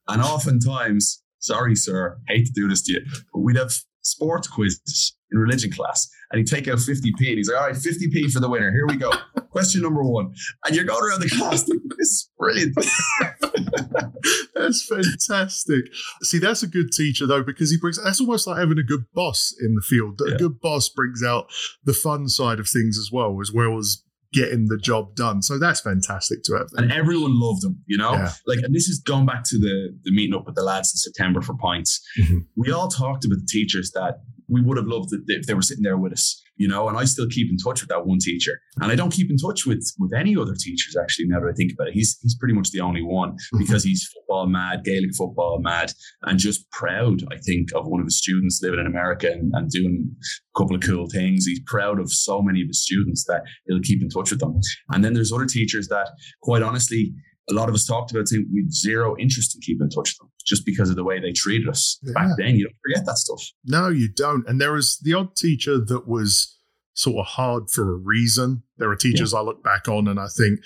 And 0.08 0.22
oftentimes, 0.22 1.24
sorry, 1.39 1.76
sir, 1.76 2.17
hate 2.28 2.48
to 2.48 2.52
do 2.52 2.67
this 2.67 2.82
to 2.84 2.94
you, 2.94 3.02
but 3.32 3.41
we'd 3.41 3.58
have 3.58 3.72
sports 4.02 4.48
quizzes 4.48 5.15
in 5.32 5.39
religion 5.39 5.72
class 5.72 6.10
and 6.32 6.39
he'd 6.39 6.48
take 6.48 6.67
out 6.67 6.78
50p 6.78 7.20
and 7.20 7.38
he's 7.38 7.50
like, 7.50 7.60
all 7.60 7.67
right, 7.67 7.76
50p 7.76 8.32
for 8.32 8.39
the 8.39 8.50
winner. 8.50 8.72
Here 8.72 8.88
we 8.88 8.96
go. 8.98 9.12
Question 9.52 9.82
number 9.82 10.04
one. 10.04 10.34
And 10.65 10.76
you're 10.76 10.86
going 10.86 11.04
around 11.04 11.22
the 11.22 11.30
class. 11.30 11.63
This 11.63 12.08
is 12.08 12.30
brilliant. 12.38 12.76
that's 14.56 14.86
fantastic. 14.86 15.86
See, 16.24 16.39
that's 16.39 16.63
a 16.63 16.67
good 16.67 16.91
teacher 16.91 17.28
though, 17.28 17.44
because 17.44 17.70
he 17.70 17.78
brings 17.78 18.02
that's 18.02 18.22
almost 18.22 18.48
like 18.48 18.60
having 18.60 18.78
a 18.78 18.84
good 18.84 19.06
boss 19.13 19.54
in 19.62 19.76
the 19.76 19.82
field. 19.82 20.22
A 20.28 20.36
good 20.38 20.60
boss 20.62 20.89
brings 20.89 21.24
out 21.24 21.52
the 21.84 21.94
fun 21.94 22.28
side 22.28 22.60
of 22.60 22.67
things 22.67 22.98
as 22.98 23.10
well, 23.12 23.39
as 23.41 23.52
well 23.52 23.78
as 23.78 24.04
getting 24.34 24.67
the 24.67 24.78
job 24.78 25.15
done. 25.15 25.41
So 25.41 25.60
that's 25.60 25.82
fantastic 25.82 26.44
to 26.44 26.54
have. 26.54 26.70
Them. 26.70 26.86
And 26.86 26.94
everyone 26.94 27.38
loved 27.39 27.63
them, 27.63 27.84
you 27.86 27.98
know? 27.98 28.13
Yeah. 28.13 28.32
Like, 28.48 28.60
and 28.60 28.74
this 28.74 28.88
is 28.88 29.00
going 29.00 29.26
back 29.26 29.44
to 29.46 29.60
the, 29.60 29.98
the 30.04 30.12
meeting 30.12 30.34
up 30.34 30.46
with 30.46 30.56
the 30.56 30.63
lads 30.63 30.94
in 30.94 30.98
September 30.98 31.41
for 31.41 31.56
pints. 31.56 32.02
Mm-hmm. 32.17 32.38
We 32.56 32.72
all 32.72 32.88
talked 32.88 33.26
about 33.26 33.39
the 33.39 33.48
teachers 33.50 33.91
that 33.91 34.22
we 34.51 34.61
would 34.61 34.77
have 34.77 34.87
loved 34.87 35.13
it 35.13 35.21
if 35.27 35.47
they 35.47 35.53
were 35.53 35.61
sitting 35.61 35.83
there 35.83 35.97
with 35.97 36.11
us, 36.13 36.43
you 36.57 36.67
know. 36.67 36.89
And 36.89 36.97
I 36.97 37.05
still 37.05 37.27
keep 37.27 37.49
in 37.49 37.57
touch 37.57 37.81
with 37.81 37.89
that 37.89 38.05
one 38.05 38.19
teacher, 38.19 38.59
and 38.81 38.91
I 38.91 38.95
don't 38.95 39.13
keep 39.13 39.31
in 39.31 39.37
touch 39.37 39.65
with 39.65 39.83
with 39.97 40.13
any 40.13 40.35
other 40.35 40.53
teachers 40.53 40.95
actually. 41.01 41.27
Now 41.27 41.39
that 41.39 41.49
I 41.49 41.53
think 41.53 41.71
about 41.73 41.87
it, 41.87 41.93
he's 41.93 42.19
he's 42.21 42.35
pretty 42.35 42.53
much 42.53 42.71
the 42.71 42.81
only 42.81 43.01
one 43.01 43.31
mm-hmm. 43.31 43.59
because 43.59 43.83
he's 43.83 44.07
football 44.13 44.47
mad, 44.47 44.83
Gaelic 44.83 45.15
football 45.17 45.59
mad, 45.61 45.93
and 46.23 46.37
just 46.37 46.69
proud. 46.71 47.23
I 47.31 47.37
think 47.37 47.69
of 47.75 47.87
one 47.87 48.01
of 48.01 48.05
his 48.05 48.17
students 48.17 48.59
living 48.61 48.79
in 48.79 48.87
America 48.87 49.31
and, 49.31 49.51
and 49.55 49.69
doing 49.69 50.13
a 50.55 50.59
couple 50.59 50.75
of 50.75 50.81
cool 50.81 51.07
things. 51.09 51.45
He's 51.45 51.61
proud 51.65 51.99
of 51.99 52.11
so 52.11 52.41
many 52.41 52.61
of 52.61 52.67
his 52.67 52.83
students 52.83 53.25
that 53.25 53.43
he'll 53.67 53.79
keep 53.79 54.01
in 54.01 54.09
touch 54.09 54.31
with 54.31 54.39
them. 54.39 54.59
And 54.89 55.03
then 55.03 55.13
there's 55.13 55.31
other 55.31 55.45
teachers 55.45 55.87
that, 55.87 56.09
quite 56.41 56.61
honestly, 56.61 57.13
a 57.49 57.54
lot 57.54 57.69
of 57.69 57.75
us 57.75 57.86
talked 57.86 58.12
about 58.12 58.27
saying 58.27 58.47
we 58.54 58.69
zero 58.69 59.15
interest 59.17 59.56
in 59.56 59.62
keeping 59.62 59.86
in 59.86 59.89
touch 59.89 60.12
with 60.12 60.17
them 60.19 60.32
just 60.45 60.65
because 60.65 60.89
of 60.89 60.95
the 60.95 61.04
way 61.04 61.19
they 61.19 61.32
treated 61.32 61.67
us 61.67 61.99
yeah. 62.04 62.13
back 62.13 62.30
then. 62.38 62.56
You 62.56 62.65
don't 62.65 62.75
forget 62.84 63.06
that 63.06 63.17
stuff. 63.17 63.43
No, 63.65 63.89
you 63.89 64.10
don't. 64.10 64.47
And 64.47 64.62
there 64.62 64.73
was 64.73 64.99
the 64.99 65.13
odd 65.13 65.36
teacher 65.36 65.80
that 65.80 66.08
was 66.08 66.58
sort 66.93 67.17
of 67.17 67.25
hard 67.25 67.69
for 67.69 67.91
a 67.91 67.97
reason. 67.97 68.63
There 68.77 68.89
are 68.89 68.95
teachers 68.95 69.34
yeah. 69.34 69.39
I 69.39 69.41
look 69.41 69.63
back 69.63 69.88
on 69.88 70.08
and 70.08 70.19
I 70.19 70.27
think, 70.27 70.60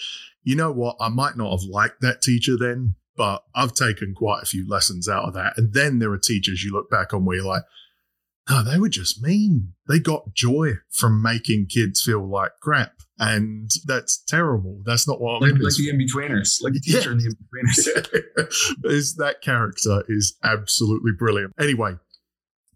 you 0.44 0.56
know 0.56 0.72
what, 0.72 0.98
I 1.00 1.10
might 1.10 1.38
not 1.38 1.52
have 1.52 1.68
liked 1.70 2.02
that 2.02 2.22
teacher 2.22 2.58
then, 2.58 2.96
but 3.16 3.44
I've 3.56 3.74
taken 3.74 4.14
quite 4.16 4.44
a 4.44 4.48
few 4.48 4.68
lessons 4.68 5.08
out 5.08 5.28
of 5.28 5.34
that. 5.36 5.54
And 5.58 5.74
then 5.74 6.00
there 6.00 6.12
are 6.12 6.20
teachers 6.20 6.64
you 6.64 6.72
look 6.72 6.90
back 6.90 7.14
on 7.14 7.26
where 7.26 7.38
you're 7.38 7.46
like, 7.46 7.64
no, 8.50 8.64
they 8.64 8.78
were 8.78 8.90
just 8.90 9.24
mean. 9.24 9.74
They 9.88 10.00
got 10.00 10.34
joy 10.34 10.74
from 10.92 11.22
making 11.22 11.68
kids 11.68 12.02
feel 12.02 12.30
like 12.30 12.52
crap. 12.62 12.92
And 13.18 13.72
that's 13.86 14.18
terrible. 14.18 14.82
That's 14.86 15.08
not 15.08 15.22
what 15.22 15.36
I'm 15.36 15.42
like, 15.42 15.62
like 15.62 15.74
the 15.76 15.90
Inbetweeners, 15.90 16.62
like 16.62 16.74
the 16.74 16.82
teacher 16.82 17.00
yeah. 17.10 17.12
in 17.14 17.18
the 17.20 17.36
Inbetweeners. 17.36 18.86
is 18.92 19.16
that 19.16 19.42
character 19.42 20.04
is 20.10 20.36
absolutely 20.44 21.12
brilliant. 21.18 21.54
Anyway, 21.58 21.96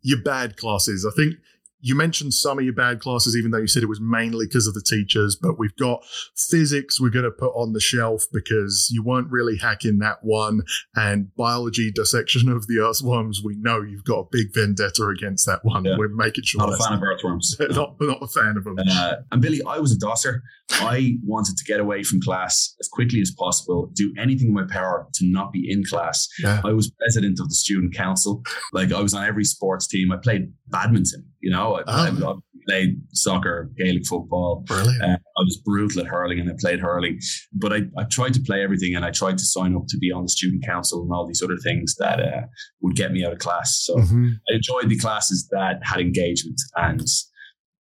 your 0.02 0.22
bad 0.22 0.56
classes. 0.56 1.06
I 1.06 1.14
think 1.16 1.36
you 1.82 1.96
mentioned 1.96 2.34
some 2.34 2.60
of 2.60 2.66
your 2.66 2.74
bad 2.74 3.00
classes, 3.00 3.36
even 3.38 3.52
though 3.52 3.58
you 3.58 3.68
said 3.68 3.84
it 3.84 3.90
was 3.90 4.02
mainly 4.02 4.46
because 4.46 4.68
of 4.68 4.74
the 4.74 4.82
teachers. 4.82 5.36
But 5.36 5.58
we've 5.58 5.76
got 5.76 6.04
physics 6.36 7.00
we're 7.00 7.10
going 7.10 7.26
to 7.26 7.32
put 7.32 7.52
on 7.52 7.74
the 7.74 7.80
shelf 7.80 8.26
because 8.34 8.90
you 8.92 9.04
weren't 9.04 9.32
really 9.32 9.58
hacking 9.58 10.00
that 10.00 10.18
one. 10.22 10.62
And 10.96 11.34
biology 11.36 11.92
dissection 11.92 12.50
of 12.50 12.68
the 12.68 12.80
earthworms, 12.80 13.42
we 13.44 13.56
know 13.56 13.82
you've 13.82 14.04
got 14.04 14.20
a 14.20 14.28
big 14.32 14.54
vendetta 14.54 15.08
against 15.08 15.46
that 15.46 15.64
one. 15.64 15.86
Yeah. 15.86 15.96
We're 15.98 16.10
making 16.10 16.44
sure. 16.44 16.60
Not 16.60 16.74
a 16.74 16.78
fan 16.78 16.94
of 16.94 17.04
earthworms. 17.04 17.56
not, 17.70 17.96
not 18.00 18.22
a 18.22 18.28
fan 18.28 18.58
of 18.58 18.66
them. 18.66 18.78
Uh, 18.80 19.16
and 19.32 19.42
Billy, 19.42 19.62
I 19.66 19.80
was 19.80 19.92
a 19.92 19.98
dosser. 19.98 20.44
I 20.72 21.18
wanted 21.24 21.58
to 21.58 21.64
get 21.64 21.80
away 21.80 22.04
from 22.04 22.22
class 22.22 22.76
as 22.80 22.88
quickly 22.88 23.22
as 23.22 23.32
possible, 23.32 23.90
do 23.94 24.14
anything 24.18 24.50
in 24.50 24.54
my 24.54 24.66
power 24.70 25.08
to 25.16 25.26
not 25.26 25.52
be 25.52 25.70
in 25.70 25.84
class. 25.84 26.28
Yeah. 26.42 26.62
I 26.64 26.72
was 26.74 26.92
president 26.92 27.40
of 27.40 27.50
the 27.50 27.56
student 27.56 27.96
council. 27.96 28.44
Like 28.72 28.92
I 28.92 29.02
was 29.02 29.14
on 29.14 29.26
every 29.26 29.46
sports 29.46 29.88
team. 29.88 30.12
I 30.12 30.18
played 30.18 30.52
badminton, 30.68 31.26
you 31.40 31.52
know, 31.52 31.76
I, 31.76 31.84
oh. 31.88 32.30
I, 32.30 32.34
played 32.68 33.02
soccer, 33.14 33.72
Gaelic 33.78 34.06
football. 34.06 34.64
Brilliant. 34.68 35.02
Uh, 35.02 35.18
I 35.18 35.42
was 35.42 35.58
brutal 35.66 36.02
at 36.02 36.08
hurling 36.08 36.40
and 36.40 36.50
I 36.50 36.54
played 36.60 36.80
hurling. 36.80 37.20
But 37.54 37.74
I, 37.74 37.82
I 37.98 38.04
tried 38.04 38.34
to 38.36 38.42
play 38.42 38.64
everything 38.64 38.96
and 38.96 39.04
I 39.04 39.12
tried 39.12 39.38
to 39.40 39.46
sign 39.46 39.76
up 39.76 39.84
to 39.88 39.98
be 39.98 40.12
on 40.12 40.24
the 40.24 40.30
student 40.30 40.64
council 40.66 41.02
and 41.02 41.12
all 41.12 41.26
these 41.26 41.42
other 41.42 41.58
things 41.58 41.96
that 41.96 42.20
uh, 42.20 42.42
would 42.82 42.96
get 42.96 43.12
me 43.12 43.26
out 43.26 43.34
of 43.34 43.40
class. 43.40 43.82
So 43.84 43.96
mm-hmm. 43.96 44.28
I 44.52 44.56
enjoyed 44.56 44.90
the 44.90 44.98
classes 44.98 45.48
that 45.52 45.80
had 45.84 46.00
engagement 46.00 46.60
and 46.76 47.08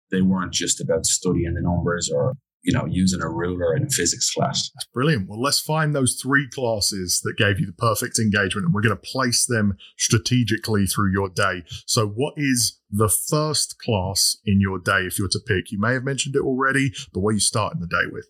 they 0.09 0.21
weren't 0.21 0.53
just 0.53 0.79
about 0.79 1.05
studying 1.05 1.53
the 1.53 1.61
numbers 1.61 2.09
or 2.13 2.33
you 2.67 2.73
know, 2.73 2.85
using 2.85 3.21
a 3.21 3.29
ruler 3.29 3.73
in 3.73 3.83
a 3.83 3.89
physics 3.89 4.29
class. 4.33 4.69
That's 4.75 4.87
brilliant. 4.93 5.29
Well, 5.29 5.41
let's 5.41 5.59
find 5.59 5.95
those 5.95 6.19
three 6.21 6.49
classes 6.49 7.21
that 7.21 7.37
gave 7.37 7.61
you 7.61 7.65
the 7.65 7.71
perfect 7.71 8.19
engagement, 8.19 8.65
and 8.65 8.73
we're 8.73 8.81
going 8.81 8.95
to 8.95 9.01
place 9.01 9.45
them 9.45 9.77
strategically 9.97 10.85
through 10.85 11.13
your 11.13 11.29
day. 11.29 11.63
So, 11.85 12.05
what 12.05 12.33
is 12.35 12.81
the 12.91 13.07
first 13.07 13.79
class 13.79 14.35
in 14.45 14.59
your 14.59 14.79
day 14.79 15.05
if 15.05 15.17
you 15.17 15.23
were 15.23 15.29
to 15.29 15.39
pick? 15.39 15.71
You 15.71 15.79
may 15.79 15.93
have 15.93 16.03
mentioned 16.03 16.35
it 16.35 16.41
already, 16.41 16.91
but 17.13 17.21
what 17.21 17.29
are 17.29 17.35
you 17.35 17.39
starting 17.39 17.79
the 17.79 17.87
day 17.87 18.11
with? 18.11 18.27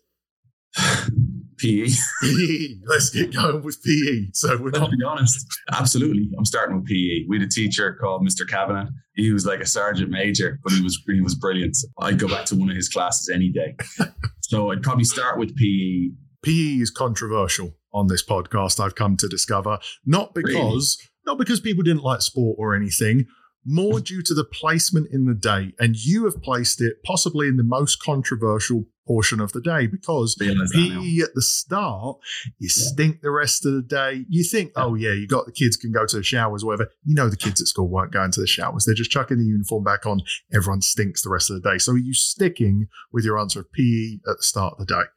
PE. 0.76 1.88
PE. 2.22 2.74
Let's 2.86 3.10
get 3.10 3.34
going 3.34 3.62
with 3.62 3.82
PE. 3.82 4.30
So 4.32 4.56
we're 4.60 4.70
not. 4.70 4.90
To 4.90 4.96
be 4.96 5.04
honest, 5.04 5.46
absolutely. 5.72 6.28
I'm 6.38 6.44
starting 6.44 6.76
with 6.76 6.86
PE. 6.86 7.26
We 7.28 7.38
had 7.38 7.46
a 7.46 7.50
teacher 7.50 7.94
called 8.00 8.26
Mr. 8.26 8.48
Kavanagh. 8.48 8.88
He 9.14 9.32
was 9.32 9.46
like 9.46 9.60
a 9.60 9.66
sergeant 9.66 10.10
major, 10.10 10.58
but 10.62 10.72
he 10.72 10.82
was 10.82 11.02
he 11.06 11.20
was 11.20 11.34
brilliant. 11.34 11.76
I'd 11.98 12.18
go 12.18 12.28
back 12.28 12.46
to 12.46 12.56
one 12.56 12.70
of 12.70 12.76
his 12.76 12.88
classes 12.88 13.28
any 13.32 13.50
day. 13.50 13.76
so 14.42 14.70
I'd 14.70 14.82
probably 14.82 15.04
start 15.04 15.38
with 15.38 15.56
PE. 15.56 16.10
PE 16.44 16.80
is 16.80 16.90
controversial 16.90 17.74
on 17.92 18.06
this 18.06 18.24
podcast. 18.24 18.78
I've 18.80 18.94
come 18.94 19.16
to 19.16 19.28
discover 19.28 19.78
not 20.06 20.34
because 20.34 20.98
really? 21.00 21.32
not 21.32 21.38
because 21.38 21.60
people 21.60 21.82
didn't 21.82 22.02
like 22.02 22.22
sport 22.22 22.56
or 22.58 22.74
anything, 22.76 23.26
more 23.64 23.94
mm-hmm. 23.94 24.04
due 24.04 24.22
to 24.22 24.34
the 24.34 24.44
placement 24.44 25.08
in 25.12 25.26
the 25.26 25.34
day. 25.34 25.72
And 25.78 25.96
you 25.96 26.24
have 26.24 26.42
placed 26.42 26.80
it 26.80 27.02
possibly 27.04 27.48
in 27.48 27.56
the 27.56 27.64
most 27.64 28.00
controversial 28.00 28.84
portion 29.08 29.40
of 29.40 29.52
the 29.52 29.60
day 29.60 29.86
because 29.86 30.36
PE 30.36 31.22
at 31.24 31.34
the 31.34 31.42
start, 31.42 32.18
you 32.58 32.68
stink 32.68 33.22
the 33.22 33.30
rest 33.30 33.64
of 33.64 33.72
the 33.72 33.82
day. 33.82 34.26
You 34.28 34.44
think, 34.44 34.72
oh 34.76 34.94
yeah, 34.94 35.12
you 35.12 35.26
got 35.26 35.46
the 35.46 35.52
kids 35.52 35.76
can 35.76 35.90
go 35.90 36.06
to 36.06 36.16
the 36.16 36.22
showers, 36.22 36.62
or 36.62 36.68
whatever. 36.68 36.90
You 37.04 37.14
know 37.14 37.28
the 37.28 37.36
kids 37.36 37.60
at 37.60 37.66
school 37.66 37.88
weren't 37.88 38.12
going 38.12 38.30
to 38.32 38.40
the 38.40 38.46
showers. 38.46 38.84
They're 38.84 38.94
just 38.94 39.10
chucking 39.10 39.38
the 39.38 39.44
uniform 39.44 39.82
back 39.82 40.06
on. 40.06 40.20
Everyone 40.54 40.82
stinks 40.82 41.22
the 41.22 41.30
rest 41.30 41.50
of 41.50 41.60
the 41.60 41.68
day. 41.68 41.78
So 41.78 41.92
are 41.92 41.98
you 41.98 42.14
sticking 42.14 42.88
with 43.10 43.24
your 43.24 43.38
answer 43.38 43.60
of 43.60 43.72
PE 43.72 44.18
at 44.30 44.36
the 44.36 44.42
start 44.42 44.74
of 44.78 44.86
the 44.86 44.94
day? 44.94 45.08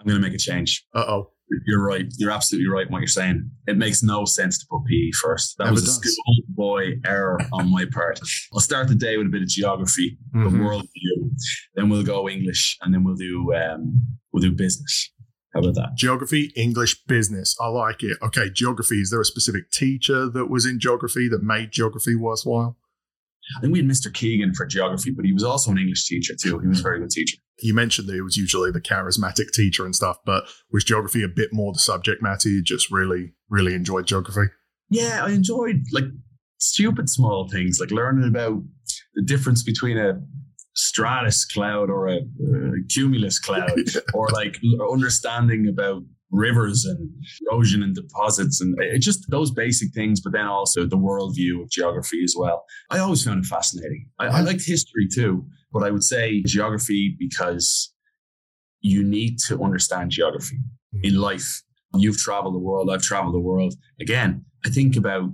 I'm 0.00 0.06
going 0.06 0.20
to 0.20 0.26
make 0.26 0.34
a 0.34 0.38
change. 0.38 0.86
Uh 0.94 1.04
oh. 1.08 1.33
You're 1.66 1.84
right. 1.84 2.06
You're 2.16 2.30
absolutely 2.30 2.68
right 2.68 2.86
in 2.86 2.92
what 2.92 3.00
you're 3.00 3.06
saying. 3.06 3.50
It 3.66 3.76
makes 3.76 4.02
no 4.02 4.24
sense 4.24 4.58
to 4.58 4.66
put 4.70 4.84
PE 4.86 5.10
first. 5.22 5.56
That 5.58 5.64
Never 5.64 5.74
was 5.74 5.88
a 5.88 6.08
schoolboy 6.08 6.96
error 7.06 7.38
on 7.52 7.70
my 7.70 7.84
part. 7.92 8.18
I'll 8.52 8.60
start 8.60 8.88
the 8.88 8.94
day 8.94 9.16
with 9.16 9.26
a 9.26 9.30
bit 9.30 9.42
of 9.42 9.48
geography, 9.48 10.18
mm-hmm. 10.34 10.56
the 10.56 10.64
world 10.64 10.82
view. 10.82 11.30
Then 11.74 11.90
we'll 11.90 12.02
go 12.02 12.28
English, 12.28 12.78
and 12.82 12.94
then 12.94 13.04
we'll 13.04 13.16
do 13.16 13.52
um, 13.54 14.06
we'll 14.32 14.42
do 14.42 14.52
business. 14.52 15.10
How 15.54 15.60
about 15.60 15.74
that? 15.74 15.90
Geography, 15.96 16.52
English, 16.56 17.04
business. 17.04 17.54
I 17.60 17.68
like 17.68 18.02
it. 18.02 18.18
Okay, 18.20 18.50
geography. 18.52 18.96
Is 18.96 19.10
there 19.10 19.20
a 19.20 19.24
specific 19.24 19.70
teacher 19.70 20.28
that 20.28 20.46
was 20.46 20.66
in 20.66 20.80
geography 20.80 21.28
that 21.28 21.42
made 21.42 21.70
geography 21.70 22.16
worthwhile? 22.16 22.76
I 23.56 23.60
think 23.60 23.72
we 23.72 23.78
had 23.80 23.88
Mr. 23.88 24.12
Keegan 24.12 24.54
for 24.54 24.66
geography, 24.66 25.10
but 25.10 25.24
he 25.24 25.32
was 25.32 25.44
also 25.44 25.70
an 25.70 25.78
English 25.78 26.06
teacher 26.06 26.34
too. 26.40 26.58
He 26.60 26.68
was 26.68 26.80
a 26.80 26.82
very 26.82 27.00
good 27.00 27.10
teacher. 27.10 27.36
You 27.60 27.74
mentioned 27.74 28.08
that 28.08 28.16
it 28.16 28.22
was 28.22 28.36
usually 28.36 28.70
the 28.70 28.80
charismatic 28.80 29.52
teacher 29.52 29.84
and 29.84 29.94
stuff, 29.94 30.18
but 30.24 30.44
was 30.72 30.84
geography 30.84 31.22
a 31.22 31.28
bit 31.28 31.50
more 31.52 31.72
the 31.72 31.78
subject 31.78 32.22
matter? 32.22 32.48
You 32.48 32.62
just 32.62 32.90
really, 32.90 33.32
really 33.48 33.74
enjoyed 33.74 34.06
geography? 34.06 34.50
Yeah, 34.90 35.24
I 35.24 35.30
enjoyed 35.30 35.82
like 35.92 36.04
stupid 36.58 37.08
small 37.08 37.48
things, 37.48 37.78
like 37.80 37.90
learning 37.90 38.28
about 38.28 38.62
the 39.14 39.22
difference 39.22 39.62
between 39.62 39.98
a 39.98 40.20
stratus 40.74 41.44
cloud 41.44 41.90
or 41.90 42.08
a, 42.08 42.16
a 42.16 42.84
cumulus 42.88 43.38
cloud, 43.38 43.70
or 44.14 44.28
like 44.30 44.58
understanding 44.90 45.68
about 45.68 46.02
rivers 46.34 46.84
and 46.84 47.10
erosion 47.50 47.82
and 47.82 47.94
deposits 47.94 48.60
and 48.60 48.74
it 48.80 49.00
just 49.00 49.30
those 49.30 49.50
basic 49.50 49.92
things, 49.94 50.20
but 50.20 50.32
then 50.32 50.46
also 50.46 50.84
the 50.84 50.96
worldview 50.96 51.62
of 51.62 51.70
geography 51.70 52.22
as 52.24 52.34
well. 52.36 52.64
I 52.90 52.98
always 52.98 53.24
found 53.24 53.44
it 53.44 53.46
fascinating. 53.46 54.08
I, 54.18 54.26
I 54.26 54.40
liked 54.40 54.64
history 54.64 55.08
too, 55.12 55.46
but 55.72 55.82
I 55.82 55.90
would 55.90 56.02
say 56.02 56.42
geography 56.42 57.16
because 57.18 57.92
you 58.80 59.02
need 59.02 59.38
to 59.46 59.62
understand 59.62 60.10
geography 60.10 60.58
mm. 60.94 61.04
in 61.04 61.20
life. 61.20 61.62
You've 61.96 62.18
traveled 62.18 62.54
the 62.54 62.58
world, 62.58 62.90
I've 62.90 63.02
traveled 63.02 63.34
the 63.34 63.40
world. 63.40 63.74
Again, 64.00 64.44
I 64.66 64.68
think 64.68 64.96
about 64.96 65.30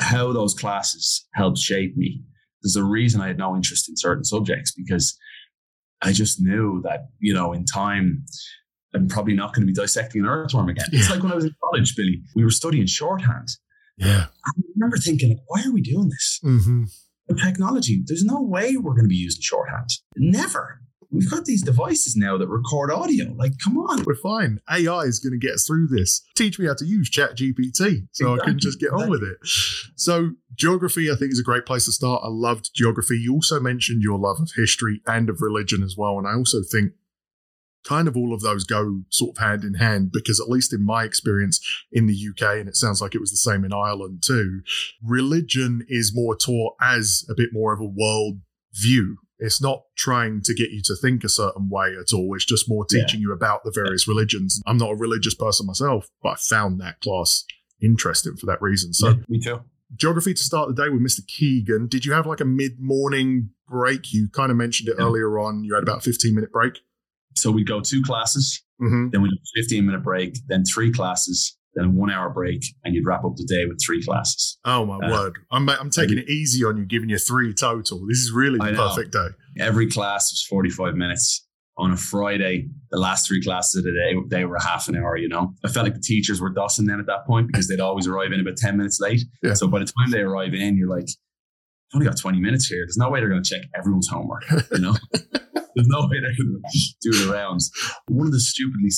how 0.00 0.32
those 0.32 0.54
classes 0.54 1.28
helped 1.34 1.58
shape 1.58 1.96
me. 1.96 2.22
There's 2.62 2.76
a 2.76 2.84
reason 2.84 3.20
I 3.20 3.28
had 3.28 3.38
no 3.38 3.54
interest 3.54 3.88
in 3.88 3.96
certain 3.96 4.24
subjects 4.24 4.72
because 4.72 5.16
I 6.02 6.12
just 6.12 6.40
knew 6.40 6.80
that, 6.84 7.08
you 7.18 7.34
know, 7.34 7.52
in 7.52 7.66
time, 7.66 8.24
I'm 8.94 9.08
probably 9.08 9.34
not 9.34 9.54
going 9.54 9.62
to 9.62 9.66
be 9.66 9.72
dissecting 9.72 10.22
an 10.22 10.26
earthworm 10.28 10.68
again. 10.68 10.86
Yeah. 10.92 11.00
It's 11.00 11.10
like 11.10 11.22
when 11.22 11.32
I 11.32 11.36
was 11.36 11.44
in 11.44 11.54
college, 11.62 11.94
Billy, 11.96 12.22
we 12.34 12.44
were 12.44 12.50
studying 12.50 12.86
shorthand. 12.86 13.48
Yeah. 13.96 14.26
I 14.44 14.50
remember 14.74 14.96
thinking, 14.96 15.38
why 15.46 15.62
are 15.64 15.72
we 15.72 15.80
doing 15.80 16.08
this? 16.08 16.40
Mm-hmm. 16.44 16.84
The 17.28 17.34
technology, 17.34 18.02
there's 18.04 18.24
no 18.24 18.42
way 18.42 18.76
we're 18.76 18.94
going 18.94 19.04
to 19.04 19.08
be 19.08 19.14
using 19.14 19.42
shorthand. 19.42 19.90
Never. 20.16 20.80
We've 21.12 21.28
got 21.28 21.44
these 21.44 21.62
devices 21.62 22.14
now 22.16 22.38
that 22.38 22.46
record 22.48 22.92
audio. 22.92 23.32
Like, 23.36 23.52
come 23.62 23.76
on. 23.76 24.04
We're 24.04 24.14
fine. 24.14 24.60
AI 24.70 25.00
is 25.02 25.18
going 25.18 25.32
to 25.32 25.44
get 25.44 25.54
us 25.54 25.66
through 25.66 25.88
this. 25.88 26.22
Teach 26.36 26.58
me 26.58 26.66
how 26.66 26.74
to 26.74 26.84
use 26.84 27.10
Chat 27.10 27.36
GPT 27.36 28.06
so 28.12 28.34
exactly. 28.34 28.40
I 28.40 28.44
can 28.44 28.58
just 28.60 28.78
get 28.78 28.92
on 28.92 29.10
with 29.10 29.22
it. 29.22 29.36
So, 29.96 30.30
geography, 30.54 31.10
I 31.10 31.16
think, 31.16 31.32
is 31.32 31.40
a 31.40 31.44
great 31.44 31.66
place 31.66 31.86
to 31.86 31.92
start. 31.92 32.22
I 32.24 32.28
loved 32.28 32.70
geography. 32.74 33.18
You 33.18 33.34
also 33.34 33.58
mentioned 33.58 34.02
your 34.02 34.18
love 34.18 34.36
of 34.40 34.52
history 34.54 35.00
and 35.04 35.28
of 35.28 35.40
religion 35.40 35.82
as 35.82 35.96
well. 35.98 36.16
And 36.16 36.28
I 36.28 36.34
also 36.34 36.58
think 36.62 36.92
kind 37.84 38.08
of 38.08 38.16
all 38.16 38.34
of 38.34 38.40
those 38.40 38.64
go 38.64 39.02
sort 39.10 39.36
of 39.36 39.42
hand 39.42 39.64
in 39.64 39.74
hand 39.74 40.10
because 40.12 40.40
at 40.40 40.48
least 40.48 40.72
in 40.72 40.84
my 40.84 41.04
experience 41.04 41.60
in 41.90 42.06
the 42.06 42.14
UK 42.30 42.58
and 42.58 42.68
it 42.68 42.76
sounds 42.76 43.00
like 43.00 43.14
it 43.14 43.20
was 43.20 43.30
the 43.30 43.36
same 43.36 43.64
in 43.64 43.72
Ireland 43.72 44.22
too 44.24 44.60
religion 45.02 45.84
is 45.88 46.12
more 46.14 46.36
taught 46.36 46.74
as 46.80 47.24
a 47.30 47.34
bit 47.34 47.50
more 47.52 47.72
of 47.72 47.80
a 47.80 47.84
world 47.84 48.40
view. 48.72 49.16
It's 49.38 49.62
not 49.62 49.84
trying 49.96 50.42
to 50.42 50.54
get 50.54 50.70
you 50.70 50.82
to 50.84 50.94
think 50.94 51.24
a 51.24 51.28
certain 51.28 51.70
way 51.70 51.96
at 51.98 52.12
all. 52.12 52.34
It's 52.34 52.44
just 52.44 52.68
more 52.68 52.84
teaching 52.84 53.20
yeah. 53.20 53.28
you 53.28 53.32
about 53.32 53.64
the 53.64 53.72
various 53.74 54.06
religions. 54.06 54.60
I'm 54.66 54.76
not 54.76 54.90
a 54.90 54.96
religious 54.96 55.34
person 55.34 55.66
myself 55.66 56.08
but 56.22 56.30
I 56.30 56.36
found 56.36 56.80
that 56.80 57.00
class 57.00 57.44
interesting 57.82 58.36
for 58.36 58.46
that 58.46 58.60
reason. 58.60 58.92
So 58.92 59.08
yeah, 59.08 59.14
me 59.28 59.40
too. 59.40 59.60
geography 59.96 60.34
to 60.34 60.42
start 60.42 60.68
the 60.68 60.82
day 60.82 60.90
with 60.90 61.00
Mr. 61.00 61.26
Keegan. 61.26 61.86
Did 61.86 62.04
you 62.04 62.12
have 62.12 62.26
like 62.26 62.40
a 62.40 62.44
mid-morning 62.44 63.50
break? 63.66 64.12
You 64.12 64.28
kind 64.28 64.50
of 64.50 64.58
mentioned 64.58 64.90
it 64.90 64.96
yeah. 64.98 65.06
earlier 65.06 65.38
on. 65.38 65.64
You 65.64 65.74
had 65.74 65.82
about 65.82 65.98
a 65.98 66.02
15 66.02 66.34
minute 66.34 66.52
break 66.52 66.80
so 67.40 67.50
we'd 67.50 67.66
go 67.66 67.80
two 67.80 68.02
classes, 68.02 68.62
mm-hmm. 68.80 69.08
then 69.10 69.22
we 69.22 69.28
do 69.28 69.36
a 69.36 69.62
15 69.62 69.86
minute 69.86 70.02
break, 70.02 70.38
then 70.48 70.64
three 70.64 70.92
classes, 70.92 71.56
then 71.74 71.84
a 71.86 71.90
one 71.90 72.10
hour 72.10 72.30
break, 72.30 72.62
and 72.84 72.94
you'd 72.94 73.06
wrap 73.06 73.24
up 73.24 73.36
the 73.36 73.44
day 73.44 73.66
with 73.66 73.80
three 73.84 74.02
classes. 74.02 74.58
Oh 74.64 74.84
my 74.84 74.96
uh, 75.06 75.10
word! 75.10 75.38
I'm 75.50 75.68
I'm 75.68 75.90
taking 75.90 76.18
it 76.18 76.28
easy 76.28 76.64
on 76.64 76.76
you, 76.76 76.84
giving 76.84 77.08
you 77.08 77.18
three 77.18 77.52
total. 77.54 78.06
This 78.06 78.18
is 78.18 78.32
really 78.32 78.58
the 78.58 78.76
perfect 78.76 79.12
day. 79.12 79.28
Every 79.58 79.88
class 79.88 80.30
was 80.32 80.44
45 80.48 80.94
minutes. 80.94 81.46
On 81.76 81.92
a 81.92 81.96
Friday, 81.96 82.68
the 82.90 82.98
last 82.98 83.26
three 83.26 83.42
classes 83.42 83.78
of 83.78 83.84
the 83.84 83.92
day, 83.92 84.14
they 84.36 84.44
were 84.44 84.58
half 84.58 84.88
an 84.88 84.96
hour, 84.96 85.16
you 85.16 85.30
know. 85.30 85.54
I 85.64 85.68
felt 85.68 85.84
like 85.84 85.94
the 85.94 86.00
teachers 86.00 86.38
were 86.38 86.50
dusting 86.50 86.84
then 86.84 87.00
at 87.00 87.06
that 87.06 87.24
point 87.26 87.46
because 87.46 87.68
they'd 87.68 87.80
always 87.80 88.06
arrive 88.06 88.32
in 88.32 88.40
about 88.40 88.58
10 88.58 88.76
minutes 88.76 89.00
late. 89.00 89.22
Yeah. 89.42 89.54
So 89.54 89.66
by 89.66 89.78
the 89.78 89.86
time 89.86 90.10
they 90.10 90.20
arrive 90.20 90.52
in, 90.52 90.76
you're 90.76 90.90
like, 90.90 91.08
I've 91.90 91.96
only 91.96 92.06
got 92.06 92.18
20 92.18 92.38
minutes 92.40 92.66
here. 92.66 92.84
There's 92.86 92.96
no 92.96 93.10
way 93.10 93.20
they're 93.20 93.28
going 93.28 93.42
to 93.42 93.48
check 93.48 93.68
everyone's 93.76 94.08
homework, 94.08 94.44
you 94.70 94.78
know? 94.78 94.94
There's 95.74 95.88
no 95.88 96.00
way 96.02 96.20
they're 96.20 96.36
going 96.36 96.62
to 96.62 96.94
do 97.00 97.12
the 97.12 97.32
rounds. 97.32 97.70
One 98.08 98.26
of 98.26 98.32
the 98.32 98.40
stupidly 98.40 98.90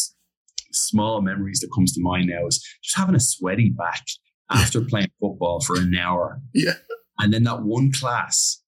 small 0.72 1.22
memories 1.22 1.61
that 1.61 1.70
comes 1.74 1.92
to 1.94 2.02
mind 2.02 2.28
now 2.28 2.46
is 2.46 2.62
just 2.83 2.96
having 2.96 3.14
a 3.14 3.20
sweaty 3.20 3.70
back 3.70 4.05
after 4.50 4.81
playing 4.88 5.11
football 5.20 5.61
for 5.61 5.76
an 5.76 5.94
hour. 5.94 6.40
Yeah. 6.55 6.74
And 7.18 7.33
then 7.33 7.44
that 7.44 7.62
one 7.62 7.92
class 7.92 8.62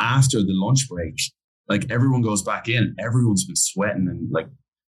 after 0.00 0.38
the 0.38 0.52
lunch 0.52 0.88
break, 0.88 1.18
like 1.68 1.90
everyone 1.90 2.22
goes 2.22 2.42
back 2.42 2.68
in, 2.68 2.94
everyone's 2.98 3.44
been 3.44 3.56
sweating 3.56 4.08
and 4.08 4.30
like 4.30 4.48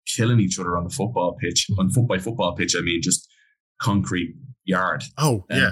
killing 0.06 0.40
each 0.40 0.58
other 0.58 0.76
on 0.76 0.84
the 0.84 0.90
football 0.90 1.36
pitch. 1.40 1.68
On 1.78 1.90
foot 1.90 2.08
by 2.08 2.18
football 2.18 2.54
pitch, 2.54 2.74
I 2.76 2.80
mean 2.80 3.00
just 3.02 3.28
concrete 3.80 4.34
yard. 4.64 5.04
Oh, 5.18 5.44
um, 5.50 5.58
yeah. 5.58 5.70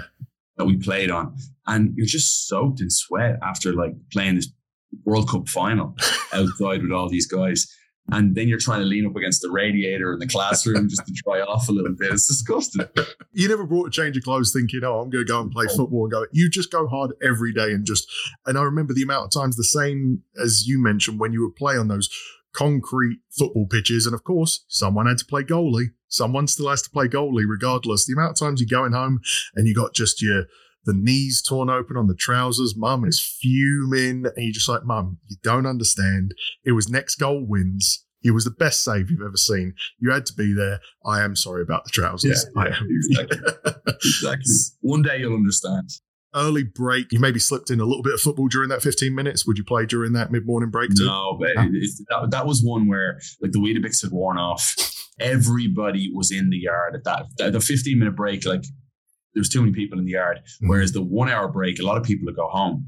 That 0.57 0.65
we 0.65 0.77
played 0.77 1.11
on. 1.11 1.35
And 1.67 1.93
you're 1.97 2.05
just 2.05 2.47
soaked 2.47 2.79
in 2.79 2.89
sweat 2.89 3.37
after 3.41 3.73
like 3.73 3.93
playing 4.11 4.35
this 4.35 4.49
World 5.03 5.29
Cup 5.29 5.49
final 5.49 5.95
outside 6.33 6.81
with 6.81 6.91
all 6.91 7.09
these 7.09 7.27
guys. 7.27 7.67
And 8.11 8.35
then 8.35 8.47
you're 8.47 8.59
trying 8.59 8.81
to 8.81 8.85
lean 8.85 9.07
up 9.07 9.15
against 9.15 9.41
the 9.41 9.49
radiator 9.49 10.13
in 10.13 10.19
the 10.19 10.27
classroom 10.27 10.87
just 10.87 11.05
to 11.07 11.13
dry 11.25 11.41
off 11.41 11.67
a 11.69 11.71
little 11.71 11.95
bit. 11.97 12.13
It's 12.13 12.27
disgusting. 12.27 12.85
You 13.31 13.47
never 13.47 13.65
brought 13.65 13.87
a 13.87 13.89
change 13.89 14.15
of 14.15 14.23
clothes 14.23 14.53
thinking, 14.53 14.81
oh, 14.83 14.99
I'm 14.99 15.09
going 15.09 15.25
to 15.25 15.27
go 15.27 15.41
and 15.41 15.51
play 15.51 15.65
football 15.65 16.03
and 16.03 16.11
go. 16.11 16.25
You 16.31 16.47
just 16.49 16.71
go 16.71 16.87
hard 16.87 17.13
every 17.23 17.51
day 17.51 17.71
and 17.71 17.83
just. 17.83 18.07
And 18.45 18.59
I 18.59 18.61
remember 18.61 18.93
the 18.93 19.01
amount 19.01 19.25
of 19.25 19.41
times 19.41 19.55
the 19.55 19.63
same 19.63 20.21
as 20.39 20.67
you 20.67 20.81
mentioned 20.81 21.19
when 21.19 21.33
you 21.33 21.41
would 21.41 21.55
play 21.55 21.77
on 21.77 21.87
those 21.87 22.07
concrete 22.53 23.19
football 23.31 23.65
pitches. 23.65 24.05
And 24.05 24.13
of 24.13 24.23
course, 24.23 24.65
someone 24.67 25.07
had 25.07 25.17
to 25.17 25.25
play 25.25 25.41
goalie. 25.41 25.89
Someone 26.07 26.47
still 26.47 26.69
has 26.69 26.81
to 26.83 26.89
play 26.89 27.07
goalie 27.07 27.45
regardless. 27.47 28.05
The 28.05 28.13
amount 28.13 28.31
of 28.31 28.39
times 28.39 28.61
you're 28.61 28.79
going 28.79 28.93
home 28.93 29.19
and 29.55 29.67
you 29.67 29.73
got 29.73 29.93
just 29.93 30.21
your 30.21 30.45
the 30.85 30.93
knees 30.93 31.41
torn 31.41 31.69
open 31.69 31.97
on 31.97 32.07
the 32.07 32.15
trousers. 32.15 32.75
Mum 32.77 33.05
is 33.05 33.19
fuming. 33.19 34.25
And 34.25 34.33
you're 34.37 34.53
just 34.53 34.69
like, 34.69 34.85
Mum, 34.85 35.17
you 35.27 35.35
don't 35.43 35.65
understand. 35.65 36.33
It 36.63 36.71
was 36.73 36.89
next 36.89 37.15
goal 37.15 37.45
wins. 37.45 38.05
He 38.21 38.31
was 38.31 38.45
the 38.45 38.51
best 38.51 38.83
save 38.83 39.11
you've 39.11 39.21
ever 39.21 39.37
seen. 39.37 39.73
You 39.99 40.11
had 40.11 40.25
to 40.27 40.33
be 40.33 40.53
there. 40.53 40.79
I 41.05 41.21
am 41.21 41.35
sorry 41.35 41.61
about 41.61 41.83
the 41.83 41.91
trousers. 41.91 42.45
Yeah, 42.55 42.63
yeah 42.65 42.79
exactly. 42.89 43.73
exactly. 44.03 44.53
One 44.81 45.03
day 45.03 45.19
you'll 45.19 45.35
understand. 45.35 45.89
Early 46.33 46.63
break. 46.63 47.11
You 47.11 47.19
maybe 47.19 47.39
slipped 47.39 47.69
in 47.69 47.79
a 47.79 47.85
little 47.85 48.01
bit 48.01 48.15
of 48.15 48.19
football 48.19 48.47
during 48.47 48.69
that 48.69 48.81
15 48.81 49.13
minutes. 49.13 49.45
Would 49.45 49.57
you 49.57 49.63
play 49.63 49.85
during 49.85 50.13
that 50.13 50.31
mid 50.31 50.45
morning 50.45 50.71
break 50.71 50.89
too? 50.95 51.05
No, 51.05 51.37
but 51.39 51.51
it, 51.51 51.89
that, 52.09 52.31
that 52.31 52.47
was 52.47 52.63
one 52.63 52.87
where 52.87 53.19
like 53.41 53.51
the 53.51 53.59
Weetabix 53.59 54.01
had 54.01 54.11
worn 54.11 54.37
off. 54.37 54.75
Everybody 55.19 56.11
was 56.13 56.31
in 56.31 56.49
the 56.49 56.57
yard 56.57 56.95
at 56.95 57.03
that. 57.05 57.51
The 57.53 57.59
15 57.59 57.97
minute 57.97 58.15
break, 58.15 58.45
like 58.45 58.65
there's 59.33 59.49
too 59.49 59.61
many 59.61 59.73
people 59.73 59.99
in 59.99 60.05
the 60.05 60.11
yard. 60.11 60.39
Mm-hmm. 60.39 60.69
Whereas 60.69 60.91
the 60.93 61.01
one 61.01 61.29
hour 61.29 61.47
break, 61.47 61.79
a 61.79 61.83
lot 61.83 61.97
of 61.97 62.03
people 62.03 62.25
would 62.25 62.35
go 62.35 62.47
home. 62.47 62.87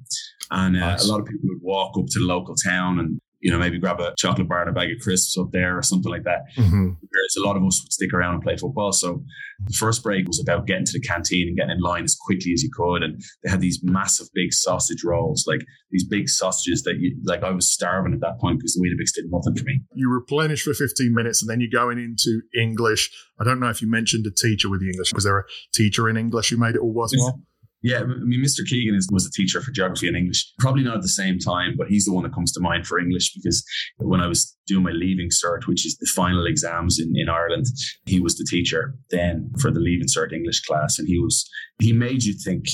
And 0.50 0.78
uh, 0.78 0.80
nice. 0.80 1.06
a 1.06 1.12
lot 1.12 1.20
of 1.20 1.26
people 1.26 1.50
would 1.50 1.62
walk 1.62 1.98
up 1.98 2.06
to 2.08 2.20
the 2.20 2.26
local 2.26 2.56
town 2.56 3.00
and 3.00 3.20
you 3.40 3.52
know, 3.52 3.60
maybe 3.60 3.80
grab 3.80 4.00
a 4.00 4.14
chocolate 4.18 4.50
bar 4.50 4.62
and 4.62 4.70
a 4.70 4.74
bag 4.74 4.92
of 4.92 5.00
crisps 5.00 5.38
up 5.38 5.52
there 5.52 5.78
or 5.78 5.84
something 5.84 6.12
like 6.12 6.24
that. 6.24 6.42
Mm-hmm. 6.58 6.90
Whereas 7.00 7.36
a 7.38 7.46
lot 7.46 7.56
of 7.56 7.64
us 7.64 7.82
would 7.84 7.94
stick 7.94 8.14
around 8.14 8.36
and 8.36 8.44
play 8.44 8.58
football. 8.58 8.92
So 8.92 9.24
the 9.66 9.74
first 9.74 10.04
break 10.04 10.28
was 10.28 10.40
about 10.40 10.66
getting 10.66 10.86
to 10.86 10.94
the 10.94 11.02
canteen 11.02 11.48
and 11.48 11.58
getting 11.58 11.72
in 11.72 11.82
line 11.82 12.04
as 12.04 12.16
quickly 12.16 12.54
as 12.54 12.64
you 12.64 12.70
could. 12.76 13.04
And 13.04 13.22
they 13.44 13.52
had 13.52 13.62
these 13.62 13.80
massive 13.84 14.28
big 14.34 14.54
sausage 14.54 15.04
rolls, 15.04 15.46
like 15.48 15.62
these 15.92 16.06
big 16.08 16.30
sausages 16.30 16.84
that 16.84 16.96
you, 17.00 17.16
like 17.26 17.44
I 17.44 17.52
was 17.52 17.72
starving 17.72 18.14
at 18.14 18.22
that 18.22 18.40
point 18.40 18.60
because 18.60 18.74
the 18.74 18.82
Weetabix 18.82 19.14
did 19.14 19.26
nothing 19.32 19.56
for 19.56 19.66
me. 19.66 19.82
You 19.94 20.12
replenish 20.12 20.64
for 20.64 20.74
15 20.74 21.14
minutes 21.14 21.42
and 21.42 21.50
then 21.50 21.62
you're 21.62 21.70
going 21.72 22.00
into 22.00 22.42
English. 22.60 23.12
I 23.40 23.44
don't 23.44 23.60
know 23.60 23.70
if 23.70 23.82
you 23.82 23.90
mentioned 23.90 24.26
a 24.26 24.32
teacher 24.32 24.70
with 24.70 24.82
the 24.82 24.90
English. 24.90 25.14
Was 25.14 25.26
there 25.26 25.40
a 25.40 25.44
teacher 25.74 26.10
in 26.10 26.18
English 26.18 26.50
who 26.50 26.58
made 26.58 26.76
it 26.76 26.82
all 26.82 26.94
worthwhile? 26.94 27.42
Yeah, 27.88 28.02
I 28.02 28.04
mean, 28.04 28.44
Mr. 28.44 28.68
Keegan 28.68 28.96
is, 28.96 29.08
was 29.14 29.26
a 29.26 29.32
teacher 29.32 29.62
for 29.62 29.72
geography 29.72 30.10
and 30.10 30.18
English. 30.18 30.46
Probably 30.60 30.84
not 30.84 30.98
at 30.98 31.04
the 31.04 31.08
same 31.08 31.40
time, 31.40 31.76
but 31.78 31.88
he's 31.88 32.04
the 32.04 32.12
one 32.12 32.24
that 32.24 32.34
comes 32.34 32.52
to 32.52 32.60
mind 32.60 32.86
for 32.86 33.00
English 33.00 33.34
because 33.34 33.64
when 33.96 34.20
I 34.20 34.28
was 34.28 34.58
doing 34.68 34.84
my 34.84 34.92
leaving 34.92 35.30
cert, 35.30 35.68
which 35.68 35.86
is 35.86 35.96
the 35.96 36.12
final 36.14 36.46
exams 36.46 37.00
in, 37.00 37.14
in 37.16 37.30
Ireland, 37.30 37.66
he 38.06 38.20
was 38.20 38.36
the 38.36 38.46
teacher 38.50 38.94
then 39.10 39.54
for 39.62 39.72
the 39.72 39.80
leaving 39.80 40.08
cert 40.08 40.34
English 40.34 40.64
class. 40.66 41.00
And 41.00 41.08
he 41.08 41.18
was, 41.18 41.50
he 41.80 41.94
made 41.94 42.26
you 42.26 42.34
think, 42.34 42.66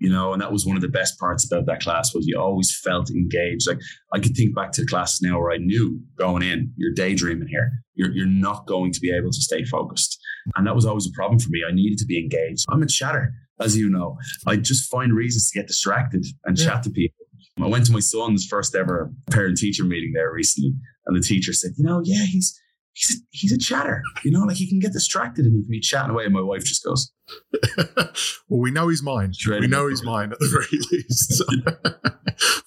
you 0.00 0.10
know, 0.10 0.34
and 0.34 0.42
that 0.42 0.52
was 0.52 0.66
one 0.66 0.76
of 0.76 0.82
the 0.82 0.88
best 0.88 1.18
parts 1.18 1.50
about 1.50 1.64
that 1.64 1.80
class 1.80 2.14
was 2.14 2.26
you 2.26 2.38
always 2.38 2.78
felt 2.84 3.10
engaged. 3.10 3.66
Like 3.66 3.80
I 4.12 4.18
could 4.18 4.36
think 4.36 4.54
back 4.54 4.72
to 4.72 4.82
the 4.82 4.86
classes 4.86 5.22
now 5.22 5.40
where 5.40 5.50
I 5.50 5.56
knew 5.56 5.98
going 6.18 6.42
in, 6.42 6.74
you're 6.76 6.92
daydreaming 6.92 7.48
here. 7.48 7.70
You're, 7.94 8.10
you're 8.10 8.26
not 8.26 8.66
going 8.66 8.92
to 8.92 9.00
be 9.00 9.10
able 9.16 9.30
to 9.30 9.40
stay 9.40 9.64
focused. 9.64 10.20
And 10.56 10.66
that 10.66 10.74
was 10.74 10.84
always 10.84 11.06
a 11.06 11.16
problem 11.16 11.38
for 11.38 11.48
me. 11.48 11.62
I 11.66 11.72
needed 11.72 11.96
to 12.00 12.06
be 12.06 12.18
engaged. 12.18 12.66
I'm 12.68 12.82
a 12.82 12.86
chatter 12.86 13.32
as 13.60 13.76
you 13.76 13.88
know. 13.88 14.16
I 14.46 14.56
just 14.56 14.90
find 14.90 15.12
reasons 15.12 15.50
to 15.50 15.58
get 15.58 15.68
distracted 15.68 16.24
and 16.44 16.58
yeah. 16.58 16.64
chat 16.64 16.82
to 16.84 16.90
people. 16.90 17.26
I 17.60 17.66
went 17.66 17.86
to 17.86 17.92
my 17.92 18.00
son's 18.00 18.46
first 18.46 18.76
ever 18.76 19.12
parent 19.30 19.58
teacher 19.58 19.84
meeting 19.84 20.12
there 20.14 20.32
recently, 20.32 20.74
and 21.06 21.16
the 21.16 21.20
teacher 21.20 21.52
said, 21.52 21.72
"You 21.76 21.84
know, 21.84 22.00
yeah, 22.04 22.24
he's 22.24 22.58
he's 22.98 23.16
a, 23.16 23.20
he's 23.30 23.52
a 23.52 23.58
chatter. 23.58 24.02
You 24.24 24.32
know, 24.32 24.40
like 24.40 24.56
he 24.56 24.68
can 24.68 24.80
get 24.80 24.92
distracted 24.92 25.44
and 25.44 25.54
he 25.54 25.62
can 25.62 25.70
be 25.70 25.80
chatting 25.80 26.10
away." 26.10 26.24
And 26.24 26.34
my 26.34 26.40
wife 26.40 26.64
just 26.64 26.84
goes, 26.84 27.12
"Well, 28.48 28.60
we 28.60 28.70
know 28.70 28.88
he's 28.88 29.02
mine. 29.02 29.32
We 29.48 29.66
know 29.66 29.88
he's 29.88 30.02
mine 30.02 30.32
at 30.32 30.38
the 30.38 30.48
very 30.48 30.80
least." 30.92 31.42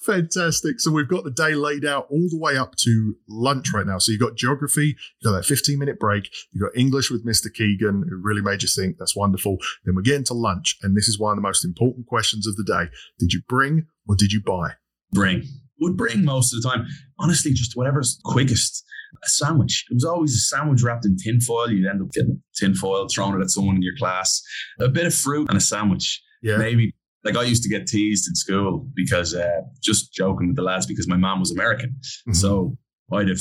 Fantastic. 0.04 0.80
So 0.80 0.90
we've 0.90 1.08
got 1.08 1.24
the 1.24 1.30
day 1.30 1.54
laid 1.54 1.84
out 1.84 2.06
all 2.10 2.28
the 2.28 2.38
way 2.38 2.56
up 2.56 2.76
to 2.76 3.14
lunch 3.28 3.72
right 3.72 3.86
now. 3.86 3.98
So 3.98 4.12
you've 4.12 4.20
got 4.20 4.36
geography, 4.36 4.96
you've 5.20 5.32
got 5.32 5.36
that 5.36 5.44
15 5.44 5.78
minute 5.78 5.98
break, 5.98 6.28
you've 6.50 6.62
got 6.62 6.76
English 6.76 7.10
with 7.10 7.26
Mr. 7.26 7.52
Keegan, 7.52 8.04
who 8.08 8.16
really 8.16 8.42
made 8.42 8.62
you 8.62 8.68
think. 8.68 8.96
That's 8.98 9.16
wonderful. 9.16 9.58
Then 9.84 9.94
we're 9.94 10.02
getting 10.02 10.24
to 10.24 10.34
lunch. 10.34 10.76
And 10.82 10.96
this 10.96 11.08
is 11.08 11.18
one 11.18 11.32
of 11.32 11.36
the 11.36 11.42
most 11.42 11.64
important 11.64 12.06
questions 12.06 12.46
of 12.46 12.56
the 12.56 12.64
day. 12.64 12.90
Did 13.18 13.32
you 13.32 13.42
bring 13.48 13.86
or 14.08 14.16
did 14.16 14.32
you 14.32 14.42
buy? 14.44 14.72
Bring. 15.12 15.44
Would 15.80 15.96
bring 15.96 16.24
most 16.24 16.54
of 16.54 16.62
the 16.62 16.68
time. 16.68 16.86
Honestly, 17.18 17.52
just 17.52 17.76
whatever's 17.76 18.20
quickest. 18.24 18.84
A 19.24 19.28
sandwich. 19.28 19.84
It 19.90 19.94
was 19.94 20.04
always 20.04 20.34
a 20.34 20.40
sandwich 20.40 20.82
wrapped 20.82 21.06
in 21.06 21.16
tinfoil. 21.16 21.70
You'd 21.70 21.88
end 21.88 22.02
up 22.02 22.10
getting 22.12 22.42
tinfoil, 22.54 23.06
throwing 23.08 23.38
it 23.40 23.42
at 23.42 23.50
someone 23.50 23.76
in 23.76 23.82
your 23.82 23.96
class. 23.96 24.42
A 24.80 24.88
bit 24.88 25.06
of 25.06 25.14
fruit 25.14 25.48
and 25.48 25.56
a 25.56 25.60
sandwich. 25.60 26.20
Yeah. 26.42 26.56
Maybe 26.56 26.94
like 27.24 27.36
I 27.36 27.42
used 27.42 27.62
to 27.62 27.68
get 27.68 27.86
teased 27.86 28.28
in 28.28 28.34
school 28.34 28.86
because 28.94 29.34
uh, 29.34 29.60
just 29.82 30.12
joking 30.12 30.48
with 30.48 30.56
the 30.56 30.62
lads 30.62 30.86
because 30.86 31.08
my 31.08 31.16
mom 31.16 31.40
was 31.40 31.52
American. 31.52 31.90
Mm-hmm. 31.90 32.32
So 32.32 32.76
I'd 33.12 33.28
have 33.28 33.38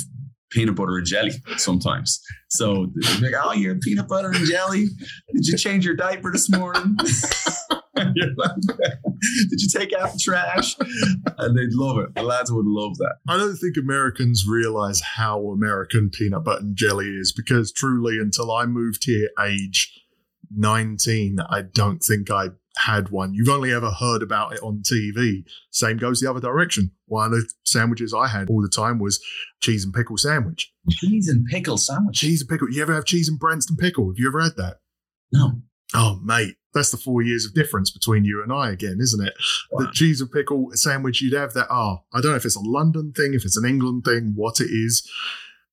peanut 0.52 0.76
butter 0.76 0.98
and 0.98 1.06
jelly 1.06 1.32
sometimes. 1.58 2.22
So 2.50 2.88
like, 3.22 3.34
oh, 3.42 3.54
you're 3.54 3.76
peanut 3.76 4.08
butter 4.08 4.32
and 4.32 4.46
jelly. 4.46 4.86
Did 5.34 5.48
you 5.48 5.58
change 5.58 5.86
your 5.86 5.96
diaper 5.96 6.32
this 6.32 6.50
morning? 6.50 6.98
like, 8.38 8.52
Did 9.50 9.62
you 9.62 9.68
take 9.70 9.94
out 9.94 10.14
the 10.14 10.20
trash? 10.20 10.76
And 11.38 11.58
they'd 11.58 11.74
love 11.74 11.98
it. 12.00 12.16
The 12.16 12.24
lads 12.24 12.52
would 12.52 12.66
love 12.66 12.98
that. 12.98 13.16
I 13.28 13.38
don't 13.38 13.56
think 13.56 13.78
Americans 13.78 14.46
realize 14.48 15.02
how 15.02 15.48
American 15.48 16.10
peanut 16.10 16.44
butter 16.44 16.62
and 16.62 16.76
jelly 16.76 17.08
is 17.08 17.32
because 17.32 17.72
truly, 17.72 18.18
until 18.20 18.52
I 18.52 18.66
moved 18.66 19.06
here, 19.06 19.30
age 19.40 20.00
19, 20.56 21.38
I 21.50 21.62
don't 21.62 22.00
think 22.00 22.32
I 22.32 22.50
had 22.78 23.10
one. 23.10 23.34
You've 23.34 23.50
only 23.50 23.72
ever 23.74 23.92
heard 23.92 24.24
about 24.24 24.54
it 24.54 24.64
on 24.64 24.82
TV. 24.82 25.44
Same 25.72 25.98
goes 25.98 26.20
the 26.20 26.30
other 26.30 26.40
direction. 26.40 26.92
One 27.06 27.26
of 27.26 27.32
the 27.32 27.52
sandwiches 27.66 28.14
I 28.14 28.28
had 28.28 28.50
all 28.50 28.62
the 28.62 28.70
time 28.70 28.98
was 29.00 29.24
cheese 29.62 29.84
and 29.84 29.94
pickle 29.94 30.18
sandwich. 30.18 30.72
Cheese 30.90 31.28
and 31.28 31.46
pickle 31.46 31.78
sandwich. 31.78 32.18
Cheese 32.18 32.42
and 32.42 32.50
pickle. 32.50 32.70
You 32.72 32.82
ever 32.82 32.94
have 32.94 33.06
cheese 33.06 33.28
and 33.30 33.40
Branston 33.40 33.76
pickle? 33.76 34.10
Have 34.10 34.18
you 34.18 34.28
ever 34.28 34.42
had 34.42 34.56
that? 34.58 34.78
No. 35.32 35.62
Oh, 35.94 36.20
mate, 36.24 36.56
that's 36.74 36.92
the 36.92 36.98
four 36.98 37.22
years 37.22 37.46
of 37.46 37.54
difference 37.54 37.92
between 37.92 38.24
you 38.24 38.42
and 38.42 38.52
I 38.52 38.72
again, 38.72 38.98
isn't 39.02 39.26
it? 39.26 39.34
Wow. 39.72 39.86
The 39.86 39.92
cheese 39.92 40.22
and 40.22 40.32
pickle 40.32 40.70
sandwich, 40.74 41.22
you'd 41.22 41.34
have 41.34 41.54
that. 41.54 41.68
Oh, 41.70 42.04
I 42.14 42.22
don't 42.22 42.32
know 42.32 42.38
if 42.38 42.46
it's 42.46 42.56
a 42.56 42.62
London 42.62 43.12
thing, 43.16 43.34
if 43.34 43.44
it's 43.44 43.58
an 43.58 43.66
England 43.66 44.06
thing, 44.06 44.34
what 44.36 44.62
it 44.62 44.70
is. 44.72 45.08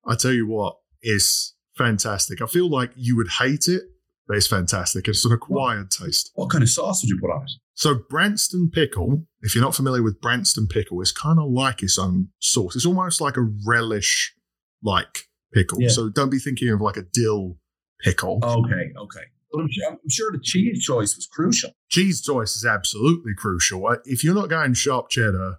I 0.04 0.16
tell 0.16 0.32
you 0.32 0.46
what, 0.46 0.76
it's 1.02 1.54
fantastic. 1.76 2.42
I 2.42 2.46
feel 2.46 2.68
like 2.68 2.90
you 2.96 3.16
would 3.16 3.28
hate 3.38 3.68
it 3.68 3.82
but 4.28 4.36
it's 4.36 4.46
fantastic. 4.46 5.08
It's 5.08 5.24
an 5.24 5.32
acquired 5.32 5.90
taste. 5.90 6.30
What 6.34 6.50
kind 6.50 6.62
of 6.62 6.68
sauce 6.68 7.02
would 7.02 7.08
you 7.08 7.18
put 7.18 7.30
on 7.30 7.44
it? 7.44 7.52
So 7.74 8.00
Branston 8.10 8.70
pickle, 8.70 9.24
if 9.40 9.54
you're 9.54 9.64
not 9.64 9.74
familiar 9.74 10.02
with 10.02 10.20
Branston 10.20 10.66
pickle, 10.68 11.00
it's 11.00 11.12
kind 11.12 11.38
of 11.38 11.50
like 11.50 11.82
its 11.82 11.98
own 11.98 12.28
sauce. 12.38 12.76
It's 12.76 12.84
almost 12.84 13.22
like 13.22 13.38
a 13.38 13.48
relish 13.66 14.34
like 14.82 15.28
pickle. 15.54 15.80
Yeah. 15.80 15.88
So 15.88 16.10
don't 16.10 16.28
be 16.30 16.38
thinking 16.38 16.68
of 16.68 16.82
like 16.82 16.98
a 16.98 17.04
dill 17.10 17.56
pickle. 18.02 18.40
Okay, 18.42 18.92
okay. 18.98 19.24
But 19.50 19.60
I'm 19.60 19.68
sure, 19.70 19.90
I'm 19.90 20.10
sure 20.10 20.32
the 20.32 20.40
cheese 20.42 20.84
choice 20.84 21.16
was 21.16 21.26
crucial. 21.26 21.70
Cheese 21.88 22.20
choice 22.20 22.56
is 22.56 22.64
absolutely 22.64 23.32
crucial. 23.36 23.88
If 24.04 24.22
you're 24.22 24.34
not 24.34 24.50
going 24.50 24.74
sharp 24.74 25.08
cheddar, 25.08 25.56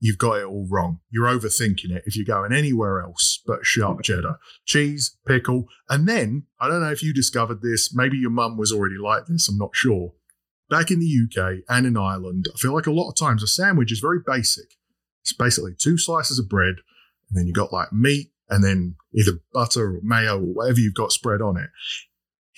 you've 0.00 0.18
got 0.18 0.38
it 0.38 0.44
all 0.44 0.66
wrong. 0.70 1.00
You're 1.10 1.26
overthinking 1.26 1.90
it 1.90 2.02
if 2.06 2.16
you're 2.16 2.24
going 2.24 2.52
anywhere 2.52 3.00
else 3.02 3.40
but 3.46 3.64
sharp 3.64 4.02
cheddar, 4.02 4.38
cheese, 4.64 5.16
pickle. 5.26 5.66
And 5.88 6.08
then, 6.08 6.44
I 6.60 6.68
don't 6.68 6.80
know 6.80 6.90
if 6.90 7.02
you 7.02 7.12
discovered 7.12 7.62
this, 7.62 7.94
maybe 7.94 8.16
your 8.16 8.30
mum 8.30 8.56
was 8.56 8.72
already 8.72 8.98
like 8.98 9.26
this, 9.26 9.48
I'm 9.48 9.58
not 9.58 9.74
sure. 9.74 10.12
Back 10.70 10.90
in 10.90 11.00
the 11.00 11.06
UK 11.06 11.60
and 11.68 11.86
in 11.86 11.96
Ireland, 11.96 12.46
I 12.54 12.58
feel 12.58 12.74
like 12.74 12.86
a 12.86 12.92
lot 12.92 13.08
of 13.08 13.16
times 13.16 13.42
a 13.42 13.46
sandwich 13.46 13.90
is 13.90 14.00
very 14.00 14.18
basic. 14.24 14.66
It's 15.22 15.32
basically 15.32 15.74
two 15.78 15.96
slices 15.96 16.38
of 16.38 16.48
bread, 16.48 16.76
and 17.28 17.38
then 17.38 17.46
you 17.46 17.52
got 17.52 17.72
like 17.72 17.92
meat, 17.92 18.32
and 18.50 18.62
then 18.62 18.96
either 19.14 19.40
butter 19.52 19.96
or 19.96 20.00
mayo 20.02 20.38
or 20.38 20.54
whatever 20.54 20.80
you've 20.80 20.94
got 20.94 21.12
spread 21.12 21.40
on 21.40 21.56
it. 21.56 21.70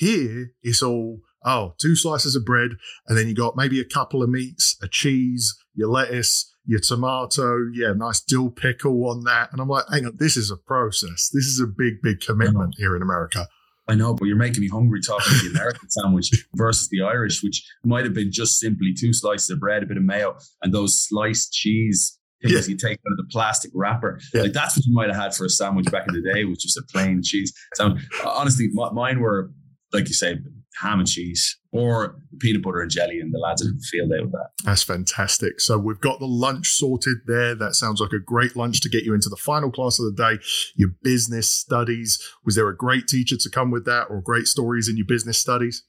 Here, 0.00 0.52
it's 0.62 0.82
all, 0.82 1.20
oh, 1.44 1.74
two 1.78 1.94
slices 1.94 2.34
of 2.34 2.46
bread, 2.46 2.70
and 3.06 3.18
then 3.18 3.28
you 3.28 3.34
got 3.34 3.54
maybe 3.54 3.78
a 3.80 3.84
couple 3.84 4.22
of 4.22 4.30
meats, 4.30 4.78
a 4.82 4.88
cheese, 4.88 5.54
your 5.74 5.88
lettuce, 5.88 6.50
your 6.64 6.80
tomato, 6.80 7.66
yeah, 7.74 7.92
nice 7.94 8.22
dill 8.22 8.48
pickle 8.48 9.06
on 9.10 9.24
that. 9.24 9.52
And 9.52 9.60
I'm 9.60 9.68
like, 9.68 9.84
hang 9.92 10.06
on, 10.06 10.16
this 10.16 10.38
is 10.38 10.50
a 10.50 10.56
process. 10.56 11.28
This 11.34 11.44
is 11.44 11.60
a 11.60 11.66
big, 11.66 12.00
big 12.02 12.20
commitment 12.20 12.76
here 12.78 12.96
in 12.96 13.02
America. 13.02 13.46
I 13.88 13.94
know, 13.94 14.14
but 14.14 14.24
you're 14.24 14.36
making 14.36 14.62
me 14.62 14.68
hungry 14.68 15.02
talking 15.02 15.34
the 15.42 15.50
American 15.50 15.90
sandwich 15.90 16.30
versus 16.54 16.88
the 16.88 17.02
Irish, 17.02 17.42
which 17.42 17.62
might 17.84 18.04
have 18.04 18.14
been 18.14 18.32
just 18.32 18.58
simply 18.58 18.94
two 18.98 19.12
slices 19.12 19.50
of 19.50 19.60
bread, 19.60 19.82
a 19.82 19.86
bit 19.86 19.98
of 19.98 20.02
mayo, 20.02 20.38
and 20.62 20.72
those 20.72 21.06
sliced 21.06 21.52
cheese 21.52 22.18
things 22.42 22.68
yeah. 22.68 22.72
you 22.72 22.76
take 22.76 22.98
out 23.06 23.12
of 23.12 23.16
the 23.18 23.28
plastic 23.30 23.70
wrapper. 23.74 24.18
Yeah. 24.32 24.42
Like 24.42 24.52
that's 24.52 24.76
what 24.76 24.86
you 24.86 24.94
might 24.94 25.08
have 25.08 25.16
had 25.16 25.34
for 25.34 25.44
a 25.44 25.48
sandwich 25.48 25.86
back 25.90 26.06
in 26.08 26.14
the 26.14 26.32
day, 26.32 26.44
which 26.44 26.64
was 26.64 26.76
a 26.76 26.92
plain 26.92 27.20
cheese. 27.22 27.52
So 27.74 27.96
honestly, 28.24 28.68
mine 28.72 29.20
were 29.20 29.50
like 29.92 30.08
you 30.08 30.14
say, 30.14 30.38
ham 30.80 31.00
and 31.00 31.08
cheese 31.08 31.58
or 31.72 32.16
peanut 32.38 32.62
butter 32.62 32.80
and 32.80 32.90
jelly, 32.90 33.20
and 33.20 33.32
the 33.32 33.38
lads 33.38 33.62
would 33.62 33.82
field 33.82 34.12
out 34.12 34.22
with 34.22 34.32
that. 34.32 34.48
That's 34.64 34.82
fantastic. 34.82 35.60
So 35.60 35.78
we've 35.78 36.00
got 36.00 36.18
the 36.18 36.26
lunch 36.26 36.68
sorted 36.68 37.18
there. 37.26 37.54
That 37.54 37.74
sounds 37.74 38.00
like 38.00 38.12
a 38.12 38.18
great 38.18 38.56
lunch 38.56 38.80
to 38.82 38.88
get 38.88 39.04
you 39.04 39.14
into 39.14 39.28
the 39.28 39.36
final 39.36 39.70
class 39.70 39.98
of 39.98 40.06
the 40.06 40.22
day. 40.22 40.42
Your 40.74 40.90
business 41.02 41.50
studies. 41.50 42.20
Was 42.44 42.54
there 42.56 42.68
a 42.68 42.76
great 42.76 43.06
teacher 43.06 43.36
to 43.36 43.50
come 43.50 43.70
with 43.70 43.84
that, 43.84 44.06
or 44.10 44.20
great 44.20 44.46
stories 44.46 44.88
in 44.88 44.96
your 44.96 45.06
business 45.06 45.38
studies? 45.38 45.84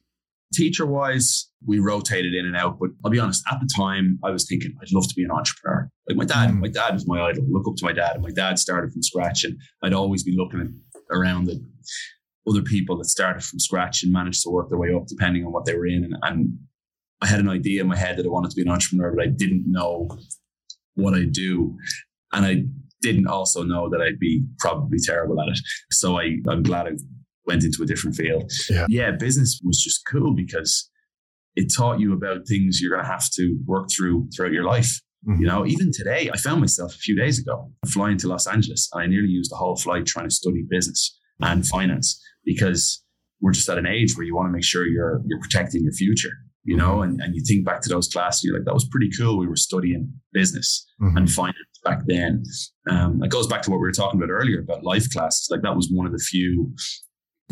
Teacher 0.53 0.85
wise, 0.85 1.49
we 1.65 1.79
rotated 1.79 2.33
in 2.33 2.45
and 2.45 2.57
out, 2.57 2.77
but 2.77 2.89
I'll 3.05 3.11
be 3.11 3.19
honest, 3.19 3.41
at 3.49 3.61
the 3.61 3.69
time 3.73 4.19
I 4.21 4.31
was 4.31 4.45
thinking 4.45 4.75
I'd 4.81 4.91
love 4.91 5.07
to 5.07 5.15
be 5.15 5.23
an 5.23 5.31
entrepreneur. 5.31 5.89
Like 6.09 6.17
my 6.17 6.25
dad, 6.25 6.49
mm. 6.49 6.59
my 6.59 6.67
dad 6.67 6.93
was 6.93 7.07
my 7.07 7.21
idol. 7.21 7.45
Look 7.49 7.67
up 7.69 7.75
to 7.77 7.85
my 7.85 7.93
dad, 7.93 8.15
and 8.15 8.23
my 8.23 8.31
dad 8.31 8.59
started 8.59 8.91
from 8.91 9.01
scratch, 9.01 9.45
and 9.45 9.57
I'd 9.81 9.93
always 9.93 10.23
be 10.23 10.35
looking 10.35 10.77
around 11.09 11.45
the 11.45 11.63
other 12.49 12.61
people 12.61 12.97
that 12.97 13.05
started 13.05 13.43
from 13.43 13.59
scratch 13.59 14.03
and 14.03 14.11
managed 14.11 14.43
to 14.43 14.49
work 14.49 14.69
their 14.69 14.79
way 14.79 14.93
up 14.93 15.05
depending 15.07 15.45
on 15.45 15.51
what 15.51 15.65
they 15.65 15.75
were 15.75 15.85
in. 15.85 16.03
And, 16.03 16.15
and 16.23 16.57
I 17.21 17.27
had 17.27 17.39
an 17.39 17.49
idea 17.49 17.81
in 17.81 17.87
my 17.87 17.95
head 17.95 18.17
that 18.17 18.25
I 18.25 18.29
wanted 18.29 18.49
to 18.51 18.55
be 18.55 18.63
an 18.63 18.69
entrepreneur, 18.69 19.13
but 19.15 19.23
I 19.23 19.27
didn't 19.27 19.63
know 19.67 20.09
what 20.95 21.13
I 21.13 21.25
do. 21.25 21.77
And 22.33 22.45
I 22.45 22.63
didn't 23.01 23.27
also 23.27 23.63
know 23.63 23.89
that 23.89 24.01
I'd 24.01 24.19
be 24.19 24.43
probably 24.59 24.97
terrible 25.03 25.39
at 25.41 25.49
it. 25.49 25.59
So 25.91 26.19
I, 26.19 26.37
I'm 26.49 26.63
glad 26.63 26.87
I 26.87 26.91
went 27.45 27.63
into 27.63 27.83
a 27.83 27.85
different 27.85 28.15
field. 28.15 28.51
Yeah. 28.69 28.85
yeah, 28.89 29.11
business 29.11 29.59
was 29.63 29.81
just 29.81 30.03
cool 30.09 30.33
because 30.33 30.89
it 31.55 31.71
taught 31.75 31.99
you 31.99 32.13
about 32.13 32.47
things 32.47 32.79
you're 32.79 32.95
going 32.95 33.03
to 33.05 33.11
have 33.11 33.29
to 33.31 33.57
work 33.65 33.89
through 33.91 34.29
throughout 34.35 34.53
your 34.53 34.63
life. 34.63 34.99
Mhm. 35.27 35.39
You 35.39 35.47
know, 35.47 35.65
even 35.65 35.91
today, 35.91 36.29
I 36.33 36.37
found 36.37 36.61
myself 36.61 36.93
a 36.95 36.97
few 36.97 37.15
days 37.15 37.39
ago 37.39 37.71
flying 37.87 38.17
to 38.17 38.27
Los 38.27 38.47
Angeles. 38.47 38.89
And 38.93 39.03
I 39.03 39.05
nearly 39.07 39.27
used 39.27 39.51
the 39.51 39.55
whole 39.57 39.75
flight 39.75 40.05
trying 40.05 40.27
to 40.27 40.33
study 40.33 40.63
business 40.67 41.19
and 41.41 41.65
finance 41.65 42.21
because 42.53 43.03
we're 43.41 43.51
just 43.51 43.67
at 43.69 43.77
an 43.77 43.87
age 43.87 44.15
where 44.15 44.25
you 44.25 44.35
want 44.35 44.47
to 44.47 44.51
make 44.53 44.63
sure 44.63 44.85
you're 44.85 45.21
you're 45.25 45.39
protecting 45.39 45.83
your 45.83 45.93
future. 45.93 46.31
You 46.63 46.77
know, 46.77 47.01
and, 47.01 47.19
and 47.21 47.33
you 47.35 47.41
think 47.43 47.65
back 47.65 47.81
to 47.81 47.89
those 47.89 48.07
classes, 48.07 48.43
you're 48.43 48.55
like, 48.55 48.65
that 48.65 48.73
was 48.75 48.87
pretty 48.87 49.09
cool. 49.17 49.39
We 49.39 49.47
were 49.47 49.55
studying 49.55 50.13
business 50.31 50.85
Mhm. 51.01 51.17
and 51.17 51.31
finance 51.31 51.55
back 51.83 52.01
then. 52.05 52.43
Um, 52.87 53.23
it 53.23 53.31
goes 53.31 53.47
back 53.47 53.63
to 53.63 53.71
what 53.71 53.77
we 53.77 53.87
were 53.87 53.91
talking 53.91 54.19
about 54.21 54.29
earlier 54.31 54.59
about 54.59 54.83
life 54.83 55.09
classes. 55.09 55.47
Like 55.49 55.63
that 55.63 55.75
was 55.75 55.89
one 55.91 56.05
of 56.05 56.11
the 56.11 56.19
few 56.19 56.71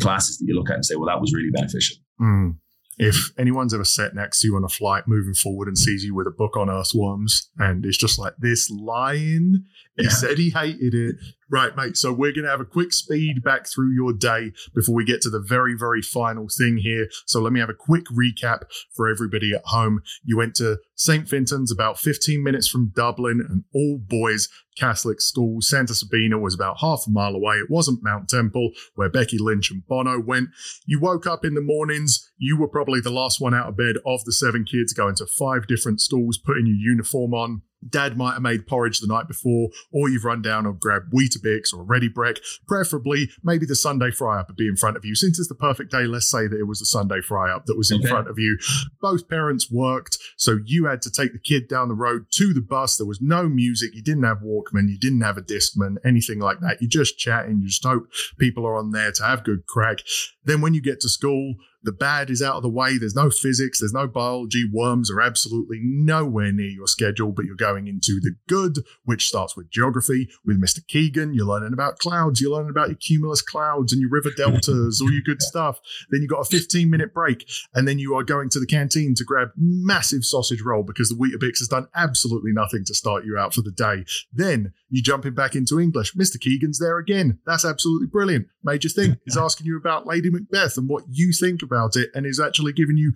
classes 0.00 0.38
that 0.38 0.44
you 0.46 0.54
look 0.54 0.70
at 0.70 0.76
and 0.76 0.84
say, 0.86 0.94
well, 0.94 1.06
that 1.08 1.20
was 1.20 1.32
really 1.34 1.50
beneficial. 1.50 1.96
Mm. 2.20 2.58
If 2.98 3.30
anyone's 3.38 3.74
ever 3.74 3.84
sat 3.84 4.14
next 4.14 4.42
to 4.42 4.46
you 4.46 4.54
on 4.56 4.62
a 4.62 4.68
flight 4.68 5.04
moving 5.08 5.34
forward 5.34 5.66
and 5.66 5.76
sees 5.76 6.04
you 6.04 6.14
with 6.14 6.26
a 6.28 6.30
book 6.30 6.56
on 6.56 6.70
earthworms 6.70 7.50
and 7.58 7.84
it's 7.84 7.96
just 7.96 8.16
like 8.16 8.34
this 8.38 8.70
lion, 8.70 9.64
he 9.96 10.04
Yeah. 10.04 10.10
said 10.10 10.38
he 10.38 10.50
hated 10.50 10.94
it. 10.94 11.16
Right, 11.50 11.74
mate. 11.76 11.96
So 11.96 12.12
we're 12.12 12.32
going 12.32 12.44
to 12.44 12.50
have 12.50 12.60
a 12.60 12.64
quick 12.64 12.92
speed 12.92 13.42
back 13.42 13.66
through 13.66 13.92
your 13.92 14.12
day 14.12 14.52
before 14.72 14.94
we 14.94 15.04
get 15.04 15.20
to 15.22 15.30
the 15.30 15.40
very, 15.40 15.74
very 15.76 16.00
final 16.00 16.46
thing 16.48 16.78
here. 16.78 17.08
So 17.26 17.40
let 17.40 17.52
me 17.52 17.58
have 17.58 17.68
a 17.68 17.74
quick 17.74 18.04
recap 18.06 18.60
for 18.94 19.08
everybody 19.08 19.52
at 19.52 19.62
home. 19.64 20.00
You 20.22 20.36
went 20.36 20.54
to 20.56 20.78
St. 20.94 21.28
Fintan's 21.28 21.72
about 21.72 21.98
15 21.98 22.44
minutes 22.44 22.68
from 22.68 22.92
Dublin, 22.94 23.40
an 23.40 23.64
all 23.74 23.98
boys 23.98 24.48
Catholic 24.78 25.20
school. 25.20 25.60
Santa 25.60 25.94
Sabina 25.94 26.38
was 26.38 26.54
about 26.54 26.78
half 26.80 27.04
a 27.06 27.10
mile 27.10 27.34
away. 27.34 27.56
It 27.56 27.70
wasn't 27.70 28.04
Mount 28.04 28.28
Temple 28.28 28.70
where 28.94 29.10
Becky 29.10 29.38
Lynch 29.38 29.72
and 29.72 29.84
Bono 29.86 30.20
went. 30.20 30.50
You 30.86 31.00
woke 31.00 31.26
up 31.26 31.44
in 31.44 31.54
the 31.54 31.60
mornings. 31.60 32.30
You 32.38 32.58
were 32.58 32.68
probably 32.68 33.00
the 33.00 33.10
last 33.10 33.40
one 33.40 33.54
out 33.54 33.68
of 33.68 33.76
bed 33.76 33.96
of 34.06 34.24
the 34.24 34.32
seven 34.32 34.64
kids 34.64 34.92
going 34.92 35.16
to 35.16 35.26
five 35.26 35.66
different 35.66 36.00
schools, 36.00 36.38
putting 36.38 36.66
your 36.66 36.76
uniform 36.76 37.34
on. 37.34 37.62
Dad 37.88 38.16
might 38.16 38.34
have 38.34 38.42
made 38.42 38.66
porridge 38.66 39.00
the 39.00 39.06
night 39.06 39.26
before, 39.28 39.70
or 39.92 40.08
you've 40.08 40.24
run 40.24 40.42
down 40.42 40.66
or 40.66 40.72
grabbed 40.72 41.12
Weetabix 41.12 41.72
or 41.72 41.82
Ready 41.82 42.08
Brek. 42.08 42.38
Preferably, 42.66 43.30
maybe 43.42 43.66
the 43.66 43.74
Sunday 43.74 44.10
fry 44.10 44.38
up 44.40 44.48
would 44.48 44.56
be 44.56 44.68
in 44.68 44.76
front 44.76 44.96
of 44.96 45.04
you. 45.04 45.14
Since 45.14 45.38
it's 45.38 45.48
the 45.48 45.54
perfect 45.54 45.90
day, 45.90 46.04
let's 46.04 46.30
say 46.30 46.46
that 46.46 46.58
it 46.58 46.64
was 46.64 46.80
the 46.80 46.86
Sunday 46.86 47.20
fry 47.20 47.50
up 47.50 47.66
that 47.66 47.76
was 47.76 47.90
in 47.90 47.98
Okay. 48.00 48.08
front 48.08 48.28
of 48.28 48.38
you. 48.38 48.58
Both 49.00 49.28
parents 49.28 49.70
worked, 49.70 50.18
so 50.36 50.58
you 50.64 50.86
had 50.86 51.02
to 51.02 51.10
take 51.10 51.32
the 51.32 51.38
kid 51.38 51.68
down 51.68 51.88
the 51.88 51.94
road 51.94 52.26
to 52.32 52.52
the 52.52 52.60
bus. 52.60 52.96
There 52.96 53.06
was 53.06 53.20
no 53.20 53.48
music. 53.48 53.94
You 53.94 54.02
didn't 54.02 54.24
have 54.24 54.38
Walkman. 54.38 54.88
You 54.88 54.98
didn't 54.98 55.22
have 55.22 55.38
a 55.38 55.42
Discman, 55.42 55.96
anything 56.04 56.38
like 56.38 56.60
that. 56.60 56.78
You're 56.80 56.90
just 56.90 57.18
chatting. 57.18 57.60
You 57.60 57.68
just 57.68 57.84
hope 57.84 58.08
people 58.38 58.66
are 58.66 58.76
on 58.76 58.90
there 58.90 59.12
to 59.12 59.22
have 59.24 59.44
good 59.44 59.66
crack. 59.66 60.00
Then 60.44 60.60
when 60.60 60.74
you 60.74 60.82
get 60.82 61.00
to 61.00 61.08
school, 61.08 61.54
the 61.82 61.92
bad 61.92 62.30
is 62.30 62.42
out 62.42 62.56
of 62.56 62.62
the 62.62 62.68
way. 62.68 62.98
There's 62.98 63.14
no 63.14 63.30
physics, 63.30 63.80
there's 63.80 63.92
no 63.92 64.06
biology. 64.06 64.64
Worms 64.70 65.10
are 65.10 65.20
absolutely 65.20 65.80
nowhere 65.82 66.52
near 66.52 66.68
your 66.68 66.86
schedule, 66.86 67.32
but 67.32 67.44
you're 67.44 67.56
going 67.56 67.86
into 67.86 68.20
the 68.20 68.34
good, 68.48 68.84
which 69.04 69.26
starts 69.26 69.56
with 69.56 69.70
geography. 69.70 70.28
With 70.44 70.62
Mr. 70.62 70.86
Keegan, 70.86 71.34
you're 71.34 71.46
learning 71.46 71.72
about 71.72 71.98
clouds, 71.98 72.40
you're 72.40 72.52
learning 72.52 72.70
about 72.70 72.88
your 72.88 72.98
cumulus 72.98 73.42
clouds 73.42 73.92
and 73.92 74.00
your 74.00 74.10
river 74.10 74.30
deltas, 74.36 75.00
all 75.00 75.12
your 75.12 75.22
good 75.22 75.42
stuff. 75.50 75.80
Then 76.10 76.20
you've 76.20 76.30
got 76.30 76.40
a 76.40 76.44
15 76.44 76.90
minute 76.90 77.14
break, 77.14 77.48
and 77.74 77.88
then 77.88 77.98
you 77.98 78.14
are 78.14 78.24
going 78.24 78.50
to 78.50 78.60
the 78.60 78.66
canteen 78.66 79.14
to 79.16 79.24
grab 79.24 79.48
massive 79.56 80.24
sausage 80.24 80.62
roll 80.62 80.82
because 80.82 81.08
the 81.08 81.14
Weetabix 81.14 81.58
has 81.58 81.68
done 81.68 81.88
absolutely 81.94 82.52
nothing 82.52 82.84
to 82.86 82.94
start 82.94 83.24
you 83.24 83.38
out 83.38 83.54
for 83.54 83.62
the 83.62 83.70
day. 83.70 84.04
Then 84.32 84.72
you're 84.90 85.02
jumping 85.02 85.34
back 85.34 85.54
into 85.54 85.80
English. 85.80 86.14
Mr. 86.14 86.38
Keegan's 86.38 86.78
there 86.78 86.98
again. 86.98 87.38
That's 87.46 87.64
absolutely 87.64 88.08
brilliant. 88.08 88.46
Major 88.62 88.88
thing 88.88 89.16
is 89.26 89.36
asking 89.36 89.66
you 89.66 89.76
about 89.76 90.06
Lady 90.06 90.30
Macbeth 90.30 90.76
and 90.76 90.88
what 90.88 91.04
you 91.08 91.32
think 91.32 91.62
about 91.70 91.96
it, 91.96 92.10
and 92.14 92.26
is 92.26 92.40
actually 92.40 92.72
giving 92.72 92.96
you 92.96 93.12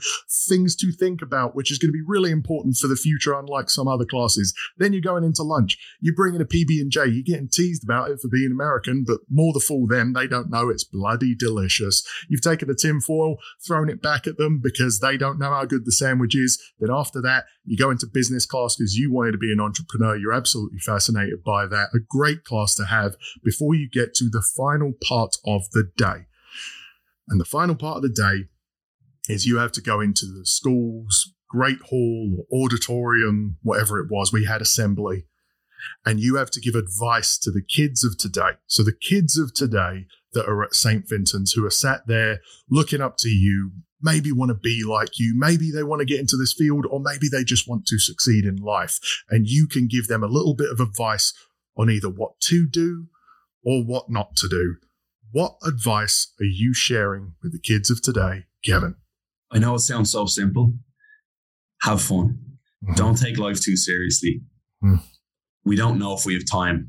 things 0.49 0.77
to 0.77 0.93
think 0.93 1.23
about, 1.23 1.55
which 1.55 1.71
is 1.71 1.79
going 1.79 1.89
to 1.89 1.93
be 1.93 2.05
really 2.07 2.31
important 2.31 2.77
for 2.77 2.89
the 2.89 2.97
future, 2.97 3.35
unlike 3.35 3.71
some 3.71 3.89
other 3.89 4.05
classes. 4.05 4.55
Then 4.79 4.93
you're 4.93 5.03
going 5.03 5.25
into 5.25 5.43
lunch. 5.43 5.79
You're 6.01 6.15
bringing 6.15 6.41
a 6.41 6.45
PB 6.45 6.81
and 6.81 6.91
J. 6.91 7.07
You're 7.07 7.23
getting 7.25 7.49
teased 7.49 7.85
about 7.85 8.11
it 8.11 8.21
for 8.21 8.29
being 8.29 8.53
American, 8.53 9.05
but 9.07 9.21
more 9.31 9.53
the 9.53 9.61
fool 9.61 9.87
them. 9.87 10.13
They 10.13 10.27
don't 10.27 10.51
know 10.51 10.69
it's 10.69 10.85
bloody 10.85 11.35
delicious. 11.35 12.07
You've 12.29 12.43
taken 12.43 12.71
a 12.71 12.75
tin 12.75 13.01
foil, 13.01 13.37
thrown 13.67 13.89
it 13.89 14.03
back 14.03 14.27
at 14.27 14.37
them 14.37 14.61
because 14.63 15.01
they 15.01 15.17
don't 15.17 15.39
know 15.39 15.51
how 15.51 15.65
good 15.65 15.85
the 15.85 15.93
sandwich 15.93 16.37
is. 16.37 16.61
Then 16.79 16.91
after 16.93 17.21
that, 17.23 17.45
you 17.65 17.77
go 17.77 17.91
into 17.91 18.07
business 18.07 18.47
class 18.47 18.77
because 18.77 18.97
you 18.97 19.13
wanted 19.13 19.33
to 19.33 19.39
be 19.39 19.53
an 19.53 19.61
entrepreneur. 19.61 20.17
You're 20.17 20.33
absolutely 20.33 20.79
fascinated 20.79 21.43
by 21.45 21.67
that. 21.67 21.89
A 21.95 21.99
great 21.99 22.45
class 22.45 22.75
to 22.77 22.85
have 22.87 23.17
before 23.43 23.75
you 23.75 23.89
get 23.89 24.15
to 24.15 24.29
the 24.29 24.43
final 24.57 24.93
part 25.07 25.37
of 25.47 25.63
the 25.73 25.91
day. 25.97 26.27
And 27.29 27.41
the 27.41 27.45
final 27.45 27.75
part 27.75 27.99
of 27.99 28.03
the 28.03 28.09
day 28.09 28.49
is 29.29 29.47
you 29.47 29.59
have 29.59 29.73
to 29.73 29.81
go 29.81 30.01
into 30.01 30.27
the 30.27 30.45
school's 30.45 31.33
great 31.49 31.81
hall 31.89 32.47
or 32.51 32.65
auditorium, 32.65 33.57
whatever 33.63 33.99
it 34.01 34.11
was. 34.11 34.33
We 34.33 34.45
had 34.45 34.61
assembly. 34.61 35.27
And 36.05 36.19
you 36.19 36.37
have 36.37 36.51
to 36.53 36.61
give 36.61 36.75
advice 36.75 37.39
to 37.39 37.51
the 37.51 37.63
kids 37.63 38.05
of 38.05 38.17
today. 38.19 38.53
So 38.67 38.83
the 38.83 38.97
kids 38.97 39.37
of 39.37 39.53
today 39.55 40.07
that 40.33 40.47
are 40.47 40.63
at 40.65 40.75
St. 40.75 41.09
Vincent's 41.09 41.53
who 41.53 41.65
are 41.65 41.71
sat 41.71 42.07
there 42.07 42.41
looking 42.71 43.01
up 43.01 43.17
to 43.19 43.29
you, 43.29 43.73
maybe 44.01 44.33
want 44.33 44.49
to 44.49 44.55
be 44.55 44.83
like 44.87 45.19
you, 45.19 45.35
maybe 45.37 45.71
they 45.71 45.83
want 45.83 46.01
to 46.01 46.07
get 46.07 46.21
into 46.21 46.37
this 46.37 46.55
field, 46.57 46.87
or 46.91 47.01
maybe 47.01 47.29
they 47.31 47.45
just 47.45 47.69
want 47.69 47.87
to 47.87 47.99
succeed 47.99 48.45
in 48.45 48.57
life. 48.57 48.99
And 49.31 49.47
you 49.47 49.67
can 49.67 49.87
give 49.87 50.09
them 50.09 50.25
a 50.25 50.29
little 50.29 50.55
bit 50.55 50.71
of 50.71 50.81
advice 50.81 51.33
on 51.77 51.91
either 51.91 52.09
what 52.09 52.41
to 52.41 52.67
do 52.67 53.07
or 53.65 53.83
what 53.83 54.11
not 54.11 54.37
to 54.37 54.49
do. 54.49 54.77
What 55.35 55.57
advice 55.67 56.33
are 56.39 56.45
you 56.45 56.73
sharing 56.73 57.33
with 57.43 57.51
the 57.51 57.59
kids 57.59 57.91
of 57.91 58.01
today, 58.01 58.45
Kevin? 58.65 58.95
I 59.51 59.59
know 59.59 59.75
it 59.75 59.81
sounds 59.81 60.13
so 60.13 60.27
simple. 60.27 60.75
Have 61.83 62.01
fun. 62.01 62.39
Don't 62.95 63.19
take 63.19 63.37
life 63.37 63.61
too 63.61 63.77
seriously. 63.77 64.43
Mm. 64.81 65.03
We 65.65 65.75
don't 65.75 65.99
know 65.99 66.17
if 66.17 66.25
we 66.25 66.35
have 66.35 66.49
time 66.49 66.89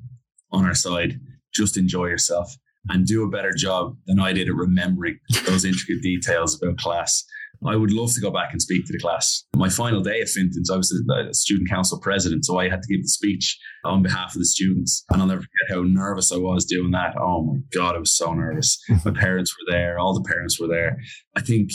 on 0.51 0.63
our 0.63 0.75
side. 0.75 1.19
Just 1.55 1.75
enjoy 1.75 2.05
yourself 2.05 2.55
and 2.87 3.07
do 3.07 3.23
a 3.23 3.29
better 3.31 3.51
job 3.51 3.97
than 4.05 4.19
I 4.19 4.31
did 4.31 4.47
at 4.47 4.53
remembering 4.53 5.17
those 5.47 5.65
intricate 5.65 6.03
details 6.03 6.61
about 6.61 6.77
class. 6.77 7.25
I 7.65 7.75
would 7.75 7.91
love 7.91 8.13
to 8.13 8.21
go 8.21 8.31
back 8.31 8.51
and 8.51 8.61
speak 8.61 8.85
to 8.85 8.93
the 8.93 8.99
class. 8.99 9.43
My 9.55 9.69
final 9.69 10.01
day 10.01 10.21
at 10.21 10.29
Fintan's, 10.29 10.69
I 10.69 10.77
was 10.77 10.89
the 10.89 11.29
student 11.33 11.69
council 11.69 11.99
president, 11.99 12.45
so 12.45 12.57
I 12.57 12.69
had 12.69 12.81
to 12.81 12.93
give 12.93 13.03
the 13.03 13.09
speech 13.09 13.57
on 13.83 14.03
behalf 14.03 14.35
of 14.35 14.39
the 14.39 14.45
students. 14.45 15.03
And 15.11 15.21
I'll 15.21 15.27
never 15.27 15.41
forget 15.41 15.77
how 15.77 15.83
nervous 15.83 16.31
I 16.31 16.37
was 16.37 16.65
doing 16.65 16.91
that. 16.91 17.15
Oh 17.19 17.43
my 17.43 17.59
God, 17.73 17.95
I 17.95 17.99
was 17.99 18.15
so 18.15 18.33
nervous. 18.33 18.79
My 19.05 19.11
parents 19.11 19.53
were 19.53 19.71
there, 19.71 19.99
all 19.99 20.13
the 20.13 20.27
parents 20.29 20.59
were 20.59 20.67
there. 20.67 20.97
I 21.35 21.41
think, 21.41 21.71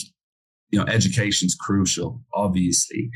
you 0.71 0.79
know, 0.79 0.87
education's 0.87 1.55
crucial, 1.55 2.23
obviously. 2.35 3.11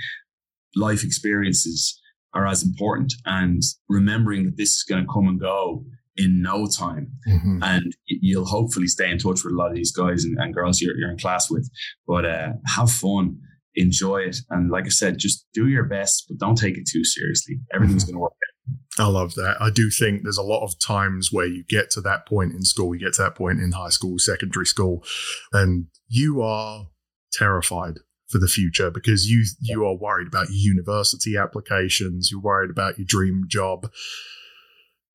Life 0.77 1.05
experiences 1.05 2.01
are 2.35 2.47
as 2.47 2.65
important 2.65 3.15
and 3.25 3.63
remembering 3.89 4.45
that 4.45 4.57
this 4.57 4.77
is 4.77 4.83
going 4.83 5.05
to 5.05 5.13
come 5.13 5.29
and 5.29 5.41
go 5.41 5.85
in 6.17 6.43
no 6.43 6.67
time. 6.67 7.11
Mhm. 7.29 7.59
and 7.63 7.97
you'll 8.07 8.45
hopefully 8.45 8.87
stay 8.87 9.11
in 9.11 9.19
touch 9.19 9.43
with 9.45 9.53
a 9.53 9.57
lot 9.57 9.71
of 9.71 9.75
these 9.75 9.93
guys 9.93 10.25
and, 10.25 10.37
and 10.39 10.55
girls 10.55 10.81
you're, 10.81 10.97
you're 10.97 11.11
in 11.11 11.19
class 11.19 11.51
with. 11.51 11.69
But 12.07 12.25
uh, 12.25 12.53
have 12.67 12.91
fun. 12.91 13.39
Enjoy 13.77 14.19
it. 14.19 14.37
And 14.51 14.71
like 14.71 14.85
i 14.87 14.91
said 14.91 15.19
just 15.19 15.47
do 15.53 15.67
your 15.67 15.83
best 15.85 16.27
but 16.29 16.39
don't 16.39 16.57
take 16.57 16.77
it 16.79 16.89
too 16.89 17.05
seriously. 17.05 17.57
Everything's 17.73 18.05
going 18.05 18.15
to 18.15 18.21
work 18.21 18.33
out. 18.33 19.05
I 19.05 19.09
love 19.09 19.35
that. 19.35 19.57
I 19.61 19.71
do 19.71 19.91
think 19.91 20.23
there's 20.23 20.39
a 20.39 20.43
lot 20.43 20.65
of 20.65 20.79
times 20.79 21.31
where 21.33 21.47
you 21.47 21.65
get 21.69 21.91
to 21.91 22.01
that 22.03 22.27
point 22.27 22.53
in 22.53 22.63
school, 22.63 22.95
you 22.95 23.01
get 23.05 23.15
to 23.15 23.23
that 23.23 23.35
point 23.35 23.61
in 23.61 23.73
high 23.73 23.89
school, 23.89 24.19
secondary 24.19 24.67
school, 24.67 25.05
and 25.53 25.87
you 26.09 26.41
are 26.41 26.87
terrified 27.33 27.99
for 28.29 28.39
the 28.39 28.49
future 28.49 28.91
because 28.91 29.29
you 29.29 29.45
you 29.61 29.85
are 29.85 29.95
worried 29.97 30.29
about 30.29 30.47
your 30.51 30.75
university 30.75 31.37
applications, 31.37 32.31
you're 32.31 32.41
worried 32.41 32.71
about 32.71 32.97
your 32.99 33.07
dream 33.07 33.45
job. 33.49 33.91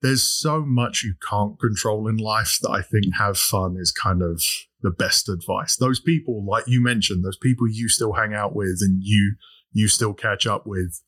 There's 0.02 0.24
so 0.24 0.62
much 0.66 1.04
you 1.04 1.16
can't 1.30 1.60
control 1.60 2.08
in 2.08 2.18
life 2.18 2.58
that 2.62 2.70
I 2.72 2.82
think 2.82 3.06
have 3.18 3.38
fun 3.38 3.76
is 3.78 3.92
kind 3.92 4.22
of 4.22 4.42
the 4.82 4.92
best 4.92 5.28
advice. 5.28 5.76
Those 5.76 6.00
people, 6.00 6.46
like 6.46 6.64
you 6.68 6.82
mentioned, 6.82 7.24
those 7.26 7.38
people 7.38 7.68
you 7.70 7.90
still 7.90 8.14
hang 8.14 8.34
out 8.34 8.56
with 8.56 8.78
and 8.82 9.00
you 9.04 9.36
you 9.72 9.88
still 9.88 10.14
catch 10.14 10.48
up 10.48 10.66
with, 10.66 11.00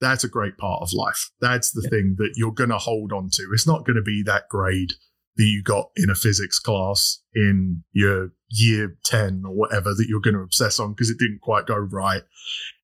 that's 0.00 0.24
a 0.24 0.28
great 0.28 0.58
part 0.58 0.82
of 0.82 0.92
life. 0.92 1.30
That's 1.40 1.70
the 1.70 1.80
Yeah. 1.84 1.90
thing 1.90 2.16
that 2.18 2.32
you're 2.36 2.52
going 2.52 2.68
to 2.70 2.76
hold 2.78 3.12
on 3.12 3.30
to. 3.32 3.48
It's 3.52 3.66
not 3.66 3.86
going 3.86 3.96
to 3.96 4.02
be 4.02 4.22
that 4.24 4.48
grade 4.50 4.90
that 5.36 5.44
you 5.44 5.62
got 5.62 5.90
in 5.96 6.10
a 6.10 6.14
physics 6.14 6.58
class 6.58 7.22
in 7.34 7.82
your 7.92 8.32
year 8.48 8.96
10 9.04 9.44
or 9.46 9.54
whatever 9.54 9.94
that 9.94 10.06
you're 10.08 10.20
going 10.20 10.34
to 10.34 10.40
obsess 10.42 10.78
on 10.78 10.92
because 10.92 11.08
it 11.10 11.18
didn't 11.18 11.40
quite 11.40 11.66
go 11.66 11.76
right. 11.76 12.22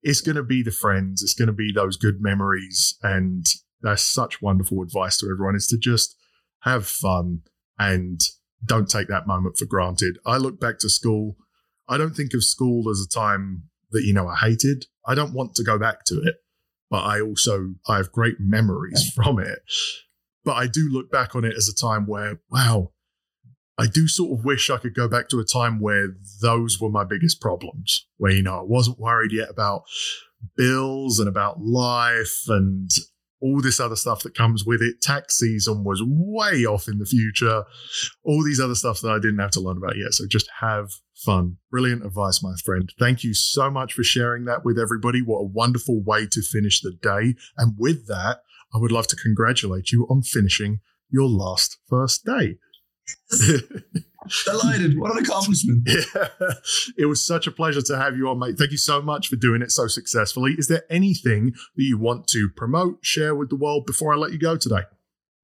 It's 0.04 0.22
going 0.22 0.36
to 0.38 0.44
be 0.44 0.64
the 0.64 0.72
friends. 0.72 1.22
It's 1.22 1.34
going 1.34 1.48
to 1.48 1.54
be 1.54 1.72
those 1.74 1.98
good 1.98 2.22
memories. 2.22 2.98
And 3.04 3.46
that's 3.82 4.04
such 4.04 4.42
wonderful 4.42 4.82
advice 4.82 5.18
to 5.18 5.30
everyone 5.30 5.56
is 5.56 5.68
to 5.68 5.78
just 5.78 6.16
have 6.62 6.86
fun 6.88 7.42
and 7.80 8.22
don't 8.64 8.90
take 8.90 9.08
that 9.08 9.28
moment 9.28 9.58
for 9.58 9.66
granted. 9.66 10.18
I 10.26 10.38
look 10.38 10.60
back 10.60 10.78
to 10.80 10.90
school. 10.90 11.38
I 11.88 11.98
don't 11.98 12.16
think 12.16 12.34
of 12.34 12.44
school 12.44 12.90
as 12.90 13.06
a 13.06 13.10
time 13.10 13.64
that, 13.92 14.04
you 14.04 14.14
know, 14.14 14.28
I 14.28 14.36
hated. 14.36 14.86
I 15.06 15.16
don't 15.16 15.34
want 15.34 15.56
to 15.56 15.64
go 15.64 15.80
back 15.80 16.06
to 16.06 16.22
it, 16.22 16.36
but 16.90 17.04
I 17.04 17.22
also, 17.22 17.74
I 17.88 17.98
have 17.98 18.12
great 18.12 18.36
memories 18.40 19.12
from 19.16 19.40
it. 19.40 19.60
But 20.44 20.54
I 20.54 20.68
do 20.68 20.90
look 20.92 21.12
back 21.12 21.36
on 21.36 21.44
it 21.44 21.56
as 21.56 21.68
a 21.68 21.76
time 21.76 22.06
where, 22.06 22.40
wow, 22.52 22.92
I 23.78 23.88
do 23.88 24.08
sort 24.08 24.38
of 24.38 24.46
wish 24.46 24.70
I 24.70 24.78
could 24.78 24.94
go 24.94 25.08
back 25.08 25.28
to 25.30 25.40
a 25.40 25.46
time 25.46 25.80
where 25.80 26.10
those 26.42 26.80
were 26.80 26.90
my 26.90 27.04
biggest 27.04 27.42
problems, 27.42 28.08
where, 28.18 28.32
you 28.32 28.44
know, 28.44 28.60
I 28.60 28.64
wasn't 28.64 29.00
worried 29.00 29.32
yet 29.32 29.50
about 29.50 29.84
bills 30.56 31.20
and 31.20 31.28
about 31.28 31.62
life 31.62 32.44
and 32.48 32.92
all 33.42 33.62
this 33.62 33.80
other 33.80 33.96
stuff 33.96 34.24
that 34.24 34.36
comes 34.36 34.64
with 34.66 34.82
it. 34.82 35.02
Tax 35.02 35.38
season 35.38 35.84
was 35.84 36.02
way 36.06 36.66
off 36.66 36.88
in 36.88 37.00
the 37.00 37.06
future. 37.06 37.64
All 38.24 38.44
these 38.44 38.60
other 38.60 38.76
stuff 38.76 39.02
that 39.02 39.12
I 39.12 39.20
didn't 39.20 39.40
have 39.40 39.52
to 39.52 39.60
learn 39.60 39.78
about 39.78 39.98
yet. 39.98 40.14
So 40.14 40.26
just 40.28 40.50
have 40.60 40.92
fun. 41.16 41.58
Brilliant 41.70 42.06
advice, 42.06 42.44
my 42.44 42.54
friend. 42.64 42.90
Thank 43.00 43.24
you 43.24 43.34
so 43.34 43.70
much 43.70 43.94
for 43.94 44.04
sharing 44.04 44.46
that 44.46 44.64
with 44.64 44.78
everybody. 44.78 45.22
What 45.22 45.40
a 45.40 45.46
wonderful 45.46 46.02
way 46.04 46.28
to 46.28 46.42
finish 46.42 46.82
the 46.82 46.92
day. 47.02 47.36
And 47.58 47.76
with 47.78 48.08
that, 48.08 48.42
I 48.74 48.78
would 48.78 48.92
love 48.92 49.08
to 49.08 49.16
congratulate 49.16 49.92
you 49.92 50.06
on 50.10 50.22
finishing 50.22 50.80
your 51.10 51.28
last 51.28 51.78
first 51.90 52.26
day. 52.26 52.58
Delighted. 54.46 54.98
What 54.98 55.12
an 55.12 55.24
accomplishment. 55.24 55.88
Yeah. 56.16 56.28
It 56.98 57.06
was 57.06 57.26
such 57.26 57.48
a 57.48 57.52
pleasure 57.52 57.82
to 57.82 57.98
have 57.98 58.16
you 58.16 58.28
on, 58.30 58.40
mate. 58.40 58.58
Thank 58.58 58.72
you 58.72 58.78
so 58.78 59.02
much 59.02 59.28
for 59.28 59.36
doing 59.36 59.62
it 59.62 59.72
so 59.72 59.88
successfully. 59.88 60.56
Is 60.58 60.68
there 60.68 60.84
anything 60.90 61.54
that 61.76 61.84
you 61.84 61.98
want 61.98 62.28
to 62.30 62.50
promote, 62.56 63.00
share 63.02 63.36
with 63.36 63.50
the 63.50 63.56
world 63.56 63.86
before 63.86 64.14
I 64.14 64.18
let 64.18 64.32
you 64.32 64.40
go 64.40 64.58
today? 64.58 64.82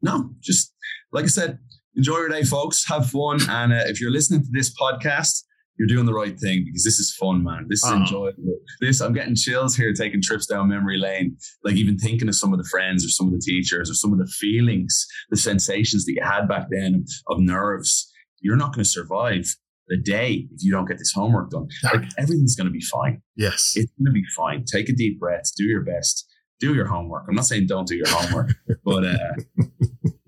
No, 0.01 0.31
just 0.41 0.73
like 1.11 1.25
I 1.25 1.27
said, 1.27 1.59
enjoy 1.95 2.17
your 2.17 2.29
day, 2.29 2.43
folks. 2.43 2.87
Have 2.87 3.09
fun. 3.09 3.39
And 3.49 3.73
uh, 3.73 3.83
if 3.87 3.99
you're 3.99 4.11
listening 4.11 4.41
to 4.41 4.49
this 4.51 4.73
podcast, 4.79 5.43
you're 5.77 5.87
doing 5.87 6.05
the 6.05 6.13
right 6.13 6.37
thing 6.39 6.63
because 6.65 6.83
this 6.83 6.99
is 6.99 7.15
fun, 7.15 7.43
man. 7.43 7.67
This 7.69 7.83
is 7.83 7.91
oh. 7.91 7.97
enjoyable. 7.97 8.59
This 8.81 8.99
I'm 8.99 9.13
getting 9.13 9.35
chills 9.35 9.75
here, 9.75 9.93
taking 9.93 10.21
trips 10.21 10.47
down 10.47 10.69
memory 10.69 10.97
lane. 10.97 11.37
Like 11.63 11.75
even 11.75 11.97
thinking 11.97 12.27
of 12.27 12.35
some 12.35 12.51
of 12.51 12.59
the 12.59 12.67
friends 12.69 13.05
or 13.05 13.09
some 13.09 13.27
of 13.27 13.33
the 13.33 13.41
teachers 13.43 13.89
or 13.89 13.93
some 13.93 14.11
of 14.11 14.19
the 14.19 14.27
feelings, 14.27 15.05
the 15.29 15.37
sensations 15.37 16.05
that 16.05 16.13
you 16.13 16.23
had 16.23 16.47
back 16.47 16.67
then 16.71 17.05
of 17.27 17.39
nerves. 17.39 18.11
You're 18.47 18.55
not 18.55 18.73
going 18.73 18.83
to 18.83 18.89
survive 18.89 19.55
the 19.89 19.97
day 19.97 20.47
if 20.51 20.63
you 20.63 20.71
don't 20.71 20.85
get 20.85 20.97
this 20.97 21.11
homework 21.13 21.49
done. 21.49 21.67
Like 21.83 22.03
everything's 22.17 22.55
going 22.55 22.67
to 22.67 22.71
be 22.71 22.81
fine. 22.81 23.21
Yes, 23.35 23.73
it's 23.75 23.91
going 23.99 24.05
to 24.05 24.11
be 24.11 24.23
fine. 24.35 24.63
Take 24.63 24.87
a 24.87 24.93
deep 24.93 25.19
breath. 25.19 25.51
Do 25.57 25.65
your 25.65 25.81
best. 25.81 26.25
Do 26.59 26.73
your 26.73 26.87
homework. 26.87 27.25
I'm 27.27 27.35
not 27.35 27.45
saying 27.45 27.67
don't 27.67 27.87
do 27.87 27.95
your 27.95 28.07
homework, 28.09 28.53
but 28.85 29.05
uh, 29.05 29.33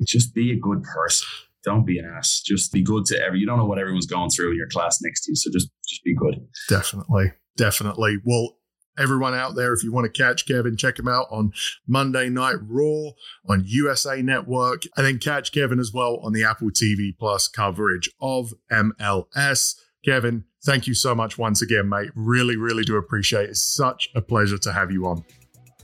just 0.06 0.36
be 0.36 0.52
a 0.52 0.58
good 0.58 0.84
person 0.84 1.28
don't 1.64 1.86
be 1.86 2.00
an 2.00 2.06
ass. 2.06 2.42
Just 2.42 2.72
be 2.72 2.82
good 2.82 3.06
to 3.06 3.22
every. 3.22 3.40
You 3.40 3.46
don't 3.46 3.58
know 3.58 3.66
what 3.66 3.80
everyone's 3.80 4.06
going 4.06 4.30
through 4.30 4.52
in 4.52 4.58
your 4.58 4.70
class 4.70 5.00
next 5.02 5.26
to 5.26 5.32
you, 5.32 5.36
so 5.36 5.52
just 5.52 5.70
just 5.88 6.04
be 6.04 6.16
good. 6.16 6.36
Definitely, 6.68 7.34
definitely. 7.58 8.18
Well, 8.24 8.58
everyone 8.98 9.34
out 9.34 9.56
there, 9.56 9.74
if 9.74 9.84
you 9.84 9.92
want 9.92 10.12
to 10.12 10.22
catch 10.22 10.46
Kevin, 10.46 10.78
check 10.78 11.00
him 11.00 11.08
out 11.08 11.28
on 11.32 11.54
Monday 11.88 12.30
Night 12.30 12.58
Raw 12.62 13.12
on 13.48 13.64
USA 13.66 14.22
Network, 14.22 14.84
and 14.96 15.06
then 15.06 15.20
catch 15.20 15.52
Kevin 15.52 15.80
as 15.80 15.92
well 15.94 16.18
on 16.24 16.34
the 16.34 16.44
Apple 16.44 16.70
TV 16.70 17.18
Plus 17.18 17.48
coverage 17.48 18.10
of 18.22 18.54
MLS. 18.72 19.76
Kevin, 20.06 20.46
thank 20.64 20.88
you 20.88 20.94
so 20.94 21.14
much 21.14 21.38
once 21.38 21.62
again, 21.62 21.90
mate. 21.90 22.10
Really, 22.16 22.56
really 22.56 22.84
do 22.84 22.96
appreciate 22.96 23.46
it. 23.46 23.50
It's 23.52 23.62
such 23.62 24.10
a 24.16 24.22
pleasure 24.22 24.58
to 24.58 24.72
have 24.72 24.92
you 24.92 25.06
on. 25.06 25.24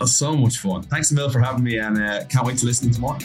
So 0.05 0.35
much 0.35 0.57
fun. 0.57 0.83
Thanks, 0.83 1.11
Emil, 1.11 1.29
for 1.29 1.39
having 1.39 1.63
me, 1.63 1.77
and 1.77 1.97
uh, 1.97 2.25
can't 2.25 2.45
wait 2.45 2.57
to 2.57 2.65
listen 2.65 2.91
to 2.91 2.99
more. 2.99 3.17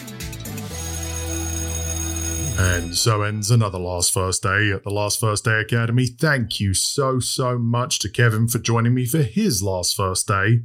And 2.63 2.95
so 2.95 3.23
ends 3.23 3.51
another 3.51 3.79
Last 3.79 4.13
First 4.13 4.43
Day 4.43 4.71
at 4.71 4.85
the 4.85 4.91
Last 4.91 5.19
First 5.19 5.47
Day 5.47 5.61
Academy. 5.61 6.05
Thank 6.05 6.61
you 6.61 6.75
so, 6.75 7.19
so 7.19 7.59
much 7.59 7.99
to 8.01 8.11
Kevin 8.11 8.49
for 8.49 8.59
joining 8.59 8.93
me 8.93 9.07
for 9.07 9.23
his 9.23 9.63
last 9.63 9.97
first 9.97 10.29
day 10.29 10.61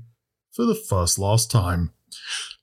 for 0.52 0.66
the 0.66 0.76
first 0.76 1.18
last 1.18 1.50
time. 1.50 1.94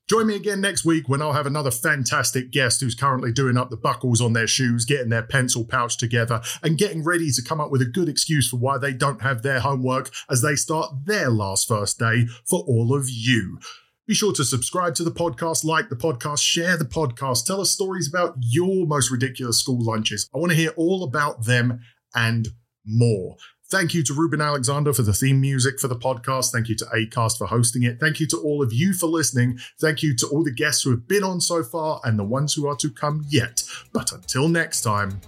Join 0.07 0.27
me 0.27 0.37
again 0.37 0.61
next 0.61 0.85
week 0.85 1.09
when 1.09 1.23
I'll 1.23 1.33
have 1.33 1.47
another 1.47 1.71
fantastic 1.71 2.51
guest 2.51 2.83
who's 2.83 2.95
currently 2.95 3.33
doing 3.33 3.57
up 3.57 3.71
the 3.71 3.77
buckles 3.79 4.21
on 4.21 4.35
their 4.35 4.47
shoes, 4.47 4.85
getting 4.85 5.09
their 5.09 5.23
pencil 5.23 5.65
pouch 5.65 5.97
together, 5.97 6.43
and 6.63 6.77
getting 6.77 7.03
ready 7.03 7.31
to 7.31 7.43
come 7.43 7.59
up 7.59 7.71
with 7.71 7.81
a 7.81 7.87
good 7.87 8.11
excuse 8.11 8.51
for 8.51 8.59
why 8.59 8.77
they 8.77 8.93
don't 8.93 9.23
have 9.23 9.43
their 9.43 9.61
homework 9.61 10.11
as 10.29 10.43
they 10.43 10.57
start 10.57 11.07
their 11.07 11.31
last 11.31 11.67
first 11.67 11.99
day 11.99 12.27
for 12.45 12.61
all 12.69 12.95
of 12.95 13.09
you. 13.09 13.59
Be 14.07 14.15
sure 14.15 14.33
to 14.33 14.45
subscribe 14.45 14.97
to 14.97 15.05
the 15.05 15.13
podcast, 15.13 15.65
like 15.65 15.89
the 15.89 15.95
podcast, 15.95 16.43
share 16.43 16.77
the 16.77 16.85
podcast, 16.85 17.47
tell 17.47 17.61
us 17.61 17.71
stories 17.71 18.09
about 18.09 18.35
your 18.41 18.85
most 18.85 19.13
ridiculous 19.13 19.61
school 19.61 19.81
lunches. 19.81 20.29
I 20.35 20.39
want 20.39 20.51
to 20.51 20.57
hear 20.57 20.71
all 20.77 21.05
about 21.05 21.45
them 21.45 21.81
and 22.13 22.49
more. 22.85 23.37
Thank 23.71 23.95
you 23.95 24.03
to 24.03 24.13
Ruben 24.13 24.41
Alexander 24.41 24.93
for 24.93 25.03
the 25.03 25.13
theme 25.13 25.41
music 25.41 25.79
for 25.79 25.87
the 25.87 25.97
podcast. 25.97 26.51
Thank 26.51 26.69
you 26.69 26.75
to 26.77 26.85
ACAST 26.87 27.39
for 27.39 27.47
hosting 27.47 27.85
it. 27.85 28.01
Thank 28.01 28.19
you 28.19 28.27
to 28.27 28.37
all 28.39 28.61
of 28.61 28.73
you 28.73 28.93
for 28.93 29.07
listening. 29.07 29.59
Thank 29.81 30.03
you 30.03 30.17
to 30.17 30.27
all 30.27 30.43
the 30.43 30.53
guests 30.53 30.83
who 30.83 30.91
have 30.91 31.07
been 31.07 31.23
on 31.23 31.41
so 31.41 31.63
far 31.63 32.01
and 32.05 32.19
the 32.19 32.25
ones 32.25 32.55
who 32.55 32.67
are 32.67 32.77
to 32.77 32.91
come 32.91 33.25
yet. 33.29 33.63
But 33.93 34.11
until 34.11 34.49
next 34.49 34.83
time, 34.83 35.21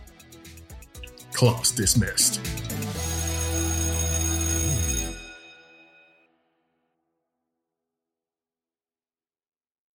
class 1.33 1.71
dismissed. 1.71 2.41